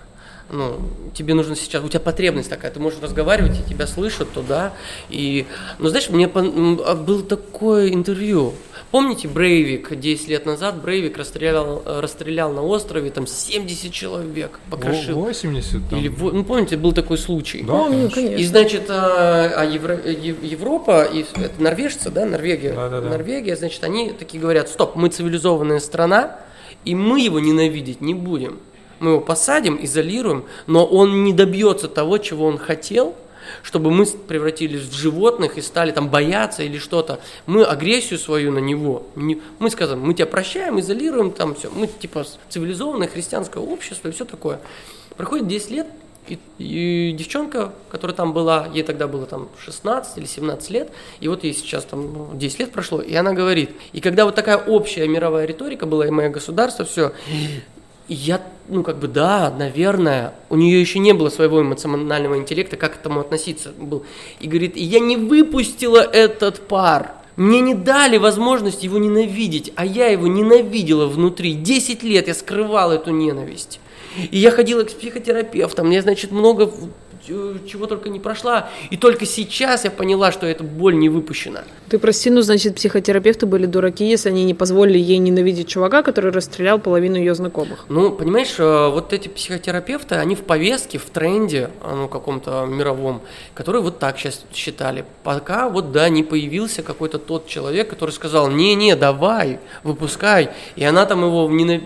ну, 0.50 0.80
тебе 1.14 1.34
нужно 1.34 1.54
сейчас, 1.54 1.84
у 1.84 1.88
тебя 1.88 2.00
потребность 2.00 2.50
такая, 2.50 2.70
ты 2.70 2.80
можешь 2.80 3.00
разговаривать, 3.00 3.60
и 3.60 3.68
тебя 3.68 3.86
слышат, 3.86 4.32
то 4.32 4.42
да. 4.42 4.72
И, 5.08 5.46
ну, 5.78 5.88
знаешь, 5.88 6.08
мне 6.10 6.26
а, 6.26 6.94
был 6.96 7.22
такое 7.22 7.92
интервью, 7.92 8.54
Помните 8.90 9.28
Брейвик 9.28 9.96
10 9.96 10.28
лет 10.28 10.46
назад? 10.46 10.82
Брейвик 10.82 11.16
расстрелял, 11.16 11.82
расстрелял 11.86 12.52
на 12.52 12.62
острове 12.62 13.10
там 13.10 13.26
70 13.26 13.92
человек, 13.92 14.58
покрошил. 14.68 15.20
80 15.20 15.88
там. 15.88 15.98
Или, 15.98 16.08
ну, 16.08 16.42
помните, 16.42 16.76
был 16.76 16.92
такой 16.92 17.16
случай. 17.16 17.62
Да, 17.62 17.72
Помню, 17.72 18.10
конечно. 18.10 18.36
И, 18.36 18.44
значит, 18.44 18.90
а, 18.90 19.52
а 19.56 19.64
Евро, 19.64 19.96
Европа, 19.96 21.04
и, 21.04 21.20
это 21.20 21.62
норвежцы, 21.62 22.10
да, 22.10 22.26
Норвегия, 22.26 22.72
да, 22.72 22.88
да, 22.88 23.00
да. 23.00 23.10
Норвегия, 23.10 23.54
значит, 23.54 23.84
они 23.84 24.10
такие 24.10 24.40
говорят, 24.40 24.68
стоп, 24.68 24.96
мы 24.96 25.08
цивилизованная 25.08 25.78
страна, 25.78 26.38
и 26.84 26.96
мы 26.96 27.20
его 27.20 27.38
ненавидеть 27.38 28.00
не 28.00 28.14
будем. 28.14 28.58
Мы 28.98 29.12
его 29.12 29.20
посадим, 29.20 29.78
изолируем, 29.80 30.44
но 30.66 30.84
он 30.84 31.22
не 31.22 31.32
добьется 31.32 31.86
того, 31.86 32.18
чего 32.18 32.46
он 32.46 32.58
хотел– 32.58 33.14
чтобы 33.62 33.90
мы 33.90 34.06
превратились 34.06 34.82
в 34.82 34.94
животных 34.94 35.58
и 35.58 35.62
стали 35.62 35.92
там 35.92 36.08
бояться 36.08 36.62
или 36.62 36.78
что-то. 36.78 37.20
Мы 37.46 37.64
агрессию 37.64 38.18
свою 38.18 38.52
на 38.52 38.58
него, 38.58 39.06
мы 39.14 39.70
скажем, 39.70 40.00
мы 40.00 40.14
тебя 40.14 40.26
прощаем, 40.26 40.80
изолируем, 40.80 41.30
там 41.30 41.54
все. 41.54 41.70
Мы 41.70 41.86
типа 41.86 42.24
цивилизованное 42.48 43.08
христианское 43.08 43.60
общество 43.60 44.08
и 44.08 44.12
все 44.12 44.24
такое. 44.24 44.60
Проходит 45.16 45.48
10 45.48 45.70
лет, 45.70 45.86
и, 46.28 46.38
и 46.58 47.12
девчонка, 47.12 47.72
которая 47.90 48.16
там 48.16 48.32
была, 48.32 48.68
ей 48.72 48.82
тогда 48.82 49.08
было 49.08 49.26
там 49.26 49.48
16 49.64 50.18
или 50.18 50.26
17 50.26 50.70
лет, 50.70 50.90
и 51.20 51.28
вот 51.28 51.44
ей 51.44 51.54
сейчас 51.54 51.84
там 51.84 52.38
10 52.38 52.58
лет 52.60 52.72
прошло, 52.72 53.00
и 53.00 53.14
она 53.14 53.32
говорит, 53.32 53.70
и 53.92 54.00
когда 54.00 54.24
вот 54.24 54.34
такая 54.34 54.56
общая 54.56 55.08
мировая 55.08 55.46
риторика 55.46 55.86
была, 55.86 56.06
и 56.06 56.10
мое 56.10 56.28
государство, 56.28 56.84
все, 56.84 57.12
я, 58.14 58.42
ну, 58.68 58.82
как 58.82 58.98
бы, 58.98 59.08
да, 59.08 59.54
наверное, 59.56 60.34
у 60.48 60.56
нее 60.56 60.80
еще 60.80 60.98
не 60.98 61.12
было 61.12 61.28
своего 61.28 61.62
эмоционального 61.62 62.36
интеллекта, 62.36 62.76
как 62.76 62.94
к 62.94 63.00
этому 63.00 63.20
относиться 63.20 63.70
был. 63.76 64.04
И 64.40 64.48
говорит, 64.48 64.76
я 64.76 65.00
не 65.00 65.16
выпустила 65.16 65.98
этот 65.98 66.66
пар. 66.66 67.12
Мне 67.36 67.60
не 67.60 67.74
дали 67.74 68.18
возможность 68.18 68.82
его 68.82 68.98
ненавидеть, 68.98 69.72
а 69.76 69.86
я 69.86 70.08
его 70.08 70.26
ненавидела 70.26 71.06
внутри. 71.06 71.54
Десять 71.54 72.02
лет 72.02 72.28
я 72.28 72.34
скрывала 72.34 72.92
эту 72.92 73.12
ненависть. 73.12 73.80
И 74.30 74.36
я 74.36 74.50
ходила 74.50 74.82
к 74.82 74.90
психотерапевтам, 74.90 75.86
мне, 75.86 76.02
значит, 76.02 76.32
много 76.32 76.70
Э, 77.28 77.58
чего 77.66 77.86
только 77.86 78.08
не 78.08 78.18
прошла. 78.18 78.70
И 78.90 78.96
только 78.96 79.26
сейчас 79.26 79.84
я 79.84 79.90
поняла, 79.90 80.32
что 80.32 80.46
эта 80.46 80.64
боль 80.64 80.96
не 80.96 81.08
выпущена. 81.08 81.64
Ты 81.90 81.98
прости, 81.98 82.30
ну, 82.30 82.40
значит, 82.40 82.76
психотерапевты 82.76 83.46
были 83.46 83.66
дураки, 83.66 84.08
если 84.08 84.28
они 84.28 84.44
не 84.44 84.54
позволили 84.54 84.96
ей 84.96 85.18
ненавидеть 85.18 85.66
чувака, 85.66 86.04
который 86.04 86.30
расстрелял 86.30 86.78
половину 86.78 87.16
ее 87.16 87.34
знакомых. 87.34 87.84
Ну, 87.88 88.12
понимаешь, 88.12 88.54
э, 88.58 88.88
вот 88.90 89.12
эти 89.12 89.26
психотерапевты, 89.26 90.14
они 90.14 90.36
в 90.36 90.42
повестке, 90.42 90.98
в 90.98 91.06
тренде, 91.06 91.68
э, 91.82 91.92
ну, 91.92 92.06
каком-то 92.06 92.64
мировом, 92.66 93.22
которые 93.54 93.82
вот 93.82 93.98
так 93.98 94.16
сейчас 94.20 94.44
считали. 94.54 95.04
Пока 95.24 95.68
вот, 95.68 95.90
да, 95.90 96.08
не 96.08 96.22
появился 96.22 96.84
какой-то 96.84 97.18
тот 97.18 97.48
человек, 97.48 97.90
который 97.90 98.12
сказал, 98.12 98.48
не-не, 98.48 98.94
давай, 98.94 99.58
выпускай. 99.82 100.50
И 100.76 100.84
она 100.84 101.06
там 101.06 101.24
его 101.24 101.50
ненав... 101.50 101.82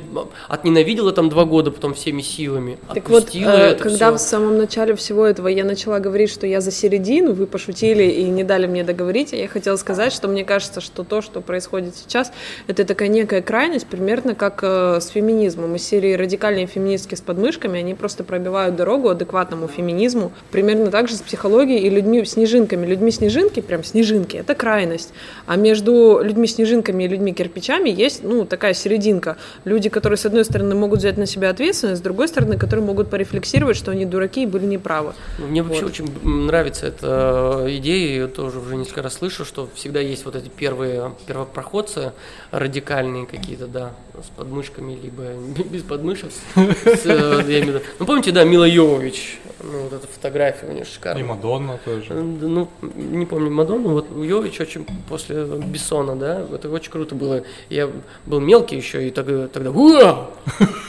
отненавидела 0.48 1.12
там 1.12 1.30
два 1.30 1.46
года 1.46 1.70
потом 1.70 1.94
всеми 1.94 2.20
силами. 2.20 2.78
Так 2.92 3.08
вот, 3.08 3.30
когда 3.30 4.10
все. 4.10 4.12
в 4.12 4.18
самом 4.18 4.58
начале 4.58 4.96
всего 4.96 5.24
этого 5.24 5.48
я 5.48 5.64
начала 5.64 5.98
говорить, 5.98 6.28
что 6.30 6.46
я 6.46 6.60
за 6.60 6.70
середину, 6.70 7.32
вы 7.32 7.46
пошутили 7.46 8.02
и 8.02 8.24
не 8.24 8.44
дали 8.44 8.66
мне 8.66 8.84
договорить, 8.84 9.32
а 9.32 9.36
я 9.36 9.48
хотела 9.48 9.76
сказать, 9.76 9.93
что 10.12 10.28
мне 10.28 10.44
кажется, 10.44 10.80
что 10.80 11.04
то, 11.04 11.22
что 11.22 11.40
происходит 11.40 11.96
сейчас, 11.96 12.32
это 12.66 12.84
такая 12.84 13.08
некая 13.08 13.42
крайность, 13.42 13.86
примерно 13.86 14.34
как 14.34 14.60
э, 14.62 14.98
с 15.00 15.08
феминизмом. 15.08 15.74
Из 15.76 15.86
серии 15.86 16.14
радикальные 16.14 16.66
феминистки 16.66 17.14
с 17.14 17.20
подмышками, 17.20 17.78
они 17.78 17.94
просто 17.94 18.24
пробивают 18.24 18.76
дорогу 18.76 19.08
адекватному 19.08 19.68
феминизму. 19.68 20.32
Примерно 20.50 20.90
так 20.90 21.08
же 21.08 21.16
с 21.16 21.22
психологией 21.22 21.80
и 21.80 21.90
людьми-снежинками. 21.90 22.86
Людьми-снежинки, 22.86 23.60
прям 23.60 23.84
снежинки, 23.84 24.36
это 24.36 24.54
крайность. 24.54 25.12
А 25.46 25.56
между 25.56 26.20
людьми-снежинками 26.22 27.04
и 27.04 27.08
людьми-кирпичами 27.08 27.90
есть, 27.90 28.22
ну, 28.22 28.44
такая 28.44 28.74
серединка. 28.74 29.36
Люди, 29.64 29.88
которые, 29.88 30.16
с 30.16 30.26
одной 30.26 30.44
стороны, 30.44 30.74
могут 30.74 31.00
взять 31.00 31.16
на 31.16 31.26
себя 31.26 31.50
ответственность, 31.50 32.00
с 32.00 32.04
другой 32.04 32.28
стороны, 32.28 32.58
которые 32.58 32.84
могут 32.84 33.10
порефлексировать, 33.10 33.76
что 33.76 33.90
они 33.90 34.04
дураки 34.04 34.42
и 34.42 34.46
были 34.46 34.66
неправы. 34.66 35.14
Мне 35.38 35.62
вот. 35.62 35.70
вообще 35.70 35.86
очень 35.86 36.08
нравится 36.22 36.86
эта 36.86 37.64
идея, 37.68 38.22
я 38.22 38.28
тоже 38.28 38.58
уже 38.58 38.76
несколько 38.76 39.02
раз 39.02 39.14
слышу, 39.14 39.44
что 39.44 39.68
всегда 39.84 40.00
есть 40.00 40.24
вот 40.24 40.34
эти 40.34 40.48
первые 40.48 41.12
первопроходцы 41.26 42.14
радикальные 42.52 43.26
какие-то, 43.26 43.66
да, 43.66 43.92
с 44.14 44.30
подмышками, 44.30 44.94
либо 44.94 45.24
без 45.70 45.82
подмышек. 45.82 46.30
Э, 46.56 47.80
ну, 47.98 48.06
помните, 48.06 48.32
да, 48.32 48.44
Мила 48.44 48.64
Йовович, 48.64 49.40
ну, 49.62 49.82
вот 49.82 49.92
эта 49.92 50.06
фотография 50.06 50.68
у 50.68 50.72
нее 50.72 50.86
шикарная. 50.86 51.22
И 51.22 51.26
Мадонна 51.26 51.78
тоже. 51.84 52.06
Э, 52.14 52.22
ну, 52.22 52.70
не 52.80 53.26
помню 53.26 53.50
Мадонну, 53.50 53.90
вот 53.90 54.06
Йович 54.10 54.60
очень 54.60 54.86
после 55.06 55.44
Бессона, 55.44 56.16
да, 56.16 56.46
это 56.50 56.70
очень 56.70 56.90
круто 56.90 57.14
было. 57.14 57.42
Я 57.68 57.90
был 58.24 58.40
мелкий 58.40 58.76
еще, 58.76 59.06
и 59.06 59.10
тогда, 59.10 59.48
тогда 59.48 59.70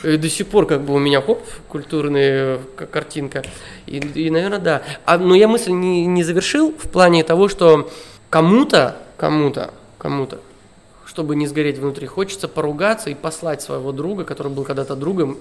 и 0.05 0.15
до 0.15 0.29
сих 0.29 0.47
пор 0.47 0.67
как 0.67 0.83
бы 0.83 0.93
у 0.93 0.99
меня, 0.99 1.21
хоп, 1.21 1.41
культурная 1.67 2.61
картинка. 2.93 3.43
И, 3.87 3.97
и 3.97 4.29
наверное, 4.29 4.59
да. 4.59 4.83
А, 5.05 5.17
но 5.17 5.35
я 5.35 5.49
мысль 5.49 5.71
не, 5.71 6.05
не 6.05 6.23
завершил 6.23 6.71
в 6.71 6.89
плане 6.89 7.25
того, 7.25 7.49
что 7.49 7.89
кому-то, 8.29 8.97
кому-то, 9.17 9.73
кому-то 9.97 10.39
чтобы 11.15 11.37
не 11.37 11.47
сгореть 11.47 11.77
внутри, 11.77 12.07
хочется 12.07 12.49
поругаться 12.49 13.09
и 13.09 13.13
послать 13.13 13.61
своего 13.61 13.93
друга, 13.93 14.25
который 14.25 14.51
был 14.51 14.65
когда-то 14.65 14.97
другом, 14.97 15.37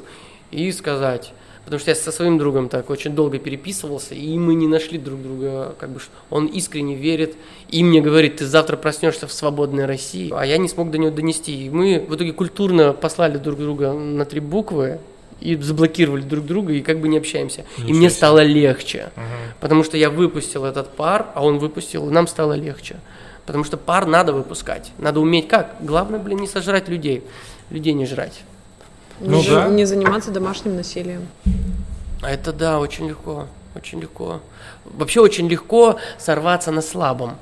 и 0.53 0.70
сказать, 0.70 1.32
потому 1.64 1.80
что 1.80 1.91
я 1.91 1.97
со 1.97 2.12
своим 2.12 2.39
другом 2.39 2.68
так 2.68 2.91
очень 2.91 3.12
долго 3.12 3.39
переписывался, 3.39 4.14
и 4.14 4.39
мы 4.39 4.55
не 4.55 4.68
нашли 4.68 4.99
друг 4.99 5.20
друга, 5.20 5.74
как 5.78 5.91
бы 5.91 6.01
он 6.30 6.47
искренне 6.47 6.95
верит, 6.95 7.35
и 7.70 7.82
мне 7.82 8.01
говорит, 8.01 8.37
ты 8.37 8.47
завтра 8.47 8.76
проснешься 8.76 9.26
в 9.26 9.32
свободной 9.32 9.87
России, 9.87 10.32
а 10.32 10.47
я 10.47 10.59
не 10.59 10.68
смог 10.68 10.93
до 10.93 10.99
него 10.99 11.11
донести. 11.11 11.66
И 11.66 11.70
мы 11.70 12.07
в 12.09 12.14
итоге 12.14 12.32
культурно 12.32 12.93
послали 12.93 13.39
друг 13.39 13.59
друга 13.59 13.93
на 13.93 14.24
три 14.24 14.39
буквы, 14.39 15.01
и 15.41 15.57
заблокировали 15.57 16.22
друг 16.22 16.47
друга, 16.47 16.72
и 16.72 16.80
как 16.80 17.01
бы 17.01 17.09
не 17.09 17.18
общаемся. 17.18 17.64
Ничего 17.76 17.89
и 17.89 17.93
мне 17.93 18.09
себе. 18.09 18.16
стало 18.16 18.43
легче, 18.43 19.11
угу. 19.16 19.24
потому 19.61 19.85
что 19.85 19.97
я 19.97 20.11
выпустил 20.11 20.64
этот 20.64 20.91
пар, 20.97 21.26
а 21.35 21.45
он 21.45 21.59
выпустил, 21.59 22.09
и 22.09 22.12
нам 22.12 22.26
стало 22.26 22.55
легче. 22.55 22.97
Потому 23.47 23.64
что 23.64 23.76
пар 23.76 24.07
надо 24.07 24.32
выпускать. 24.32 24.93
Надо 24.99 25.20
уметь 25.20 25.49
как? 25.49 25.76
Главное, 25.80 26.18
блин, 26.18 26.39
не 26.39 26.49
сожрать 26.49 26.89
людей. 26.89 27.22
Людей 27.70 27.93
не 27.93 28.07
жрать. 28.07 28.41
Ну, 29.20 29.41
не, 29.41 29.49
да. 29.49 29.68
не 29.68 29.85
заниматься 29.85 30.30
домашним 30.30 30.76
насилием. 30.76 31.28
А 32.22 32.30
это 32.30 32.53
да, 32.53 32.78
очень 32.78 33.09
легко. 33.09 33.47
Очень 33.76 34.01
легко. 34.01 34.41
Вообще 34.85 35.20
очень 35.20 35.49
легко 35.49 35.99
сорваться 36.18 36.70
на 36.70 36.80
слабом. 36.80 37.37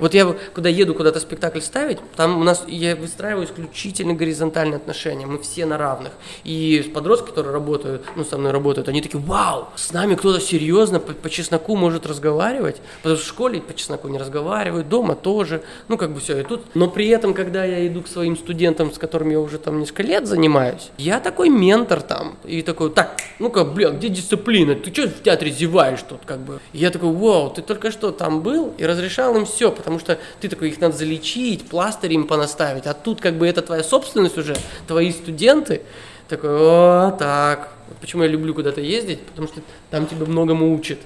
Вот 0.00 0.14
я, 0.14 0.34
когда 0.54 0.68
еду 0.68 0.94
куда-то 0.94 1.20
спектакль 1.20 1.60
ставить, 1.60 1.98
там 2.16 2.40
у 2.40 2.44
нас, 2.44 2.64
я 2.68 2.96
выстраиваю 2.96 3.46
исключительно 3.46 4.14
горизонтальные 4.14 4.76
отношения, 4.76 5.26
мы 5.26 5.38
все 5.38 5.66
на 5.66 5.78
равных. 5.78 6.12
И 6.44 6.90
подростки, 6.94 7.28
которые 7.28 7.52
работают, 7.52 8.04
ну, 8.16 8.24
со 8.24 8.38
мной 8.38 8.52
работают, 8.52 8.88
они 8.88 9.00
такие, 9.00 9.20
вау, 9.20 9.68
с 9.76 9.92
нами 9.92 10.14
кто-то 10.14 10.40
серьезно 10.40 11.00
по, 11.00 11.12
по 11.12 11.30
чесноку 11.30 11.76
может 11.76 12.06
разговаривать, 12.06 12.76
потому 13.02 13.16
что 13.16 13.24
в 13.24 13.28
школе 13.28 13.60
по 13.60 13.74
чесноку 13.74 14.08
не 14.08 14.18
разговаривают, 14.18 14.88
дома 14.88 15.14
тоже, 15.14 15.62
ну, 15.88 15.96
как 15.96 16.12
бы 16.12 16.20
все, 16.20 16.38
и 16.40 16.42
тут. 16.44 16.64
Но 16.74 16.88
при 16.88 17.08
этом, 17.08 17.34
когда 17.34 17.64
я 17.64 17.86
иду 17.86 18.02
к 18.02 18.08
своим 18.08 18.36
студентам, 18.36 18.92
с 18.92 18.98
которыми 18.98 19.32
я 19.32 19.40
уже 19.40 19.58
там 19.58 19.80
несколько 19.80 20.02
лет 20.02 20.26
занимаюсь, 20.26 20.90
я 20.98 21.20
такой 21.20 21.48
ментор 21.48 22.00
там, 22.00 22.36
и 22.44 22.62
такой, 22.62 22.90
так, 22.90 23.16
ну-ка, 23.38 23.64
бля, 23.64 23.90
где 23.90 24.08
дисциплина, 24.08 24.74
ты 24.74 24.92
что 24.92 25.08
в 25.08 25.22
театре 25.22 25.50
зеваешь 25.50 26.02
тут, 26.08 26.20
как 26.24 26.40
бы. 26.40 26.60
И 26.72 26.78
я 26.78 26.90
такой, 26.90 27.12
вау, 27.12 27.50
ты 27.50 27.62
только 27.62 27.90
что 27.90 28.10
там 28.10 28.42
был 28.42 28.74
и 28.78 28.84
разрешал 28.84 29.36
им 29.36 29.46
все, 29.46 29.70
потому 29.78 29.98
что 29.98 30.18
ты 30.40 30.48
такой, 30.48 30.68
их 30.68 30.80
надо 30.80 30.96
залечить, 30.96 31.68
пластырь 31.68 32.12
им 32.12 32.26
понаставить, 32.26 32.86
а 32.86 32.92
тут 32.92 33.20
как 33.20 33.34
бы 33.34 33.48
это 33.48 33.62
твоя 33.62 33.82
собственность 33.82 34.36
уже, 34.36 34.56
твои 34.86 35.10
студенты, 35.12 35.80
такой, 36.28 36.50
о, 36.52 37.16
так, 37.18 37.72
почему 38.00 38.22
я 38.24 38.28
люблю 38.28 38.54
куда-то 38.54 38.82
ездить, 38.82 39.20
потому 39.22 39.48
что 39.48 39.62
там 39.90 40.06
тебя 40.06 40.26
многому 40.26 40.74
учат. 40.74 40.98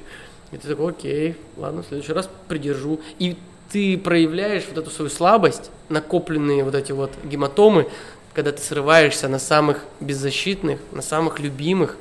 И 0.50 0.56
ты 0.56 0.68
такой, 0.68 0.90
окей, 0.90 1.36
ладно, 1.56 1.82
в 1.82 1.86
следующий 1.86 2.12
раз 2.12 2.28
придержу. 2.48 3.00
И 3.18 3.36
ты 3.70 3.96
проявляешь 3.96 4.64
вот 4.68 4.78
эту 4.78 4.90
свою 4.90 5.10
слабость, 5.10 5.70
накопленные 5.88 6.64
вот 6.64 6.74
эти 6.74 6.92
вот 6.92 7.10
гематомы, 7.24 7.88
когда 8.34 8.52
ты 8.52 8.60
срываешься 8.60 9.28
на 9.28 9.38
самых 9.38 9.84
беззащитных, 10.00 10.78
на 10.92 11.02
самых 11.02 11.38
любимых 11.40 11.96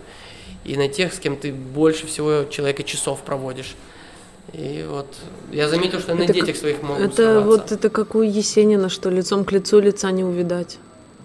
и 0.65 0.76
на 0.76 0.88
тех, 0.89 1.13
с 1.13 1.19
кем 1.19 1.38
ты 1.38 1.53
больше 1.53 2.07
всего 2.07 2.43
человека 2.45 2.84
часов 2.84 3.22
проводишь. 3.22 3.76
И 4.54 4.86
вот 4.89 5.08
я 5.52 5.70
заметил, 5.70 6.00
что 6.00 6.14
на 6.14 6.26
детях 6.26 6.56
своих 6.58 6.82
могут 6.82 7.02
Это 7.02 7.16
срываться. 7.16 7.48
вот 7.48 7.72
это 7.72 7.89
как 7.89 8.16
у 8.16 8.22
Есенина, 8.22 8.89
что 8.89 9.10
лицом 9.10 9.46
к 9.46 9.52
лицу 9.52 9.80
лица 9.80 10.12
не 10.12 10.24
увидать. 10.24 10.78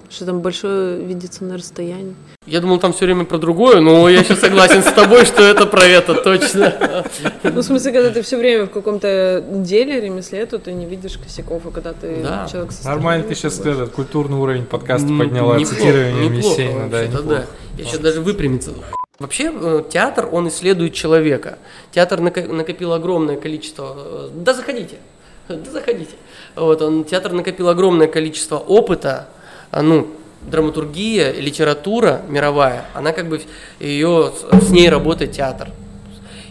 Что 0.08 0.26
там 0.26 0.40
большое 0.40 1.04
видится 1.04 1.44
на 1.44 1.56
расстоянии. 1.56 2.14
Я 2.46 2.60
думал, 2.60 2.78
там 2.78 2.92
все 2.92 3.06
время 3.06 3.24
про 3.24 3.38
другое, 3.38 3.80
но 3.80 4.08
я 4.08 4.22
сейчас 4.22 4.38
согласен 4.38 4.80
с 4.82 4.92
тобой, 4.92 5.24
что 5.24 5.42
это 5.42 5.66
про 5.66 5.84
это 5.84 6.14
точно. 6.14 7.04
Ну, 7.42 7.60
в 7.60 7.64
смысле, 7.64 7.90
когда 7.90 8.10
ты 8.10 8.22
все 8.22 8.36
время 8.36 8.66
в 8.66 8.70
каком-то 8.70 9.44
деле, 9.50 10.00
ремесле, 10.00 10.46
то 10.46 10.58
ты 10.58 10.72
не 10.72 10.86
видишь 10.86 11.18
косяков, 11.18 11.66
а 11.66 11.70
когда 11.72 11.92
ты 11.92 12.22
да. 12.22 12.46
человек 12.50 12.70
со 12.70 12.86
Нормально 12.86 13.24
ты 13.24 13.34
сейчас 13.34 13.58
этот 13.58 13.90
культурный 13.90 14.36
уровень 14.36 14.64
подкаста 14.64 15.08
подняла, 15.08 15.58
цитирование 15.58 16.36
Есенина, 16.36 16.88
да, 16.88 17.06
да. 17.22 17.46
Я 17.76 17.84
сейчас 17.84 17.98
даже 17.98 18.20
выпрямиться 18.20 18.70
Вообще 19.18 19.50
э, 19.50 19.82
театр, 19.90 20.28
он 20.30 20.48
исследует 20.48 20.92
человека. 20.92 21.58
Театр 21.90 22.20
накопил 22.20 22.92
огромное 22.92 23.36
количество... 23.36 23.94
Э, 23.96 24.28
да 24.34 24.52
заходите, 24.52 24.96
да 25.48 25.70
заходите. 25.70 26.14
Вот, 26.54 26.82
он, 26.82 27.04
театр 27.04 27.32
накопил 27.32 27.70
огромное 27.70 28.08
количество 28.08 28.58
опыта, 28.58 29.28
а, 29.70 29.80
ну, 29.80 30.08
драматургия, 30.42 31.32
литература 31.32 32.20
мировая, 32.28 32.84
она 32.92 33.12
как 33.12 33.28
бы, 33.28 33.40
ее, 33.80 34.32
с 34.52 34.70
ней 34.70 34.90
работает 34.90 35.32
театр. 35.32 35.70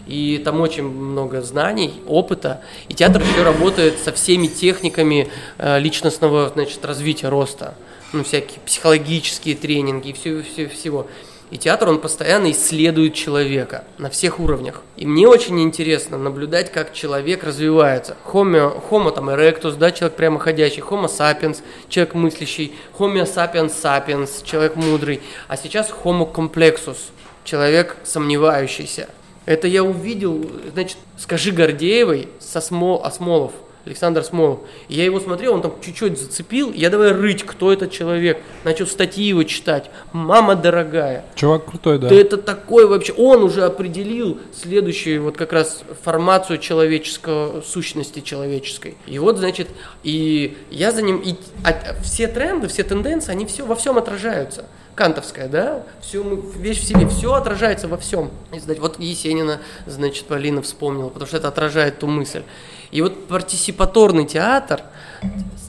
И 0.08 0.40
там 0.44 0.60
очень 0.60 0.84
много 0.84 1.42
знаний, 1.42 1.94
опыта. 2.06 2.60
И 2.88 2.94
театр 2.94 3.22
еще 3.22 3.42
работает 3.42 3.98
со 3.98 4.12
всеми 4.12 4.46
техниками 4.48 5.28
э, 5.58 5.78
личностного 5.78 6.50
значит, 6.50 6.84
развития, 6.84 7.28
роста. 7.28 7.74
Ну, 8.12 8.22
всякие 8.22 8.60
психологические 8.64 9.56
тренинги 9.56 10.10
и 10.10 10.12
все, 10.12 10.42
все, 10.42 10.68
всего. 10.68 11.08
И 11.50 11.58
театр, 11.58 11.88
он 11.88 12.00
постоянно 12.00 12.50
исследует 12.50 13.14
человека 13.14 13.84
на 13.98 14.10
всех 14.10 14.40
уровнях. 14.40 14.82
И 14.96 15.06
мне 15.06 15.28
очень 15.28 15.60
интересно 15.62 16.18
наблюдать, 16.18 16.72
как 16.72 16.92
человек 16.92 17.44
развивается. 17.44 18.16
Homo, 18.32 18.82
homo 18.90 19.12
там 19.12 19.30
erectus, 19.30 19.76
да, 19.76 19.92
человек 19.92 20.16
прямоходящий, 20.16 20.82
homo 20.82 21.06
sapiens, 21.06 21.62
человек 21.88 22.14
мыслящий, 22.14 22.74
homo 22.98 23.22
sapiens 23.22 23.72
sapiens, 23.80 24.44
человек 24.44 24.74
мудрый. 24.74 25.20
А 25.46 25.56
сейчас 25.56 25.92
homo 26.04 26.32
complexus, 26.32 26.98
человек 27.44 27.96
сомневающийся. 28.02 29.08
Это 29.44 29.68
я 29.68 29.84
увидел, 29.84 30.50
значит, 30.72 30.96
скажи 31.16 31.52
Гордеевой 31.52 32.28
со 32.40 32.60
Смол, 32.60 33.04
Осмолов– 33.04 33.52
Александр 33.86 34.24
Смолов. 34.24 34.60
И 34.88 34.94
я 34.94 35.04
его 35.04 35.20
смотрел, 35.20 35.54
он 35.54 35.62
там 35.62 35.74
чуть-чуть 35.80 36.18
зацепил, 36.18 36.72
я 36.72 36.90
давай 36.90 37.12
рыть, 37.12 37.44
кто 37.44 37.72
этот 37.72 37.92
человек. 37.92 38.38
Начал 38.64 38.86
статьи 38.86 39.24
его 39.24 39.44
читать. 39.44 39.90
Мама 40.12 40.56
дорогая. 40.56 41.24
Чувак 41.36 41.66
крутой, 41.66 41.98
да. 41.98 42.08
Да 42.08 42.14
это 42.14 42.36
такой 42.36 42.86
вообще, 42.86 43.12
он 43.12 43.42
уже 43.44 43.64
определил 43.64 44.38
следующую 44.52 45.22
вот 45.22 45.36
как 45.36 45.52
раз 45.52 45.82
формацию 46.02 46.58
человеческого, 46.58 47.62
сущности 47.62 48.20
человеческой. 48.20 48.96
И 49.06 49.18
вот, 49.18 49.38
значит, 49.38 49.68
и 50.02 50.56
я 50.70 50.90
за 50.90 51.02
ним, 51.02 51.18
и 51.18 51.36
а, 51.64 51.94
все 52.02 52.26
тренды, 52.26 52.68
все 52.68 52.82
тенденции, 52.82 53.30
они 53.30 53.46
все, 53.46 53.64
во 53.64 53.76
всем 53.76 53.98
отражаются 53.98 54.66
кантовская, 54.96 55.46
да, 55.46 55.82
все, 56.00 56.24
вещь 56.56 56.80
в 56.80 56.84
себе, 56.84 57.06
все 57.06 57.34
отражается 57.34 57.86
во 57.86 57.98
всем. 57.98 58.30
И, 58.52 58.58
значит, 58.58 58.82
вот 58.82 58.98
Есенина, 58.98 59.60
значит, 59.86 60.24
Полина 60.24 60.62
вспомнила, 60.62 61.10
потому 61.10 61.28
что 61.28 61.36
это 61.36 61.48
отражает 61.48 62.00
ту 62.00 62.08
мысль. 62.08 62.42
И 62.90 63.02
вот 63.02 63.28
партисипаторный 63.28 64.24
театр, 64.24 64.82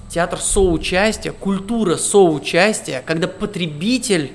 театр 0.09 0.39
соучастия, 0.39 1.33
культура 1.33 1.97
соучастия, 1.97 3.03
когда 3.05 3.27
потребитель 3.27 4.31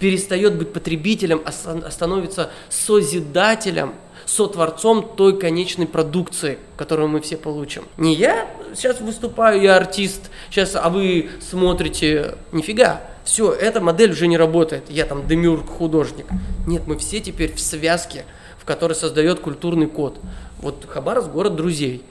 перестает 0.00 0.58
быть 0.58 0.72
потребителем, 0.72 1.40
а 1.44 1.52
становится 1.90 2.50
созидателем, 2.68 3.94
сотворцом 4.32 5.06
той 5.16 5.38
конечной 5.38 5.86
продукции, 5.86 6.58
которую 6.76 7.08
мы 7.08 7.20
все 7.20 7.36
получим. 7.36 7.84
Не 7.98 8.14
я 8.14 8.48
сейчас 8.74 9.00
выступаю, 9.00 9.60
я 9.60 9.76
артист, 9.76 10.30
сейчас, 10.50 10.74
а 10.74 10.88
вы 10.88 11.28
смотрите, 11.40 12.36
нифига, 12.50 13.02
все, 13.24 13.52
эта 13.52 13.80
модель 13.80 14.12
уже 14.12 14.26
не 14.26 14.38
работает, 14.38 14.84
я 14.88 15.04
там 15.04 15.26
демюрк, 15.26 15.68
художник. 15.68 16.26
Нет, 16.66 16.86
мы 16.86 16.96
все 16.96 17.20
теперь 17.20 17.52
в 17.54 17.60
связке, 17.60 18.24
в 18.58 18.64
которой 18.64 18.94
создает 18.94 19.40
культурный 19.40 19.86
код. 19.86 20.18
Вот 20.60 20.86
Хабаровск– 20.88 21.28
город 21.32 21.54
друзей. 21.54 22.02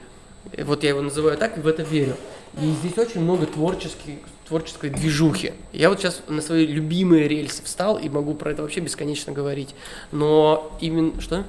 Вот 0.56 0.84
я 0.84 0.90
его 0.90 1.00
называю 1.00 1.36
так 1.36 1.58
и 1.58 1.60
в 1.60 1.66
это 1.66 1.82
верю. 1.82 2.14
И 2.60 2.70
здесь 2.70 2.98
очень 2.98 3.22
много 3.22 3.46
творческих, 3.46 4.18
творческой 4.46 4.90
движухи. 4.90 5.54
Я 5.72 5.88
вот 5.88 5.98
сейчас 5.98 6.20
на 6.28 6.42
свои 6.42 6.66
любимые 6.66 7.26
рельсы 7.26 7.62
встал 7.64 7.96
и 7.98 8.08
могу 8.08 8.34
про 8.34 8.52
это 8.52 8.62
вообще 8.62 8.80
бесконечно 8.80 9.32
говорить. 9.32 9.74
Но 10.12 10.76
именно... 10.80 11.20
Что? 11.20 11.44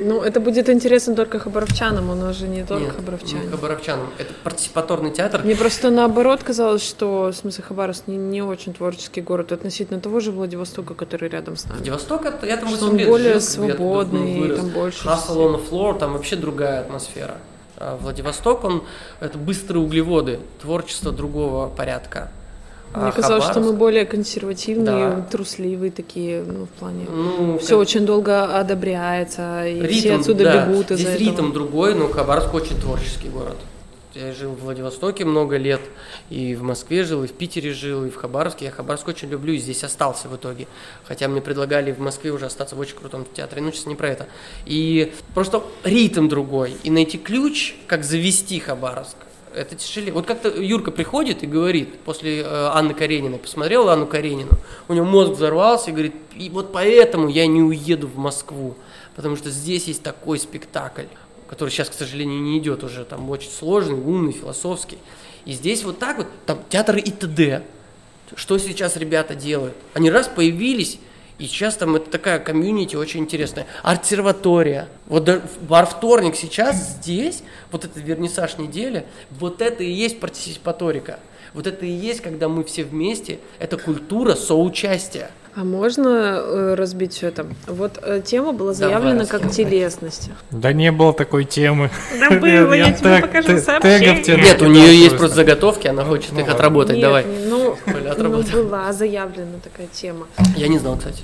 Ну, 0.00 0.22
это 0.22 0.40
будет 0.40 0.68
интересно 0.68 1.14
только 1.14 1.38
хабаровчанам, 1.38 2.10
он 2.10 2.22
уже 2.22 2.46
не 2.46 2.64
только 2.64 2.84
Нет, 2.84 2.96
хабаровчанам. 2.96 3.44
Не 3.44 3.50
хабаровчанам. 3.50 4.06
Это 4.18 4.32
партиципаторный 4.44 5.10
театр. 5.10 5.42
Мне 5.44 5.56
просто 5.56 5.90
наоборот 5.90 6.42
казалось, 6.42 6.82
что, 6.82 7.32
в 7.32 7.34
смысле, 7.34 7.64
Хабаровск 7.64 8.06
не, 8.06 8.16
не 8.16 8.42
очень 8.42 8.74
творческий 8.74 9.20
город 9.20 9.52
относительно 9.52 10.00
того 10.00 10.20
же 10.20 10.30
Владивостока, 10.30 10.94
который 10.94 11.28
рядом 11.28 11.56
с 11.56 11.64
нами. 11.64 11.78
Владивосток, 11.78 12.26
это, 12.26 12.46
я 12.46 12.56
там 12.56 12.68
что 12.68 12.86
он 12.86 12.96
лет 12.96 13.08
более 13.08 13.32
жил, 13.34 13.40
свободный, 13.40 14.56
там 14.56 14.68
больше... 14.68 15.06
Hustle 15.06 15.36
on 15.36 15.54
the 15.56 15.68
floor, 15.68 15.98
там 15.98 16.12
вообще 16.12 16.36
другая 16.36 16.80
атмосфера. 16.80 17.36
А 17.76 17.96
Владивосток, 17.96 18.64
он, 18.64 18.84
это 19.20 19.38
быстрые 19.38 19.82
углеводы, 19.82 20.40
творчество 20.60 21.12
другого 21.12 21.68
порядка. 21.68 22.30
Мне 22.94 23.08
а 23.08 23.12
казалось, 23.12 23.44
Хабаровск... 23.44 23.52
что 23.52 23.60
мы 23.60 23.72
более 23.74 24.06
консервативные, 24.06 25.10
да. 25.10 25.26
трусливые 25.30 25.90
такие, 25.90 26.42
ну, 26.42 26.64
в 26.64 26.68
плане. 26.70 27.06
Ну, 27.10 27.58
все 27.58 27.70
как... 27.70 27.78
очень 27.78 28.06
долго 28.06 28.58
одобряется, 28.58 29.66
и 29.66 29.80
ритм, 29.80 29.92
все 29.92 30.14
отсюда 30.16 30.44
да. 30.44 30.66
бегут 30.66 30.90
из-за 30.90 31.10
Здесь 31.10 31.20
ритм 31.20 31.52
другой, 31.52 31.94
но 31.94 32.08
Хабаровск 32.08 32.54
очень 32.54 32.80
творческий 32.80 33.28
город. 33.28 33.56
Я 34.14 34.32
жил 34.32 34.52
в 34.52 34.62
Владивостоке 34.62 35.24
много 35.24 35.58
лет, 35.58 35.80
и 36.28 36.54
в 36.54 36.62
Москве 36.62 37.04
жил, 37.04 37.22
и 37.22 37.26
в 37.28 37.32
Питере 37.32 37.72
жил, 37.72 38.04
и 38.04 38.10
в 38.10 38.16
Хабаровске. 38.16 38.64
Я 38.64 38.70
Хабаровск 38.72 39.06
очень 39.06 39.28
люблю, 39.28 39.52
и 39.52 39.58
здесь 39.58 39.84
остался 39.84 40.28
в 40.28 40.34
итоге. 40.34 40.66
Хотя 41.04 41.28
мне 41.28 41.40
предлагали 41.40 41.92
в 41.92 42.00
Москве 42.00 42.32
уже 42.32 42.46
остаться 42.46 42.74
в 42.74 42.80
очень 42.80 42.96
крутом 42.96 43.26
театре, 43.32 43.62
ну, 43.62 43.70
сейчас 43.70 43.86
не 43.86 43.94
про 43.94 44.08
это. 44.08 44.26
И 44.64 45.12
просто 45.34 45.62
ритм 45.84 46.26
другой, 46.26 46.76
и 46.82 46.90
найти 46.90 47.18
ключ, 47.18 47.76
как 47.86 48.02
завести 48.02 48.58
Хабаровск, 48.58 49.16
это 49.54 49.76
тяжелее. 49.76 50.12
Вот 50.12 50.26
как-то 50.26 50.48
Юрка 50.48 50.90
приходит 50.90 51.42
и 51.42 51.46
говорит, 51.46 51.98
после 52.00 52.40
э, 52.40 52.44
Анны 52.46 52.94
Карениной, 52.94 53.38
посмотрел 53.38 53.88
Анну 53.88 54.06
Каренину, 54.06 54.50
у 54.88 54.94
него 54.94 55.06
мозг 55.06 55.32
взорвался 55.32 55.90
и 55.90 55.92
говорит, 55.92 56.14
и 56.34 56.50
вот 56.50 56.72
поэтому 56.72 57.28
я 57.28 57.46
не 57.46 57.62
уеду 57.62 58.06
в 58.06 58.16
Москву, 58.16 58.76
потому 59.16 59.36
что 59.36 59.50
здесь 59.50 59.86
есть 59.88 60.02
такой 60.02 60.38
спектакль, 60.38 61.06
который 61.48 61.70
сейчас, 61.70 61.88
к 61.90 61.94
сожалению, 61.94 62.40
не 62.40 62.58
идет 62.58 62.84
уже, 62.84 63.04
там 63.04 63.28
очень 63.30 63.50
сложный, 63.50 63.98
умный, 63.98 64.32
философский. 64.32 64.98
И 65.44 65.52
здесь 65.52 65.82
вот 65.84 65.98
так 65.98 66.18
вот, 66.18 66.26
там 66.46 66.60
театр 66.68 66.96
и 66.96 67.10
т.д. 67.10 67.62
Что 68.34 68.58
сейчас 68.58 68.96
ребята 68.96 69.34
делают? 69.34 69.74
Они 69.94 70.10
раз 70.10 70.28
появились, 70.28 70.98
и 71.38 71.46
сейчас 71.46 71.76
там 71.76 71.94
это 71.94 72.10
такая 72.10 72.40
комьюнити 72.40 72.96
очень 72.96 73.20
интересная. 73.20 73.66
Артсерватория. 73.82 74.88
Вот 75.06 75.28
бар 75.60 75.86
вторник 75.86 76.34
сейчас 76.34 76.76
здесь, 76.76 77.42
вот 77.70 77.84
этот 77.84 77.96
вернисаж 78.02 78.58
недели, 78.58 79.06
вот 79.30 79.62
это 79.62 79.84
и 79.84 79.90
есть 79.90 80.18
партисипаторика. 80.18 81.20
Вот 81.54 81.66
это 81.66 81.86
и 81.86 81.90
есть, 81.90 82.20
когда 82.20 82.48
мы 82.48 82.64
все 82.64 82.84
вместе, 82.84 83.38
это 83.58 83.76
культура 83.76 84.34
соучастия. 84.34 85.30
А 85.54 85.64
можно 85.64 86.08
э, 86.08 86.74
разбить 86.74 87.14
все 87.14 87.28
это? 87.28 87.46
Вот 87.66 87.98
э, 88.00 88.22
тема 88.24 88.52
была 88.52 88.72
заявлена 88.74 89.24
Давай, 89.24 89.26
как 89.26 89.50
телесность. 89.50 90.30
Да 90.52 90.72
не 90.72 90.92
было 90.92 91.12
такой 91.12 91.44
темы. 91.44 91.90
Да 92.20 92.30
было, 92.38 92.72
я, 92.74 92.92
тебе 92.92 93.20
покажу 93.20 93.58
сообщение. 93.58 94.36
Нет, 94.36 94.62
у 94.62 94.66
нее 94.66 94.96
есть 94.96 95.16
просто 95.16 95.36
заготовки, 95.36 95.88
она 95.88 96.04
хочет 96.04 96.32
их 96.38 96.48
отработать. 96.48 97.00
Давай. 97.00 97.24
Ну, 97.24 97.76
ну, 97.86 98.42
была 98.62 98.92
заявлена 98.92 99.58
такая 99.64 99.88
тема. 99.88 100.28
Я 100.54 100.68
не 100.68 100.78
знал, 100.78 100.96
кстати. 100.96 101.22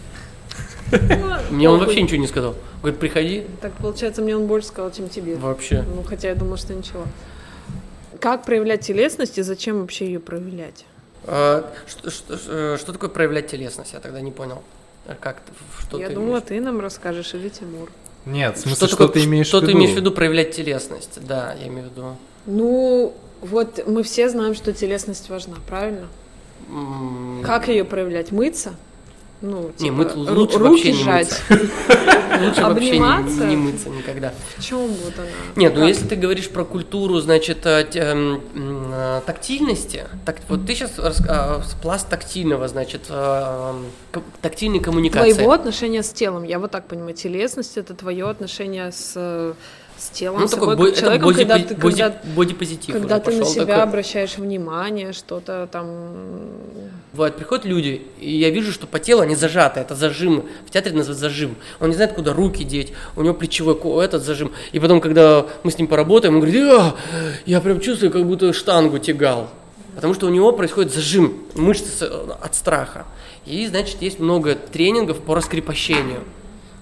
Ну, 0.90 1.34
мне 1.50 1.68
он 1.68 1.78
вообще 1.78 2.02
ничего 2.02 2.20
не 2.20 2.26
сказал. 2.26 2.56
Говорит, 2.80 2.98
приходи. 2.98 3.46
Так 3.60 3.72
получается, 3.74 4.20
мне 4.20 4.36
он 4.36 4.46
больше 4.46 4.68
сказал, 4.68 4.90
чем 4.90 5.08
тебе. 5.08 5.36
Вообще. 5.36 5.84
Ну, 5.94 6.02
хотя 6.02 6.28
я 6.28 6.34
думала, 6.34 6.56
что 6.56 6.74
ничего. 6.74 7.04
Как 8.20 8.44
проявлять 8.44 8.80
телесность 8.82 9.38
и 9.38 9.42
зачем 9.42 9.80
вообще 9.80 10.06
ее 10.06 10.20
проявлять? 10.20 10.84
А, 11.26 11.70
что, 11.86 12.10
что, 12.10 12.38
э, 12.48 12.76
что 12.78 12.92
такое 12.92 13.10
проявлять 13.10 13.48
телесность? 13.48 13.92
Я 13.92 14.00
тогда 14.00 14.20
не 14.20 14.30
понял. 14.30 14.62
Как 15.20 15.42
что 15.80 15.98
Я 15.98 16.08
ты 16.08 16.14
думала, 16.14 16.30
имеешь? 16.30 16.44
ты 16.48 16.60
нам 16.60 16.80
расскажешь 16.80 17.34
или 17.34 17.48
Тимур. 17.48 17.90
Нет, 18.24 18.56
в 18.56 18.60
смысле, 18.60 18.76
что, 18.76 18.86
что 18.88 18.96
такое, 18.96 19.08
ты 19.22 19.24
имеешь 19.28 19.46
что 19.46 19.58
в 19.58 19.62
виду? 19.62 19.70
Что 19.70 19.72
ты 19.72 19.78
имеешь 19.78 19.94
в 19.94 19.96
виду 20.00 20.12
проявлять 20.12 20.52
телесность? 20.56 21.18
Да, 21.26 21.54
я 21.60 21.68
имею 21.68 21.88
в 21.88 21.92
виду. 21.92 22.16
Ну, 22.46 23.14
вот 23.42 23.86
мы 23.86 24.02
все 24.02 24.28
знаем, 24.30 24.54
что 24.54 24.72
телесность 24.72 25.28
важна, 25.28 25.56
правильно? 25.68 26.08
Как 27.44 27.68
ее 27.68 27.84
проявлять? 27.84 28.32
Мыться? 28.32 28.74
Ну, 29.44 29.72
типа, 29.76 29.82
не, 29.82 29.90
мы 29.90 30.10
лучше 30.14 30.58
руки 30.58 30.90
вообще 30.90 30.92
жать. 31.04 31.42
не 31.50 31.56
мыться. 31.56 31.74
Лучше 32.46 32.62
вообще 32.62 32.98
не, 32.98 33.46
не 33.50 33.56
мыться 33.56 33.90
никогда. 33.90 34.32
В 34.56 34.64
чем 34.64 34.88
вот 34.88 35.12
она? 35.18 35.28
Нет, 35.54 35.74
ну 35.76 35.86
если 35.86 36.08
ты 36.08 36.16
говоришь 36.16 36.48
про 36.48 36.64
культуру, 36.64 37.20
значит, 37.20 37.66
э, 37.66 37.86
эм, 37.94 38.42
э, 38.54 39.20
тактильности, 39.26 40.04
так, 40.24 40.38
вот 40.48 40.66
ты 40.66 40.74
сейчас 40.74 40.92
э, 40.98 41.60
пласт 41.82 42.08
тактильного, 42.08 42.68
значит, 42.68 43.02
тактильной 44.40 44.80
коммуникации. 44.80 45.34
Твоего 45.34 45.52
отношения 45.52 46.02
с 46.02 46.10
телом, 46.10 46.44
я 46.44 46.58
вот 46.58 46.70
так 46.70 46.86
понимаю, 46.86 47.14
телесность 47.14 47.76
это 47.76 47.92
твое 47.92 48.28
отношение 48.28 48.92
с 48.92 49.54
с 49.98 50.10
телом, 50.10 50.40
ну, 50.40 50.48
с 50.48 50.50
такой 50.50 50.76
бо- 50.76 50.92
человеком, 50.92 51.28
боди, 51.28 51.38
когда 51.38 51.58
ты, 51.58 51.74
боди, 51.76 52.02
когда, 52.02 52.20
бодипозитив 52.36 52.94
когда 52.94 53.20
ты 53.20 53.32
на 53.32 53.44
себя 53.44 53.66
такой. 53.66 53.82
обращаешь 53.82 54.36
внимание, 54.36 55.12
что-то 55.12 55.68
там... 55.70 56.48
Бывает, 57.12 57.36
приходят 57.36 57.64
люди, 57.64 58.02
и 58.18 58.36
я 58.36 58.50
вижу, 58.50 58.72
что 58.72 58.86
по 58.86 58.98
телу 58.98 59.22
они 59.22 59.36
зажаты, 59.36 59.80
это 59.80 59.94
зажим, 59.94 60.44
в 60.66 60.70
театре 60.70 60.96
называют 60.96 61.20
зажим. 61.20 61.56
Он 61.80 61.88
не 61.88 61.94
знает, 61.94 62.12
куда 62.12 62.32
руки 62.32 62.64
деть, 62.64 62.92
у 63.16 63.22
него 63.22 63.34
плечевой 63.34 63.78
этот 64.04 64.22
зажим. 64.24 64.52
И 64.72 64.80
потом, 64.80 65.00
когда 65.00 65.46
мы 65.62 65.70
с 65.70 65.78
ним 65.78 65.86
поработаем, 65.86 66.34
он 66.34 66.40
говорит, 66.40 66.64
а, 66.64 66.96
я 67.46 67.60
прям 67.60 67.80
чувствую, 67.80 68.10
как 68.10 68.26
будто 68.26 68.52
штангу 68.52 68.98
тягал. 68.98 69.48
Потому 69.94 70.12
что 70.14 70.26
у 70.26 70.30
него 70.30 70.52
происходит 70.52 70.92
зажим 70.92 71.44
мышцы 71.54 72.02
от 72.02 72.54
страха. 72.54 73.06
И, 73.46 73.66
значит, 73.68 74.02
есть 74.02 74.18
много 74.18 74.54
тренингов 74.56 75.20
по 75.20 75.34
раскрепощению. 75.34 76.24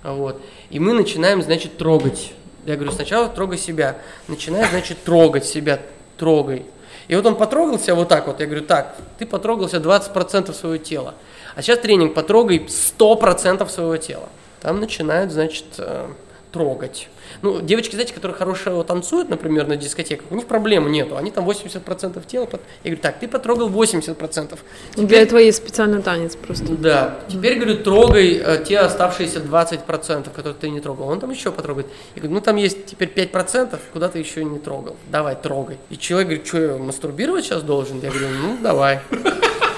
Вот. 0.03 0.41
И 0.71 0.79
мы 0.79 0.95
начинаем, 0.95 1.43
значит, 1.43 1.77
трогать 1.77 2.33
я 2.65 2.77
говорю, 2.77 2.93
сначала 2.93 3.29
трогай 3.29 3.59
себя. 3.59 3.97
Начинай, 4.29 4.69
значит, 4.71 5.03
трогать 5.03 5.45
себя, 5.45 5.81
трогай. 6.17 6.67
И 7.09 7.17
вот 7.17 7.27
он 7.27 7.37
потрогал 7.37 7.79
себя 7.79 7.95
вот 7.95 8.09
так 8.09 8.27
вот. 8.27 8.41
Я 8.41 8.47
говорю, 8.47 8.65
так, 8.65 8.97
ты 9.19 9.27
потрогался 9.27 9.79
20% 9.79 10.53
своего 10.53 10.77
тела. 10.77 11.15
А 11.55 11.63
сейчас 11.63 11.81
тренинг, 11.81 12.15
потрогай 12.15 12.59
100% 12.59 13.69
своего 13.69 13.97
тела. 13.97 14.29
Там 14.61 14.81
начинают, 14.81 15.33
значит, 15.33 15.65
э, 15.79 16.09
трогать. 16.53 17.09
Ну, 17.43 17.61
девочки, 17.61 17.95
знаете, 17.95 18.15
которые 18.15 18.37
хорошо 18.37 18.83
танцуют, 18.85 19.29
например, 19.29 19.67
на 19.67 19.77
дискотеках, 19.77 20.27
у 20.31 20.37
них 20.37 20.47
проблемы 20.47 20.91
нету. 20.91 21.17
Они 21.17 21.33
там 21.33 21.49
80% 21.49 22.25
тела. 22.27 22.47
Под... 22.47 22.61
Я 22.85 22.91
говорю, 22.91 23.03
так, 23.03 23.19
ты 23.19 23.27
потрогал 23.27 23.69
80%. 23.69 24.59
Теперь... 24.93 25.07
Для 25.07 25.23
этого 25.23 25.39
есть 25.41 25.59
специальный 25.59 26.01
танец 26.03 26.37
просто. 26.37 26.73
Да. 26.77 27.19
Теперь, 27.29 27.57
говорю, 27.57 27.79
трогай 27.79 28.35
э, 28.35 28.65
те 28.65 28.79
оставшиеся 28.79 29.41
20%, 29.41 30.31
которые 30.33 30.55
ты 30.55 30.71
не 30.71 30.81
трогал. 30.81 31.09
Он 31.09 31.19
там 31.19 31.31
еще 31.31 31.51
потрогает. 31.51 31.89
Я 32.15 32.23
говорю, 32.23 32.37
ну 32.37 32.41
там 32.41 32.57
есть 32.57 32.87
теперь 32.87 33.09
5%, 33.09 33.79
куда 33.93 34.09
ты 34.09 34.21
еще 34.21 34.45
не 34.45 34.61
трогал. 34.61 34.97
Давай, 35.11 35.35
трогай. 35.35 35.79
И 35.91 35.99
человек 35.99 36.29
говорит, 36.29 36.47
что 36.47 36.59
я 36.59 36.79
мастурбировать 36.79 37.45
сейчас 37.45 37.63
должен? 37.63 38.01
Я 38.01 38.11
говорю, 38.11 38.29
ну 38.41 38.59
давай, 38.63 39.01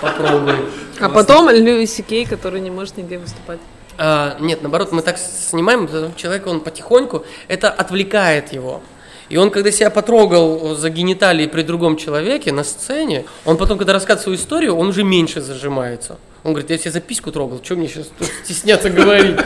попробуй. 0.02 0.54
А 1.00 1.08
потом 1.08 1.48
Льюис 1.48 1.98
Кей, 2.06 2.26
который 2.26 2.60
не 2.60 2.70
может 2.70 2.98
нигде 2.98 3.18
выступать. 3.18 3.58
А, 3.96 4.36
нет, 4.40 4.62
наоборот, 4.62 4.92
мы 4.92 5.02
так 5.02 5.18
снимаем, 5.18 5.88
человек, 6.16 6.46
он 6.46 6.60
потихоньку, 6.60 7.24
это 7.48 7.70
отвлекает 7.70 8.52
его. 8.52 8.80
И 9.28 9.36
он, 9.36 9.50
когда 9.50 9.70
себя 9.70 9.90
потрогал 9.90 10.74
за 10.74 10.90
гениталии 10.90 11.46
при 11.46 11.62
другом 11.62 11.96
человеке 11.96 12.52
на 12.52 12.64
сцене, 12.64 13.24
он 13.44 13.56
потом, 13.56 13.78
когда 13.78 13.92
рассказывает 13.92 14.22
свою 14.22 14.38
историю, 14.38 14.76
он 14.76 14.88
уже 14.88 15.02
меньше 15.02 15.40
зажимается. 15.40 16.18
Он 16.44 16.52
говорит, 16.52 16.70
я 16.70 16.76
себе 16.76 16.90
за 16.90 17.00
письку 17.00 17.32
трогал, 17.32 17.60
что 17.64 17.74
мне 17.74 17.88
сейчас 17.88 18.10
стесняться 18.44 18.90
говорить? 18.90 19.36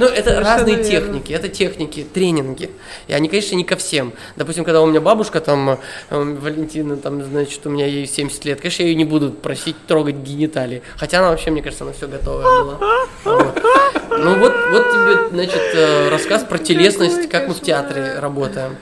Ну, 0.00 0.06
это 0.06 0.40
разные 0.40 0.82
техники, 0.82 1.32
это 1.32 1.48
техники, 1.48 2.04
тренинги. 2.12 2.70
И 3.06 3.12
они, 3.12 3.28
конечно, 3.28 3.54
не 3.54 3.64
ко 3.64 3.76
всем. 3.76 4.12
Допустим, 4.36 4.64
когда 4.64 4.82
у 4.82 4.86
меня 4.86 5.00
бабушка, 5.00 5.40
там, 5.40 5.70
э, 5.70 5.78
Валентина, 6.10 6.96
там, 6.96 7.22
значит, 7.22 7.64
у 7.66 7.70
меня 7.70 7.86
ей 7.86 8.06
70 8.06 8.44
лет, 8.44 8.60
конечно, 8.60 8.82
я 8.82 8.88
ее 8.88 8.96
не 8.96 9.04
буду 9.04 9.30
просить 9.30 9.76
трогать 9.86 10.16
гениталии. 10.16 10.82
Хотя 10.96 11.20
она 11.20 11.30
вообще, 11.30 11.50
мне 11.50 11.62
кажется, 11.62 11.84
она 11.84 11.92
все 11.92 12.08
готовая 12.08 12.44
была. 12.44 12.78
Вот. 13.24 13.62
Ну, 14.10 14.38
вот, 14.38 14.52
вот 14.72 14.90
тебе, 14.90 15.28
значит, 15.30 15.62
э, 15.74 16.08
рассказ 16.08 16.42
про 16.42 16.58
телесность, 16.58 17.28
как 17.28 17.46
мы 17.46 17.54
в 17.54 17.60
театре 17.60 18.18
работаем. 18.18 18.76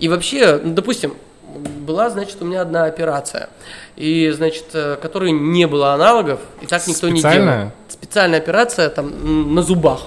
И 0.00 0.08
вообще, 0.08 0.60
ну, 0.62 0.72
допустим, 0.72 1.14
была, 1.80 2.10
значит, 2.10 2.36
у 2.40 2.44
меня 2.44 2.62
одна 2.62 2.84
операция, 2.84 3.48
и, 3.96 4.30
значит, 4.30 4.66
э, 4.74 4.96
которой 5.00 5.32
не 5.32 5.66
было 5.66 5.92
аналогов, 5.94 6.40
и 6.60 6.66
так 6.66 6.86
никто 6.86 7.08
не 7.08 7.20
делал. 7.20 7.72
Специальная 7.88 8.38
операция 8.38 8.88
там 8.88 9.54
на 9.54 9.62
зубах. 9.62 10.02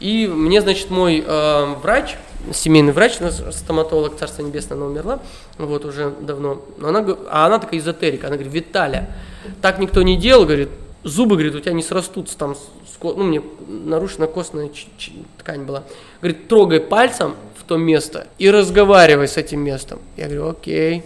И 0.00 0.26
мне, 0.26 0.60
значит, 0.60 0.90
мой 0.90 1.24
э, 1.26 1.74
врач, 1.82 2.16
семейный 2.52 2.92
врач, 2.92 3.18
стоматолог, 3.52 4.16
царство 4.16 4.42
небесное, 4.42 4.76
она 4.76 4.86
умерла, 4.86 5.20
вот 5.58 5.84
уже 5.84 6.12
давно, 6.20 6.62
но 6.78 6.88
она, 6.88 7.06
а 7.30 7.46
она 7.46 7.58
такая 7.58 7.80
эзотерика, 7.80 8.26
она 8.26 8.36
говорит, 8.36 8.52
Виталя, 8.52 9.10
так 9.62 9.78
никто 9.78 10.02
не 10.02 10.16
делал, 10.16 10.44
говорит, 10.44 10.68
зубы, 11.04 11.36
говорит, 11.36 11.54
у 11.54 11.60
тебя 11.60 11.72
не 11.72 11.82
срастутся 11.82 12.36
там, 12.36 12.56
ну, 13.02 13.22
мне 13.22 13.42
нарушена 13.68 14.26
костная 14.26 14.70
ткань 15.38 15.62
была. 15.62 15.84
Говорит, 16.20 16.48
трогай 16.48 16.80
пальцем, 16.80 17.36
в 17.64 17.66
то 17.66 17.76
место 17.76 18.26
и 18.38 18.50
разговаривай 18.50 19.26
с 19.28 19.36
этим 19.36 19.60
местом. 19.60 19.98
Я 20.16 20.26
говорю, 20.26 20.50
окей. 20.50 21.04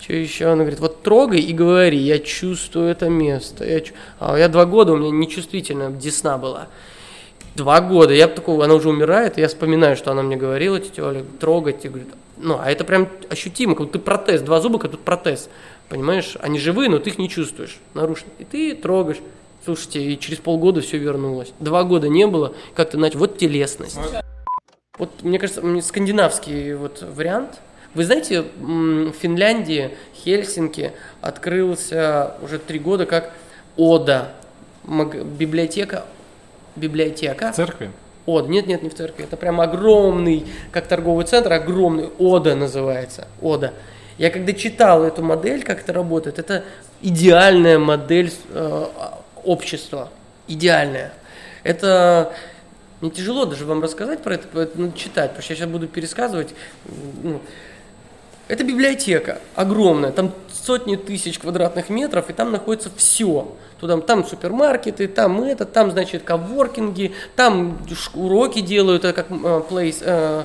Что 0.00 0.12
еще? 0.12 0.46
Она 0.46 0.62
говорит, 0.62 0.78
вот 0.78 1.02
трогай 1.02 1.40
и 1.40 1.52
говори, 1.52 1.98
я 1.98 2.20
чувствую 2.20 2.88
это 2.88 3.08
место. 3.08 3.64
Я 3.64 3.80
чу... 3.80 3.94
А 4.20 4.36
я 4.36 4.48
два 4.48 4.64
года, 4.64 4.92
у 4.92 4.96
меня 4.96 5.10
нечувствительная 5.10 5.90
десна 5.90 6.38
была. 6.38 6.68
Два 7.56 7.80
года, 7.80 8.14
я 8.14 8.28
такого, 8.28 8.64
она 8.64 8.74
уже 8.74 8.88
умирает, 8.88 9.38
и 9.38 9.40
я 9.40 9.48
вспоминаю, 9.48 9.96
что 9.96 10.12
она 10.12 10.22
мне 10.22 10.36
говорила, 10.36 10.78
тетя 10.78 11.04
Оля, 11.04 11.24
трогать, 11.40 11.84
и 11.84 11.88
говорит, 11.88 12.08
ну, 12.36 12.58
а 12.60 12.70
это 12.70 12.84
прям 12.84 13.08
ощутимо, 13.28 13.74
как 13.74 13.90
ты 13.90 13.98
протез, 13.98 14.42
два 14.42 14.60
зуба, 14.60 14.78
как 14.78 14.92
тут 14.92 15.00
протез, 15.00 15.48
понимаешь, 15.88 16.36
они 16.40 16.58
живые, 16.58 16.90
но 16.90 16.98
ты 16.98 17.10
их 17.10 17.18
не 17.18 17.28
чувствуешь, 17.28 17.78
нарушено, 17.94 18.30
и 18.38 18.44
ты 18.44 18.74
трогаешь, 18.74 19.18
слушайте, 19.64 20.02
и 20.02 20.18
через 20.18 20.38
полгода 20.38 20.80
все 20.80 20.98
вернулось, 20.98 21.52
два 21.58 21.84
года 21.84 22.08
не 22.08 22.26
было, 22.26 22.54
как-то, 22.74 22.96
значит, 22.96 23.16
вот 23.16 23.38
телесность. 23.38 23.98
Вот, 24.98 25.22
мне 25.22 25.38
кажется, 25.38 25.62
скандинавский 25.82 26.74
вот 26.74 27.02
вариант. 27.02 27.60
Вы 27.94 28.04
знаете, 28.04 28.42
в 28.58 29.12
Финляндии, 29.12 29.92
Хельсинки 30.14 30.92
открылся 31.20 32.34
уже 32.42 32.58
три 32.58 32.78
года 32.78 33.06
как 33.06 33.32
ОДА, 33.76 34.32
библиотека, 34.84 36.04
библиотека. 36.74 37.52
В 37.52 37.56
церкви? 37.56 37.92
ОДА, 38.26 38.48
нет, 38.48 38.66
нет, 38.66 38.82
не 38.82 38.90
в 38.90 38.94
церкви, 38.94 39.24
это 39.24 39.36
прям 39.36 39.60
огромный, 39.60 40.46
как 40.70 40.86
торговый 40.86 41.24
центр, 41.24 41.52
огромный, 41.52 42.10
ОДА 42.18 42.56
называется, 42.56 43.28
ОДА. 43.40 43.72
Я 44.18 44.30
когда 44.30 44.52
читал 44.52 45.04
эту 45.04 45.22
модель, 45.22 45.62
как 45.62 45.80
это 45.80 45.92
работает, 45.92 46.38
это 46.38 46.64
идеальная 47.00 47.78
модель 47.78 48.32
э, 48.50 48.86
общества, 49.44 50.10
идеальная. 50.48 51.12
Это 51.62 52.32
мне 53.00 53.10
тяжело 53.10 53.44
даже 53.44 53.64
вам 53.64 53.80
рассказать 53.80 54.22
про 54.22 54.34
это, 54.34 54.60
это 54.60 54.80
надо 54.80 54.98
читать, 54.98 55.30
потому 55.30 55.42
что 55.42 55.52
я 55.52 55.56
сейчас 55.56 55.68
буду 55.68 55.86
пересказывать. 55.86 56.52
Ну, 57.22 57.40
Это 58.48 58.64
библиотека 58.64 59.38
огромная, 59.54 60.10
там 60.10 60.32
сотни 60.50 60.96
тысяч 60.96 61.38
квадратных 61.38 61.90
метров, 61.90 62.30
и 62.30 62.32
там 62.32 62.50
находится 62.50 62.90
все. 62.96 63.54
Туда, 63.80 63.96
там 63.98 64.24
супермаркеты, 64.24 65.06
там 65.06 65.40
это, 65.42 65.64
там, 65.64 65.92
значит, 65.92 66.24
коворкинги, 66.24 67.12
там 67.36 67.78
уроки 68.14 68.60
делают, 68.60 69.04
это 69.04 69.22
как 69.22 69.30
place, 69.30 70.02
uh, 70.02 70.44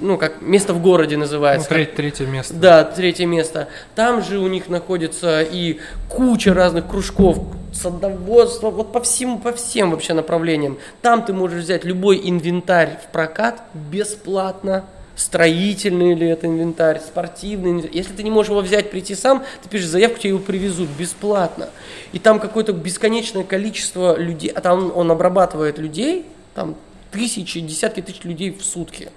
ну, 0.00 0.18
как 0.18 0.42
место 0.42 0.74
в 0.74 0.82
городе 0.82 1.16
называется. 1.16 1.68
Ну, 1.70 1.74
треть, 1.74 1.94
третье 1.94 2.26
место. 2.26 2.54
Да, 2.54 2.84
третье 2.84 3.24
место. 3.26 3.68
Там 3.94 4.22
же 4.22 4.38
у 4.38 4.48
них 4.48 4.68
находится 4.68 5.42
и 5.42 5.78
куча 6.08 6.52
разных 6.52 6.88
кружков, 6.88 7.38
садоводство, 7.72 8.70
вот 8.70 8.92
по 8.92 9.00
всему, 9.00 9.38
по 9.38 9.52
всем 9.52 9.92
вообще 9.92 10.12
направлениям. 10.12 10.78
Там 11.02 11.24
ты 11.24 11.32
можешь 11.32 11.62
взять 11.62 11.84
любой 11.84 12.20
инвентарь 12.28 12.98
в 13.02 13.12
прокат 13.12 13.62
бесплатно 13.74 14.84
строительный 15.16 16.14
ли 16.14 16.28
это 16.28 16.46
инвентарь, 16.46 17.00
спортивный 17.00 17.70
инвентарь. 17.70 17.96
Если 17.96 18.12
ты 18.12 18.22
не 18.22 18.30
можешь 18.30 18.50
его 18.50 18.60
взять, 18.60 18.90
прийти 18.90 19.14
сам, 19.14 19.44
ты 19.62 19.68
пишешь 19.68 19.88
заявку, 19.88 20.18
тебе 20.18 20.30
его 20.30 20.38
привезут 20.38 20.88
бесплатно. 20.90 21.70
И 22.12 22.18
там 22.18 22.38
какое-то 22.38 22.72
бесконечное 22.72 23.42
количество 23.42 24.16
людей, 24.16 24.50
а 24.50 24.60
там 24.60 24.92
он 24.94 25.10
обрабатывает 25.10 25.78
людей, 25.78 26.26
там 26.54 26.76
тысячи, 27.10 27.60
десятки 27.60 28.02
тысяч 28.02 28.22
людей 28.24 28.50
в 28.50 28.62
сутки. 28.62 29.10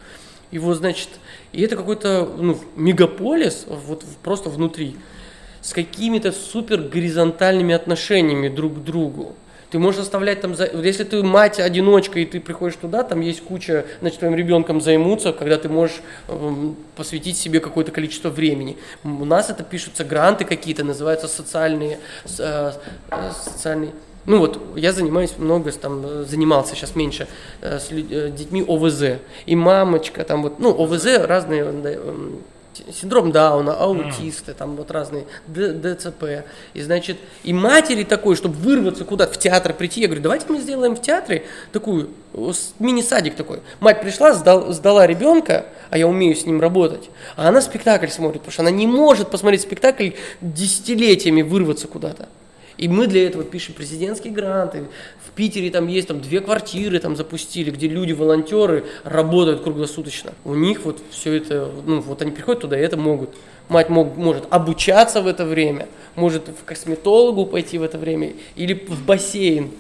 Его, 0.52 0.74
значит, 0.74 1.10
и 1.52 1.62
это 1.62 1.76
какой-то 1.76 2.28
ну, 2.38 2.58
мегаполис 2.76 3.66
вот 3.68 4.04
просто 4.24 4.50
внутри 4.50 4.96
с 5.62 5.74
какими-то 5.74 6.32
супер 6.32 6.82
горизонтальными 6.82 7.76
отношениями 7.76 8.48
друг 8.48 8.76
к 8.76 8.84
другу. 8.84 9.36
Ты 9.70 9.78
можешь 9.78 10.02
оставлять 10.02 10.42
там, 10.42 10.56
если 10.82 11.04
ты 11.04 11.22
мать-одиночка 11.22 12.20
и 12.20 12.26
ты 12.26 12.40
приходишь 12.40 12.78
туда, 12.78 13.04
там 13.04 13.22
есть 13.22 13.44
куча, 13.44 13.86
значит, 14.02 14.20
твоим 14.20 14.36
ребенком 14.36 14.82
займутся, 14.82 15.32
когда 15.32 15.58
ты 15.58 15.70
можешь 15.70 16.02
эм, 16.28 16.76
посвятить 16.96 17.38
себе 17.38 17.60
какое-то 17.60 17.92
количество 17.92 18.30
времени. 18.30 18.78
У 19.04 19.26
нас 19.26 19.50
это 19.52 19.64
пишутся 19.64 20.04
гранты 20.04 20.44
какие-то, 20.44 20.84
называются 20.84 21.28
социальные, 21.28 22.00
э, 22.40 22.72
э, 23.12 23.32
социальные 23.44 23.92
ну 24.26 24.38
вот, 24.38 24.62
я 24.76 24.92
занимаюсь 24.92 25.34
много, 25.38 25.72
там, 25.72 26.26
занимался 26.26 26.76
сейчас 26.76 26.96
меньше 26.96 27.28
э, 27.62 27.80
с 27.80 27.88
детьми 27.88 28.64
ОВЗ. 28.68 29.20
И 29.48 29.56
мамочка, 29.56 30.24
там 30.24 30.44
вот, 30.44 30.60
ну, 30.60 30.70
ОВЗ 30.70 31.26
разные 31.26 31.62
эм, 31.62 32.44
синдром 32.94 33.32
Дауна, 33.32 33.74
аутисты, 33.74 34.54
там 34.54 34.76
вот 34.76 34.92
разные, 34.92 35.26
ДЦП. 35.48 36.46
И 36.74 36.82
значит, 36.82 37.18
и 37.44 37.54
матери 37.54 38.04
такой, 38.04 38.36
чтобы 38.36 38.56
вырваться 38.56 39.06
куда-то 39.06 39.34
в 39.34 39.38
театр 39.38 39.74
прийти, 39.74 40.02
я 40.02 40.08
говорю, 40.08 40.22
давайте 40.22 40.46
мы 40.50 40.60
сделаем 40.60 40.96
в 40.96 41.02
театре 41.02 41.46
такую, 41.72 42.10
мини-садик 42.80 43.36
такой. 43.36 43.60
Мать 43.80 44.02
пришла, 44.02 44.34
сдал, 44.34 44.72
сдала 44.74 45.08
ребенка, 45.08 45.66
а 45.90 45.98
я 45.98 46.08
умею 46.08 46.36
с 46.36 46.46
ним 46.46 46.62
работать, 46.62 47.10
а 47.36 47.48
она 47.50 47.62
спектакль 47.62 48.08
смотрит, 48.08 48.42
потому 48.42 48.54
что 48.54 48.62
она 48.62 48.72
не 48.72 48.88
может 48.88 49.30
посмотреть 49.30 49.62
спектакль 49.62 50.12
десятилетиями 50.42 51.42
вырваться 51.42 51.88
куда-то. 51.88 52.28
И 52.80 52.88
мы 52.88 53.08
для 53.08 53.28
этого 53.28 53.44
пишем 53.44 53.74
президентские 53.74 54.32
гранты. 54.32 54.86
В 55.28 55.32
Питере 55.32 55.70
там 55.70 55.88
есть 55.88 56.08
там 56.08 56.22
две 56.22 56.40
квартиры 56.40 57.00
там 57.00 57.18
запустили, 57.18 57.72
где 57.72 57.90
люди, 57.90 58.14
волонтеры 58.14 58.86
работают 59.04 59.64
круглосуточно. 59.64 60.32
У 60.46 60.56
них 60.56 60.86
вот 60.86 60.98
все 61.12 61.34
это, 61.34 61.70
ну 61.86 62.00
вот 62.00 62.22
они 62.22 62.32
приходят 62.32 62.62
туда 62.62 62.80
и 62.80 62.82
это 62.82 62.96
могут. 62.96 63.32
Мать 63.68 63.90
мог, 63.90 64.16
может 64.16 64.46
обучаться 64.50 65.22
в 65.22 65.28
это 65.28 65.44
время, 65.44 65.90
может 66.16 66.48
в 66.48 66.64
косметологу 66.64 67.46
пойти 67.46 67.78
в 67.78 67.84
это 67.84 67.98
время 67.98 68.32
или 68.56 68.74
в 68.74 69.06
бассейн. 69.06 69.72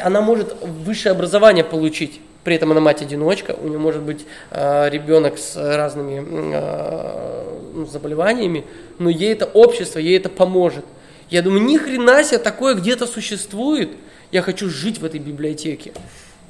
Она 0.00 0.20
может 0.20 0.54
высшее 0.62 1.14
образование 1.14 1.64
получить. 1.64 2.20
При 2.44 2.54
этом 2.54 2.70
она 2.70 2.80
мать-одиночка, 2.80 3.56
у 3.60 3.66
нее 3.66 3.80
может 3.80 4.02
быть 4.02 4.24
э, 4.52 4.88
ребенок 4.90 5.38
с 5.38 5.56
разными 5.56 6.24
э, 6.54 7.84
заболеваниями, 7.90 8.64
но 8.98 9.10
ей 9.10 9.32
это 9.32 9.46
общество, 9.46 9.98
ей 9.98 10.16
это 10.16 10.28
поможет. 10.28 10.84
Я 11.30 11.42
думаю, 11.42 11.62
ни 11.64 11.76
хрена 11.76 12.24
себе 12.24 12.38
такое 12.38 12.74
где-то 12.74 13.06
существует. 13.06 13.90
Я 14.32 14.42
хочу 14.42 14.68
жить 14.70 14.98
в 14.98 15.04
этой 15.04 15.20
библиотеке. 15.20 15.92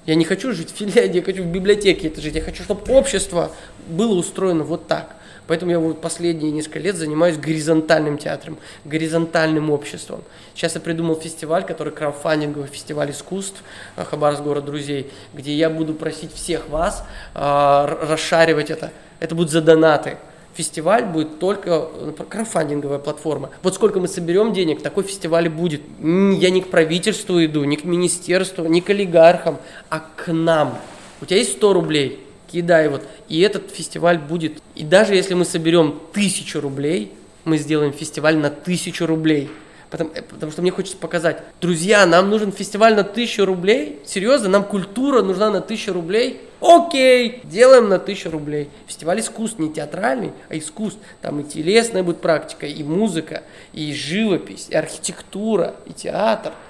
Я 0.06 0.14
не 0.14 0.24
хочу 0.24 0.52
жить 0.52 0.72
в 0.72 0.76
Финляндии, 0.76 1.18
я 1.18 1.22
хочу 1.22 1.42
в 1.42 1.48
библиотеке 1.48 2.08
это 2.08 2.20
жить. 2.20 2.34
Я 2.34 2.42
хочу, 2.42 2.62
чтобы 2.62 2.92
общество 2.92 3.52
было 3.88 4.14
устроено 4.14 4.64
вот 4.64 4.86
так. 4.86 5.14
Поэтому 5.48 5.72
я 5.72 5.78
вот 5.78 6.00
последние 6.00 6.52
несколько 6.52 6.78
лет 6.78 6.96
занимаюсь 6.96 7.38
горизонтальным 7.38 8.18
театром, 8.18 8.58
горизонтальным 8.84 9.70
обществом. 9.70 10.22
Сейчас 10.54 10.74
я 10.74 10.80
придумал 10.80 11.16
фестиваль, 11.16 11.64
который 11.64 11.92
краудфандинговый 11.92 12.68
фестиваль 12.68 13.10
искусств 13.10 13.62
э, 13.96 14.04
Хабаровск 14.04 14.42
город 14.42 14.66
друзей, 14.66 15.10
где 15.32 15.54
я 15.54 15.70
буду 15.70 15.94
просить 15.94 16.34
всех 16.34 16.68
вас 16.68 17.02
э, 17.34 17.98
расшаривать 18.02 18.70
это. 18.70 18.92
Это 19.20 19.34
будет 19.34 19.50
за 19.50 19.62
донаты 19.62 20.18
фестиваль 20.58 21.04
будет 21.04 21.38
только 21.38 21.88
э, 21.94 22.12
краудфандинговая 22.28 22.98
платформа. 22.98 23.50
Вот 23.62 23.76
сколько 23.76 24.00
мы 24.00 24.08
соберем 24.08 24.52
денег, 24.52 24.82
такой 24.82 25.04
фестиваль 25.04 25.46
и 25.46 25.48
будет. 25.48 25.82
Я 26.00 26.50
не 26.50 26.60
к 26.60 26.68
правительству 26.68 27.44
иду, 27.44 27.62
не 27.62 27.76
к 27.76 27.84
министерству, 27.84 28.64
не 28.64 28.80
к 28.80 28.90
олигархам, 28.90 29.58
а 29.88 30.00
к 30.00 30.32
нам. 30.32 30.76
У 31.20 31.26
тебя 31.26 31.36
есть 31.36 31.52
100 31.52 31.72
рублей, 31.72 32.18
кидай 32.50 32.88
вот. 32.88 33.02
И 33.28 33.40
этот 33.40 33.70
фестиваль 33.70 34.18
будет. 34.18 34.60
И 34.74 34.82
даже 34.82 35.14
если 35.14 35.34
мы 35.34 35.44
соберем 35.44 36.00
тысячу 36.12 36.60
рублей, 36.60 37.12
мы 37.44 37.56
сделаем 37.56 37.92
фестиваль 37.92 38.36
на 38.36 38.50
тысячу 38.50 39.06
рублей. 39.06 39.48
Потому, 39.90 40.10
э, 40.12 40.22
потому 40.22 40.50
что 40.50 40.62
мне 40.62 40.72
хочется 40.72 40.96
показать, 40.96 41.40
друзья, 41.60 42.04
нам 42.04 42.30
нужен 42.30 42.50
фестиваль 42.50 42.96
на 42.96 43.04
тысячу 43.04 43.44
рублей. 43.44 44.00
Серьезно, 44.04 44.48
нам 44.48 44.64
культура 44.64 45.22
нужна 45.22 45.52
на 45.52 45.60
тысячу 45.60 45.92
рублей. 45.92 46.40
Окей, 46.60 47.40
делаем 47.44 47.88
на 47.88 47.98
тысячу 47.98 48.30
рублей. 48.30 48.68
Фестиваль 48.86 49.20
искусств 49.20 49.58
не 49.58 49.72
театральный, 49.72 50.32
а 50.48 50.58
искусств. 50.58 51.00
Там 51.20 51.40
и 51.40 51.44
телесная 51.44 52.02
будет 52.02 52.20
практика, 52.20 52.66
и 52.66 52.82
музыка, 52.82 53.42
и 53.72 53.92
живопись, 53.92 54.68
и 54.70 54.74
архитектура, 54.74 55.74
и 55.86 55.92
театр– 55.92 56.52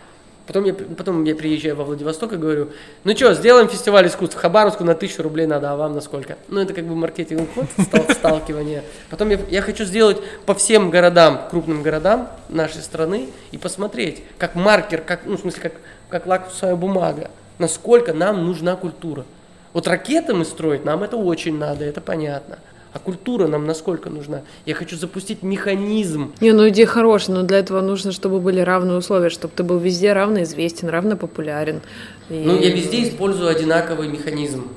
Потом 0.48 0.64
я, 0.64 0.72
потом 0.72 1.24
я 1.24 1.36
приезжаю 1.36 1.76
во 1.76 1.84
Владивосток 1.84 2.32
и 2.32 2.36
говорю, 2.36 2.70
ну 3.04 3.14
что, 3.14 3.34
сделаем 3.34 3.68
фестиваль 3.68 4.06
искусств 4.06 4.34
в 4.34 4.40
Хабаровску 4.40 4.82
на 4.82 4.94
тысячу 4.94 5.22
рублей 5.22 5.46
надо, 5.46 5.70
а 5.70 5.76
вам 5.76 5.94
на 5.94 6.00
сколько? 6.00 6.38
Ну, 6.48 6.58
это 6.58 6.72
как 6.72 6.86
бы 6.86 6.96
маркетинг 6.96 7.50
ход, 7.54 7.66
сталкивание. 8.14 8.82
Потом 9.10 9.28
я, 9.28 9.38
я 9.50 9.60
хочу 9.60 9.84
сделать 9.84 10.16
по 10.46 10.54
всем 10.54 10.88
городам, 10.88 11.42
крупным 11.50 11.82
городам 11.82 12.30
нашей 12.48 12.80
страны 12.80 13.28
и 13.50 13.58
посмотреть, 13.58 14.22
как 14.38 14.54
маркер, 14.54 15.02
как, 15.02 15.26
ну, 15.26 15.36
в 15.36 15.40
смысле, 15.40 15.60
как, 15.60 15.72
как 16.08 16.26
лакмусовая 16.26 16.76
бумага, 16.76 17.30
насколько 17.58 18.14
нам 18.14 18.46
нужна 18.46 18.74
культура. 18.76 19.26
Вот 19.72 19.86
ракеты 19.86 20.34
мы 20.34 20.44
строить, 20.44 20.84
нам 20.84 21.02
это 21.02 21.16
очень 21.16 21.58
надо, 21.58 21.84
это 21.84 22.00
понятно. 22.00 22.58
А 22.92 22.98
культура 22.98 23.46
нам 23.46 23.66
насколько 23.66 24.08
нужна? 24.08 24.42
Я 24.64 24.74
хочу 24.74 24.96
запустить 24.96 25.42
механизм. 25.42 26.32
Не, 26.40 26.52
ну 26.52 26.68
идея 26.70 26.86
хорошая, 26.86 27.36
но 27.36 27.42
для 27.42 27.58
этого 27.58 27.80
нужно, 27.82 28.12
чтобы 28.12 28.40
были 28.40 28.60
равные 28.60 28.96
условия, 28.96 29.28
чтобы 29.28 29.52
ты 29.54 29.62
был 29.62 29.78
везде 29.78 30.12
равно 30.12 30.42
известен, 30.42 30.88
равно 30.88 31.16
популярен. 31.16 31.82
И... 32.30 32.34
Ну, 32.34 32.58
я 32.58 32.70
везде 32.70 33.06
использую 33.06 33.50
одинаковый 33.50 34.08
механизм. 34.08 34.68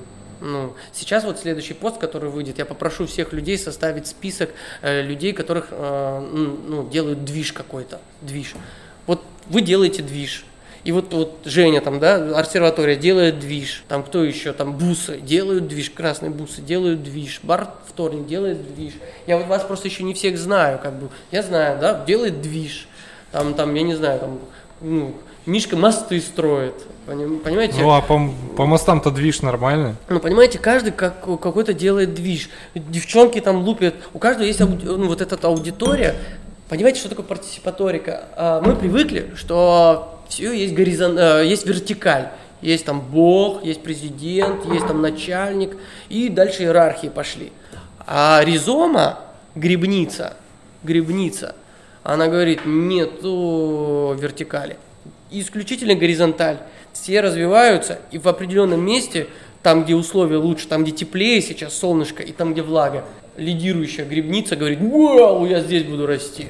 Ну, 0.41 0.73
сейчас 0.91 1.23
вот 1.23 1.39
следующий 1.39 1.73
пост, 1.73 1.99
который 1.99 2.29
выйдет, 2.29 2.57
я 2.57 2.65
попрошу 2.65 3.05
всех 3.05 3.31
людей 3.31 3.57
составить 3.57 4.07
список 4.07 4.49
э, 4.81 5.03
людей, 5.03 5.33
которых 5.33 5.67
э, 5.69 6.19
ну, 6.67 6.89
делают 6.89 7.23
движ 7.23 7.53
какой-то, 7.53 8.01
движ. 8.21 8.55
Вот 9.05 9.21
вы 9.47 9.61
делаете 9.61 10.01
движ, 10.01 10.45
и 10.83 10.91
вот, 10.91 11.13
вот 11.13 11.39
Женя 11.45 11.81
там, 11.81 11.99
да, 11.99 12.39
обсерватория 12.39 12.95
делает 12.95 13.39
движ, 13.39 13.83
там 13.87 14.03
кто 14.03 14.23
еще, 14.23 14.51
там 14.51 14.73
бусы 14.73 15.19
делают 15.19 15.67
движ, 15.67 15.91
красные 15.91 16.31
бусы 16.31 16.61
делают 16.61 17.03
движ, 17.03 17.39
бар 17.43 17.69
вторник 17.87 18.25
делает 18.25 18.73
движ. 18.73 18.93
Я 19.27 19.37
вот 19.37 19.47
вас 19.47 19.63
просто 19.63 19.87
еще 19.87 20.03
не 20.03 20.13
всех 20.13 20.37
знаю, 20.37 20.79
как 20.81 20.93
бы, 20.93 21.09
я 21.31 21.43
знаю, 21.43 21.79
да, 21.79 22.03
делает 22.05 22.41
движ, 22.41 22.87
там, 23.31 23.53
там, 23.53 23.73
я 23.75 23.83
не 23.83 23.95
знаю, 23.95 24.19
там, 24.19 24.39
ну, 24.81 25.15
Мишка 25.47 25.75
мосты 25.75 26.21
строит, 26.21 26.75
понимаете? 27.07 27.81
Ну, 27.81 27.91
а 27.91 28.01
по, 28.01 28.29
по 28.55 28.67
мостам-то 28.67 29.09
движ 29.09 29.41
нормально. 29.41 29.95
Ну, 30.07 30.19
понимаете, 30.19 30.59
каждый 30.59 30.91
как, 30.91 31.21
какой-то 31.21 31.73
делает 31.73 32.13
движ. 32.13 32.49
Девчонки 32.75 33.41
там 33.41 33.63
лупят, 33.63 33.95
у 34.13 34.19
каждого 34.19 34.45
есть 34.45 34.61
ауди, 34.61 34.85
ну, 34.85 35.07
вот 35.07 35.19
эта 35.19 35.47
аудитория. 35.47 36.15
Понимаете, 36.69 36.99
что 36.99 37.09
такое 37.09 37.25
партисипаторика? 37.25 38.25
А, 38.35 38.61
мы 38.61 38.75
привыкли, 38.75 39.31
что 39.35 40.20
все 40.31 40.53
есть, 40.53 40.73
горизон, 40.73 41.17
э, 41.19 41.45
есть 41.45 41.65
вертикаль. 41.65 42.29
Есть 42.61 42.85
там 42.85 43.01
бог, 43.01 43.65
есть 43.65 43.81
президент, 43.81 44.65
есть 44.71 44.87
там 44.87 45.01
начальник, 45.01 45.75
и 46.09 46.29
дальше 46.29 46.63
иерархии 46.63 47.07
пошли. 47.07 47.51
А 48.07 48.41
ризома, 48.45 49.19
грибница, 49.55 50.37
грибница, 50.83 51.55
она 52.03 52.27
говорит, 52.27 52.61
нету 52.65 54.15
вертикали, 54.17 54.77
исключительно 55.31 55.95
горизонталь. 55.95 56.59
Все 56.93 57.19
развиваются, 57.19 57.99
и 58.11 58.17
в 58.17 58.27
определенном 58.27 58.85
месте, 58.85 59.27
там, 59.63 59.83
где 59.83 59.95
условия 59.95 60.37
лучше, 60.37 60.67
там, 60.67 60.83
где 60.83 60.91
теплее 60.91 61.41
сейчас 61.41 61.73
солнышко, 61.73 62.23
и 62.23 62.31
там, 62.31 62.53
где 62.53 62.61
влага, 62.61 63.03
лидирующая 63.35 64.05
грибница 64.05 64.55
говорит, 64.55 64.79
вау, 64.79 65.45
я 65.45 65.59
здесь 65.61 65.83
буду 65.83 66.05
расти. 66.05 66.47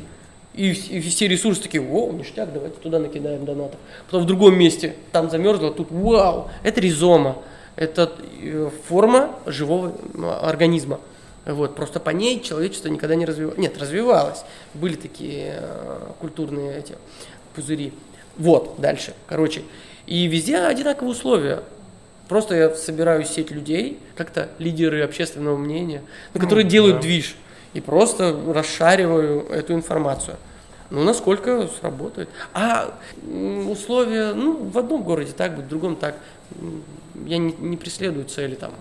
И, 0.54 0.72
и 0.72 1.00
все 1.02 1.28
ресурсы 1.28 1.62
такие, 1.62 1.82
о, 1.82 2.12
ништяк, 2.12 2.52
давайте 2.52 2.76
туда 2.78 3.00
накидаем 3.00 3.46
донатов. 3.46 3.80
Потом 4.08 4.24
в 4.24 4.26
другом 4.26 4.58
месте, 4.58 4.96
там 5.12 5.30
замерзло, 5.30 5.72
тут 5.72 5.90
вау, 5.92 6.50
это 6.64 6.82
ризома, 6.82 7.38
это 7.78 8.12
э, 8.42 8.70
форма 8.88 9.34
живого 9.46 9.94
организма. 10.42 11.00
Вот, 11.46 11.76
просто 11.76 12.00
по 12.00 12.12
ней 12.12 12.42
человечество 12.42 12.90
никогда 12.90 13.16
не 13.16 13.26
развивалось. 13.26 13.58
Нет, 13.58 13.78
развивалось. 13.80 14.44
Были 14.74 14.96
такие 14.96 15.60
э, 15.60 16.12
культурные 16.20 16.78
эти 16.78 16.96
пузыри. 17.56 17.94
Вот, 18.38 18.76
дальше. 18.78 19.14
Короче, 19.28 19.64
и 20.06 20.28
везде 20.28 20.58
одинаковые 20.58 21.12
условия. 21.12 21.64
Просто 22.28 22.56
я 22.56 22.76
собираю 22.76 23.26
сеть 23.26 23.52
людей, 23.52 24.00
как-то 24.16 24.50
лидеры 24.58 25.04
общественного 25.04 25.58
мнения, 25.58 26.02
ну, 26.34 26.40
которые 26.40 26.64
ну, 26.64 26.72
делают 26.72 26.98
да. 26.98 27.02
движ, 27.02 27.36
и 27.74 27.82
просто 27.82 28.38
расшариваю 28.54 29.48
эту 29.50 29.74
информацию. 29.74 30.38
Ну, 30.90 31.04
насколько 31.04 31.68
сработает. 31.80 32.30
А 32.54 32.98
условия, 33.70 34.34
ну, 34.34 34.58
в 34.58 34.78
одном 34.78 35.04
городе 35.04 35.32
так, 35.32 35.58
в 35.58 35.68
другом 35.68 35.96
так. 35.96 36.16
Я 37.26 37.38
не, 37.38 37.54
не 37.54 37.78
преследую 37.78 38.26
цели 38.26 38.56
там 38.56 38.72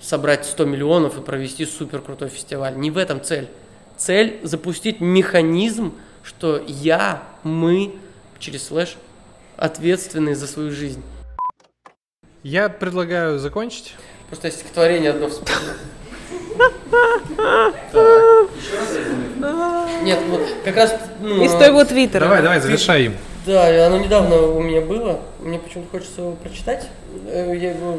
собрать 0.00 0.46
100 0.46 0.64
миллионов 0.64 1.18
и 1.18 1.20
провести 1.20 1.66
супер 1.66 2.00
крутой 2.00 2.30
фестиваль. 2.30 2.76
Не 2.76 2.90
в 2.90 2.96
этом 2.96 3.22
цель. 3.22 3.48
Цель 3.96 4.40
запустить 4.42 5.00
механизм, 5.00 5.92
что 6.22 6.62
я, 6.66 7.22
мы 7.42 7.94
через 8.38 8.66
слэш 8.66 8.96
ответственные 9.56 10.34
за 10.34 10.46
свою 10.46 10.70
жизнь. 10.70 11.02
Я 12.42 12.68
предлагаю 12.68 13.38
закончить. 13.38 13.94
Просто 14.28 14.50
стихотворение 14.50 15.10
одно 15.10 15.28
вспомнил. 15.28 15.74
Нет, 20.02 20.18
вот 20.28 20.42
как 20.64 20.76
раз... 20.76 20.96
Ну, 21.20 21.44
Из 21.44 21.50
твоего 21.52 21.84
твиттера. 21.84 22.20
Давай, 22.24 22.42
давай, 22.42 22.60
завершай 22.60 23.04
им. 23.04 23.14
Да, 23.46 23.86
оно 23.86 23.98
недавно 23.98 24.40
у 24.40 24.62
меня 24.62 24.80
было. 24.80 25.20
Мне 25.40 25.58
почему-то 25.58 25.90
хочется 25.90 26.20
его 26.20 26.32
прочитать. 26.32 26.88
Э, 27.26 27.52
я 27.56 27.70
его 27.70 27.98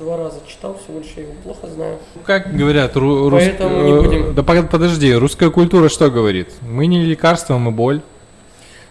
два 0.00 0.16
раза 0.16 0.40
читал, 0.48 0.78
всего 0.82 0.98
лишь 1.00 1.12
я 1.16 1.22
его 1.22 1.34
плохо 1.44 1.68
знаю. 1.68 1.98
Как 2.24 2.54
говорят, 2.56 2.96
ру- 2.96 3.30
Поэтому 3.30 3.82
не 3.82 3.92
будем. 3.92 4.34
Да 4.34 4.42
подожди, 4.42 5.14
русская 5.14 5.50
культура 5.50 5.88
что 5.88 6.10
говорит? 6.10 6.48
Мы 6.62 6.86
не 6.86 7.04
лекарство, 7.04 7.58
мы 7.58 7.70
боль. 7.70 8.00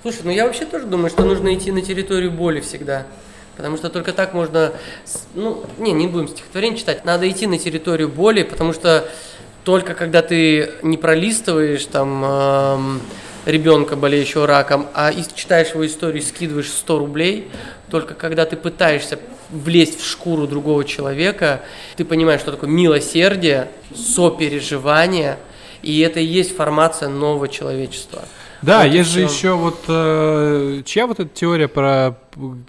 Слушай, 0.01 0.19
ну 0.23 0.31
я 0.31 0.45
вообще 0.45 0.65
тоже 0.65 0.85
думаю, 0.85 1.09
что 1.09 1.25
нужно 1.25 1.53
идти 1.53 1.71
на 1.71 1.81
территорию 1.81 2.31
боли 2.31 2.61
всегда. 2.61 3.05
Потому 3.59 3.75
что 3.75 3.89
только 3.89 4.13
так 4.13 4.33
можно... 4.33 4.71
Ну, 5.35 5.65
не, 5.79 5.91
не 5.91 6.07
будем 6.07 6.29
стихотворение 6.29 6.79
читать. 6.79 7.03
Надо 7.03 7.29
идти 7.29 7.45
на 7.45 7.57
территорию 7.57 8.07
боли, 8.07 8.43
потому 8.43 8.71
что 8.71 9.09
только 9.65 9.95
когда 9.95 10.21
ты 10.21 10.71
не 10.81 10.95
пролистываешь 10.95 11.83
там 11.83 12.23
эм, 12.23 13.01
ребенка, 13.45 13.97
болеющего 13.97 14.47
раком, 14.47 14.87
а 14.93 15.11
читаешь 15.35 15.71
его 15.71 15.85
историю, 15.85 16.21
скидываешь 16.21 16.69
100 16.69 16.99
рублей, 16.99 17.51
только 17.91 18.13
когда 18.13 18.45
ты 18.45 18.55
пытаешься 18.55 19.19
влезть 19.49 19.99
в 19.99 20.09
шкуру 20.09 20.47
другого 20.47 20.85
человека, 20.85 21.61
ты 21.97 22.05
понимаешь, 22.05 22.39
что 22.39 22.53
такое 22.53 22.69
милосердие, 22.69 23.67
сопереживание, 23.93 25.37
и 25.81 25.99
это 25.99 26.21
и 26.21 26.25
есть 26.25 26.55
формация 26.55 27.09
нового 27.09 27.49
человечества. 27.49 28.23
Да, 28.61 28.83
вот 28.83 28.93
есть 28.93 29.09
же 29.09 29.21
еще 29.21 29.53
вот 29.53 29.85
э, 29.87 30.81
чья 30.85 31.07
вот 31.07 31.19
эта 31.19 31.29
теория 31.29 31.67
про 31.67 32.17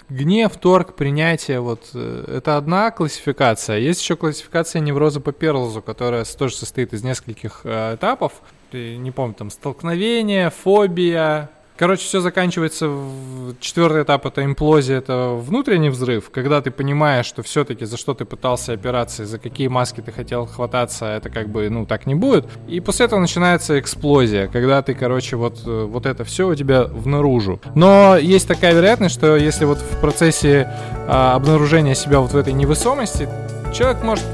гнев, 0.09 0.57
торг, 0.57 0.95
принятие, 0.95 1.61
вот 1.61 1.91
э, 1.95 2.37
это 2.37 2.57
одна 2.57 2.91
классификация. 2.91 3.79
Есть 3.79 4.01
еще 4.03 4.17
классификация 4.17 4.81
невроза 4.81 5.21
по 5.21 5.33
Перлзу, 5.33 5.83
которая 5.83 6.25
тоже 6.25 6.57
состоит 6.57 6.93
из 6.93 7.03
нескольких 7.03 7.63
э, 7.65 7.97
этапов. 7.97 8.35
Не 8.73 9.11
помню, 9.11 9.35
там 9.35 9.51
столкновение, 9.51 10.51
фобия, 10.51 11.51
Короче, 11.81 12.03
все 12.03 12.21
заканчивается 12.21 12.89
в 12.89 13.55
четвертый 13.59 14.03
этап 14.03 14.27
это 14.27 14.45
имплозия, 14.45 14.99
это 14.99 15.31
внутренний 15.31 15.89
взрыв, 15.89 16.29
когда 16.31 16.61
ты 16.61 16.71
понимаешь, 16.71 17.25
что 17.25 17.43
все-таки 17.43 17.87
за 17.87 17.97
что 17.97 18.13
ты 18.13 18.27
пытался 18.27 18.75
опираться, 18.75 19.25
за 19.25 19.39
какие 19.39 19.69
маски 19.69 20.03
ты 20.03 20.13
хотел 20.13 20.45
хвататься, 20.45 21.07
это 21.07 21.31
как 21.31 21.49
бы, 21.49 21.71
ну, 21.71 21.87
так 21.87 22.05
не 22.05 22.15
будет. 22.15 22.45
И 22.69 22.81
после 22.81 23.07
этого 23.07 23.19
начинается 23.19 23.81
эксплозия, 23.81 24.47
когда 24.49 24.83
ты, 24.83 24.93
короче, 24.93 25.37
вот, 25.37 25.63
вот 25.65 26.05
это 26.05 26.23
все 26.25 26.49
у 26.49 26.55
тебя 26.55 26.85
внаружу. 26.85 27.61
Но 27.75 28.19
есть 28.19 28.47
такая 28.47 28.75
вероятность, 28.75 29.15
что 29.15 29.39
если 29.39 29.65
вот 29.65 29.79
в 29.79 30.01
процессе 30.03 30.71
а, 31.09 31.35
обнаружения 31.35 31.95
себя 31.95 32.21
вот 32.21 32.33
в 32.33 32.37
этой 32.37 32.53
невысомости, 32.53 33.27
человек 33.73 34.03
может 34.03 34.27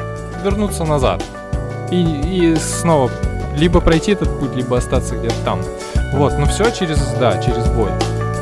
вернуться 0.42 0.84
назад 0.84 1.22
и, 1.92 2.02
и 2.24 2.56
снова 2.56 3.08
либо 3.56 3.80
пройти 3.80 4.12
этот 4.12 4.36
путь, 4.40 4.56
либо 4.56 4.78
остаться 4.78 5.14
где-то 5.14 5.36
там. 5.44 5.60
Вот, 6.12 6.38
но 6.38 6.46
все 6.46 6.70
через, 6.70 6.98
да, 7.18 7.38
через 7.38 7.66
боль. 7.66 7.92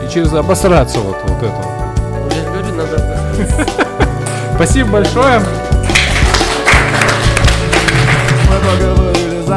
И 0.05 0.12
через 0.12 0.33
обосраться 0.33 1.01
вот, 1.01 1.17
вот 1.25 1.43
это. 1.43 1.75
Я 2.35 2.51
говорю, 2.51 2.75
надо 2.77 2.99
Спасибо 4.55 4.91
большое. 4.91 5.41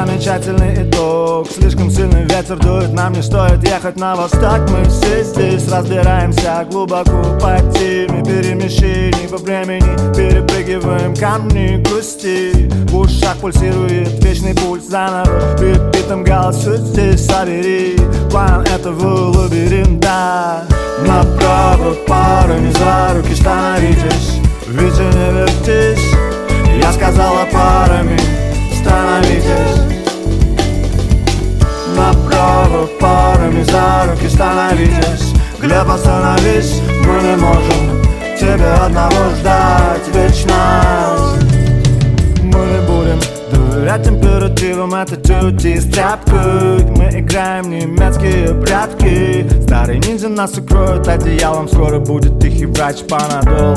Замечательный 0.05 0.83
итог. 0.83 1.49
Слишком 1.49 1.89
сильный 1.89 2.23
ветер 2.23 2.57
дует, 2.57 2.93
нам 2.93 3.13
не 3.13 3.21
стоит 3.21 3.63
ехать 3.63 3.97
на 3.97 4.15
восток. 4.15 4.59
Мы 4.69 4.83
все 4.85 5.23
здесь 5.23 5.67
разбираемся 5.71 6.65
глубоко 6.69 7.23
по 7.41 7.57
теме 7.73 8.23
Перемещений 8.23 9.27
по 9.27 9.37
времени 9.37 10.13
Перепрыгиваем 10.15 11.15
камни 11.15 11.81
грусти 11.83 12.69
В 12.89 12.97
ушах 12.97 13.37
пульсирует 13.37 14.23
вечный 14.23 14.53
пульс 14.53 14.85
заново 14.85 15.57
Перед 15.57 16.23
голосует 16.23 16.81
здесь 16.81 17.25
собери. 17.25 17.97
План 18.29 18.61
этого 18.63 19.31
лабиринта. 19.31 20.65
Направо 21.07 21.93
парами 22.07 22.71
за 22.71 23.15
руки 23.15 23.33
становитесь 23.33 24.39
Ведь 24.67 24.99
не 24.99 25.31
вертись 25.31 26.13
Я 26.81 26.91
сказала 26.91 27.45
парами 27.51 28.46
становитесь 28.87 29.81
Направо 31.95 32.87
парами 32.99 33.63
за 33.63 34.05
руки 34.09 34.29
становитесь 34.29 35.33
Глеб, 35.59 35.89
остановись, 35.89 36.81
мы 37.03 37.21
не 37.21 37.35
можем 37.35 38.01
Тебе 38.39 38.71
одного 38.85 39.29
ждать 39.39 40.07
вечно 40.13 41.17
Мы 42.43 42.59
не 42.59 42.87
будем 42.87 43.19
доверять 43.51 44.07
императивам 44.07 44.93
Это 44.93 45.15
тюти 45.15 45.77
с 45.77 45.85
тряпкой 45.85 46.85
Мы 46.95 47.19
играем 47.19 47.69
немецкие 47.69 48.53
прятки 48.53 49.47
Старый 49.63 49.99
ниндзя 49.99 50.29
нас 50.29 50.57
укроет 50.57 51.07
одеялом 51.07 51.67
Скоро 51.67 51.99
будет 51.99 52.39
тихий 52.39 52.67
врач 52.67 52.97
Панадол 53.09 53.75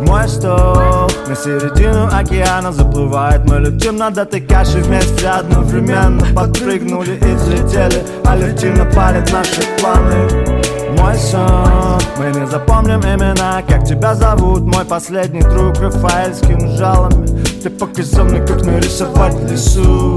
мой 0.00 0.28
стол 0.28 1.10
На 1.26 1.34
середину 1.34 2.06
океана 2.12 2.72
заплывает. 2.72 3.44
Мы 3.44 3.58
летим 3.58 3.96
над 3.96 4.18
этой 4.18 4.40
кашей 4.40 4.82
вместе 4.82 5.26
одновременно. 5.28 6.24
Подпрыгнули 6.34 7.16
и 7.16 7.34
взлетели 7.34 8.02
Алертивно 8.24 8.84
палят 8.84 9.32
наши 9.32 9.62
планы. 9.78 10.58
Мой 10.98 11.14
сон 11.16 12.00
Мы 12.18 12.40
не 12.40 12.46
запомним 12.46 13.00
имена, 13.00 13.62
как 13.68 13.84
тебя 13.84 14.14
зовут? 14.14 14.62
Мой 14.62 14.84
последний 14.84 15.42
друг 15.42 15.78
Рафаэль 15.80 16.34
с 16.34 16.40
кинжалами. 16.40 17.26
Ты 17.62 17.70
показал 17.70 18.24
мне, 18.24 18.40
как 18.40 18.64
нарисовать 18.64 19.38
лесу. 19.50 20.16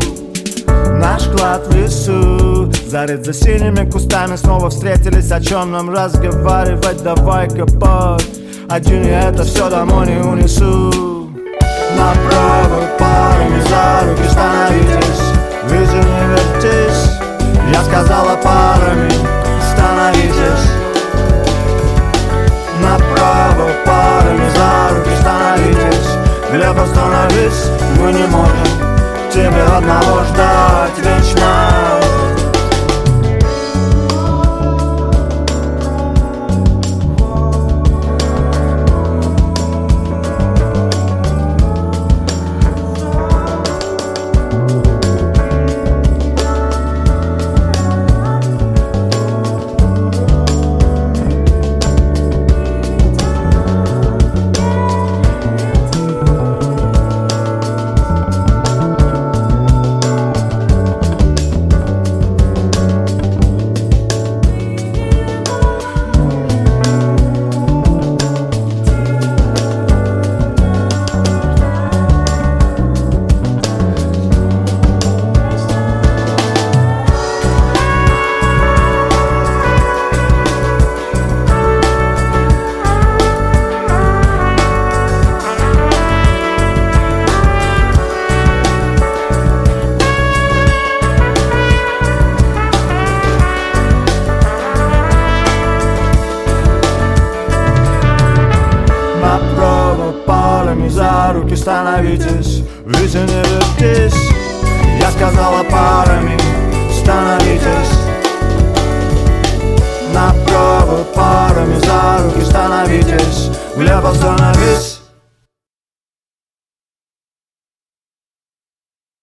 Наш 0.94 1.24
клад 1.30 1.68
в 1.68 1.76
лесу 1.76 2.72
Зарыт 2.88 3.26
за 3.26 3.34
синими 3.34 3.90
кустами. 3.90 4.36
Снова 4.36 4.70
встретились, 4.70 5.32
о 5.32 5.42
чем 5.42 5.72
нам 5.72 5.90
разговаривать? 5.90 7.02
Давай-ка 7.04 7.66
под 7.66 8.24
один 8.72 9.06
я 9.06 9.30
это 9.30 9.44
все 9.44 9.70
домой 9.70 10.08
не 10.08 10.22
унесу. 10.22 11.30
Направо 11.98 12.84
парами 12.98 13.62
за 13.68 14.08
руки 14.08 14.30
становитесь. 14.30 15.22
Ведь 15.66 15.92
не 15.92 16.26
вертись. 16.30 17.20
Я 17.74 17.84
сказала 17.84 18.38
парами 18.38 19.12
становитесь. 19.74 20.72
Направо 22.82 23.70
парами 23.86 24.50
за 24.56 24.96
руки 24.96 25.10
становитесь. 25.20 26.08
Глеб, 26.52 26.78
остановись, 26.80 27.70
мы 27.98 28.12
не 28.12 28.26
можем 28.28 28.92
Тебе 29.32 29.64
одного 29.64 30.26
ждать 30.26 30.98
вечно 30.98 31.91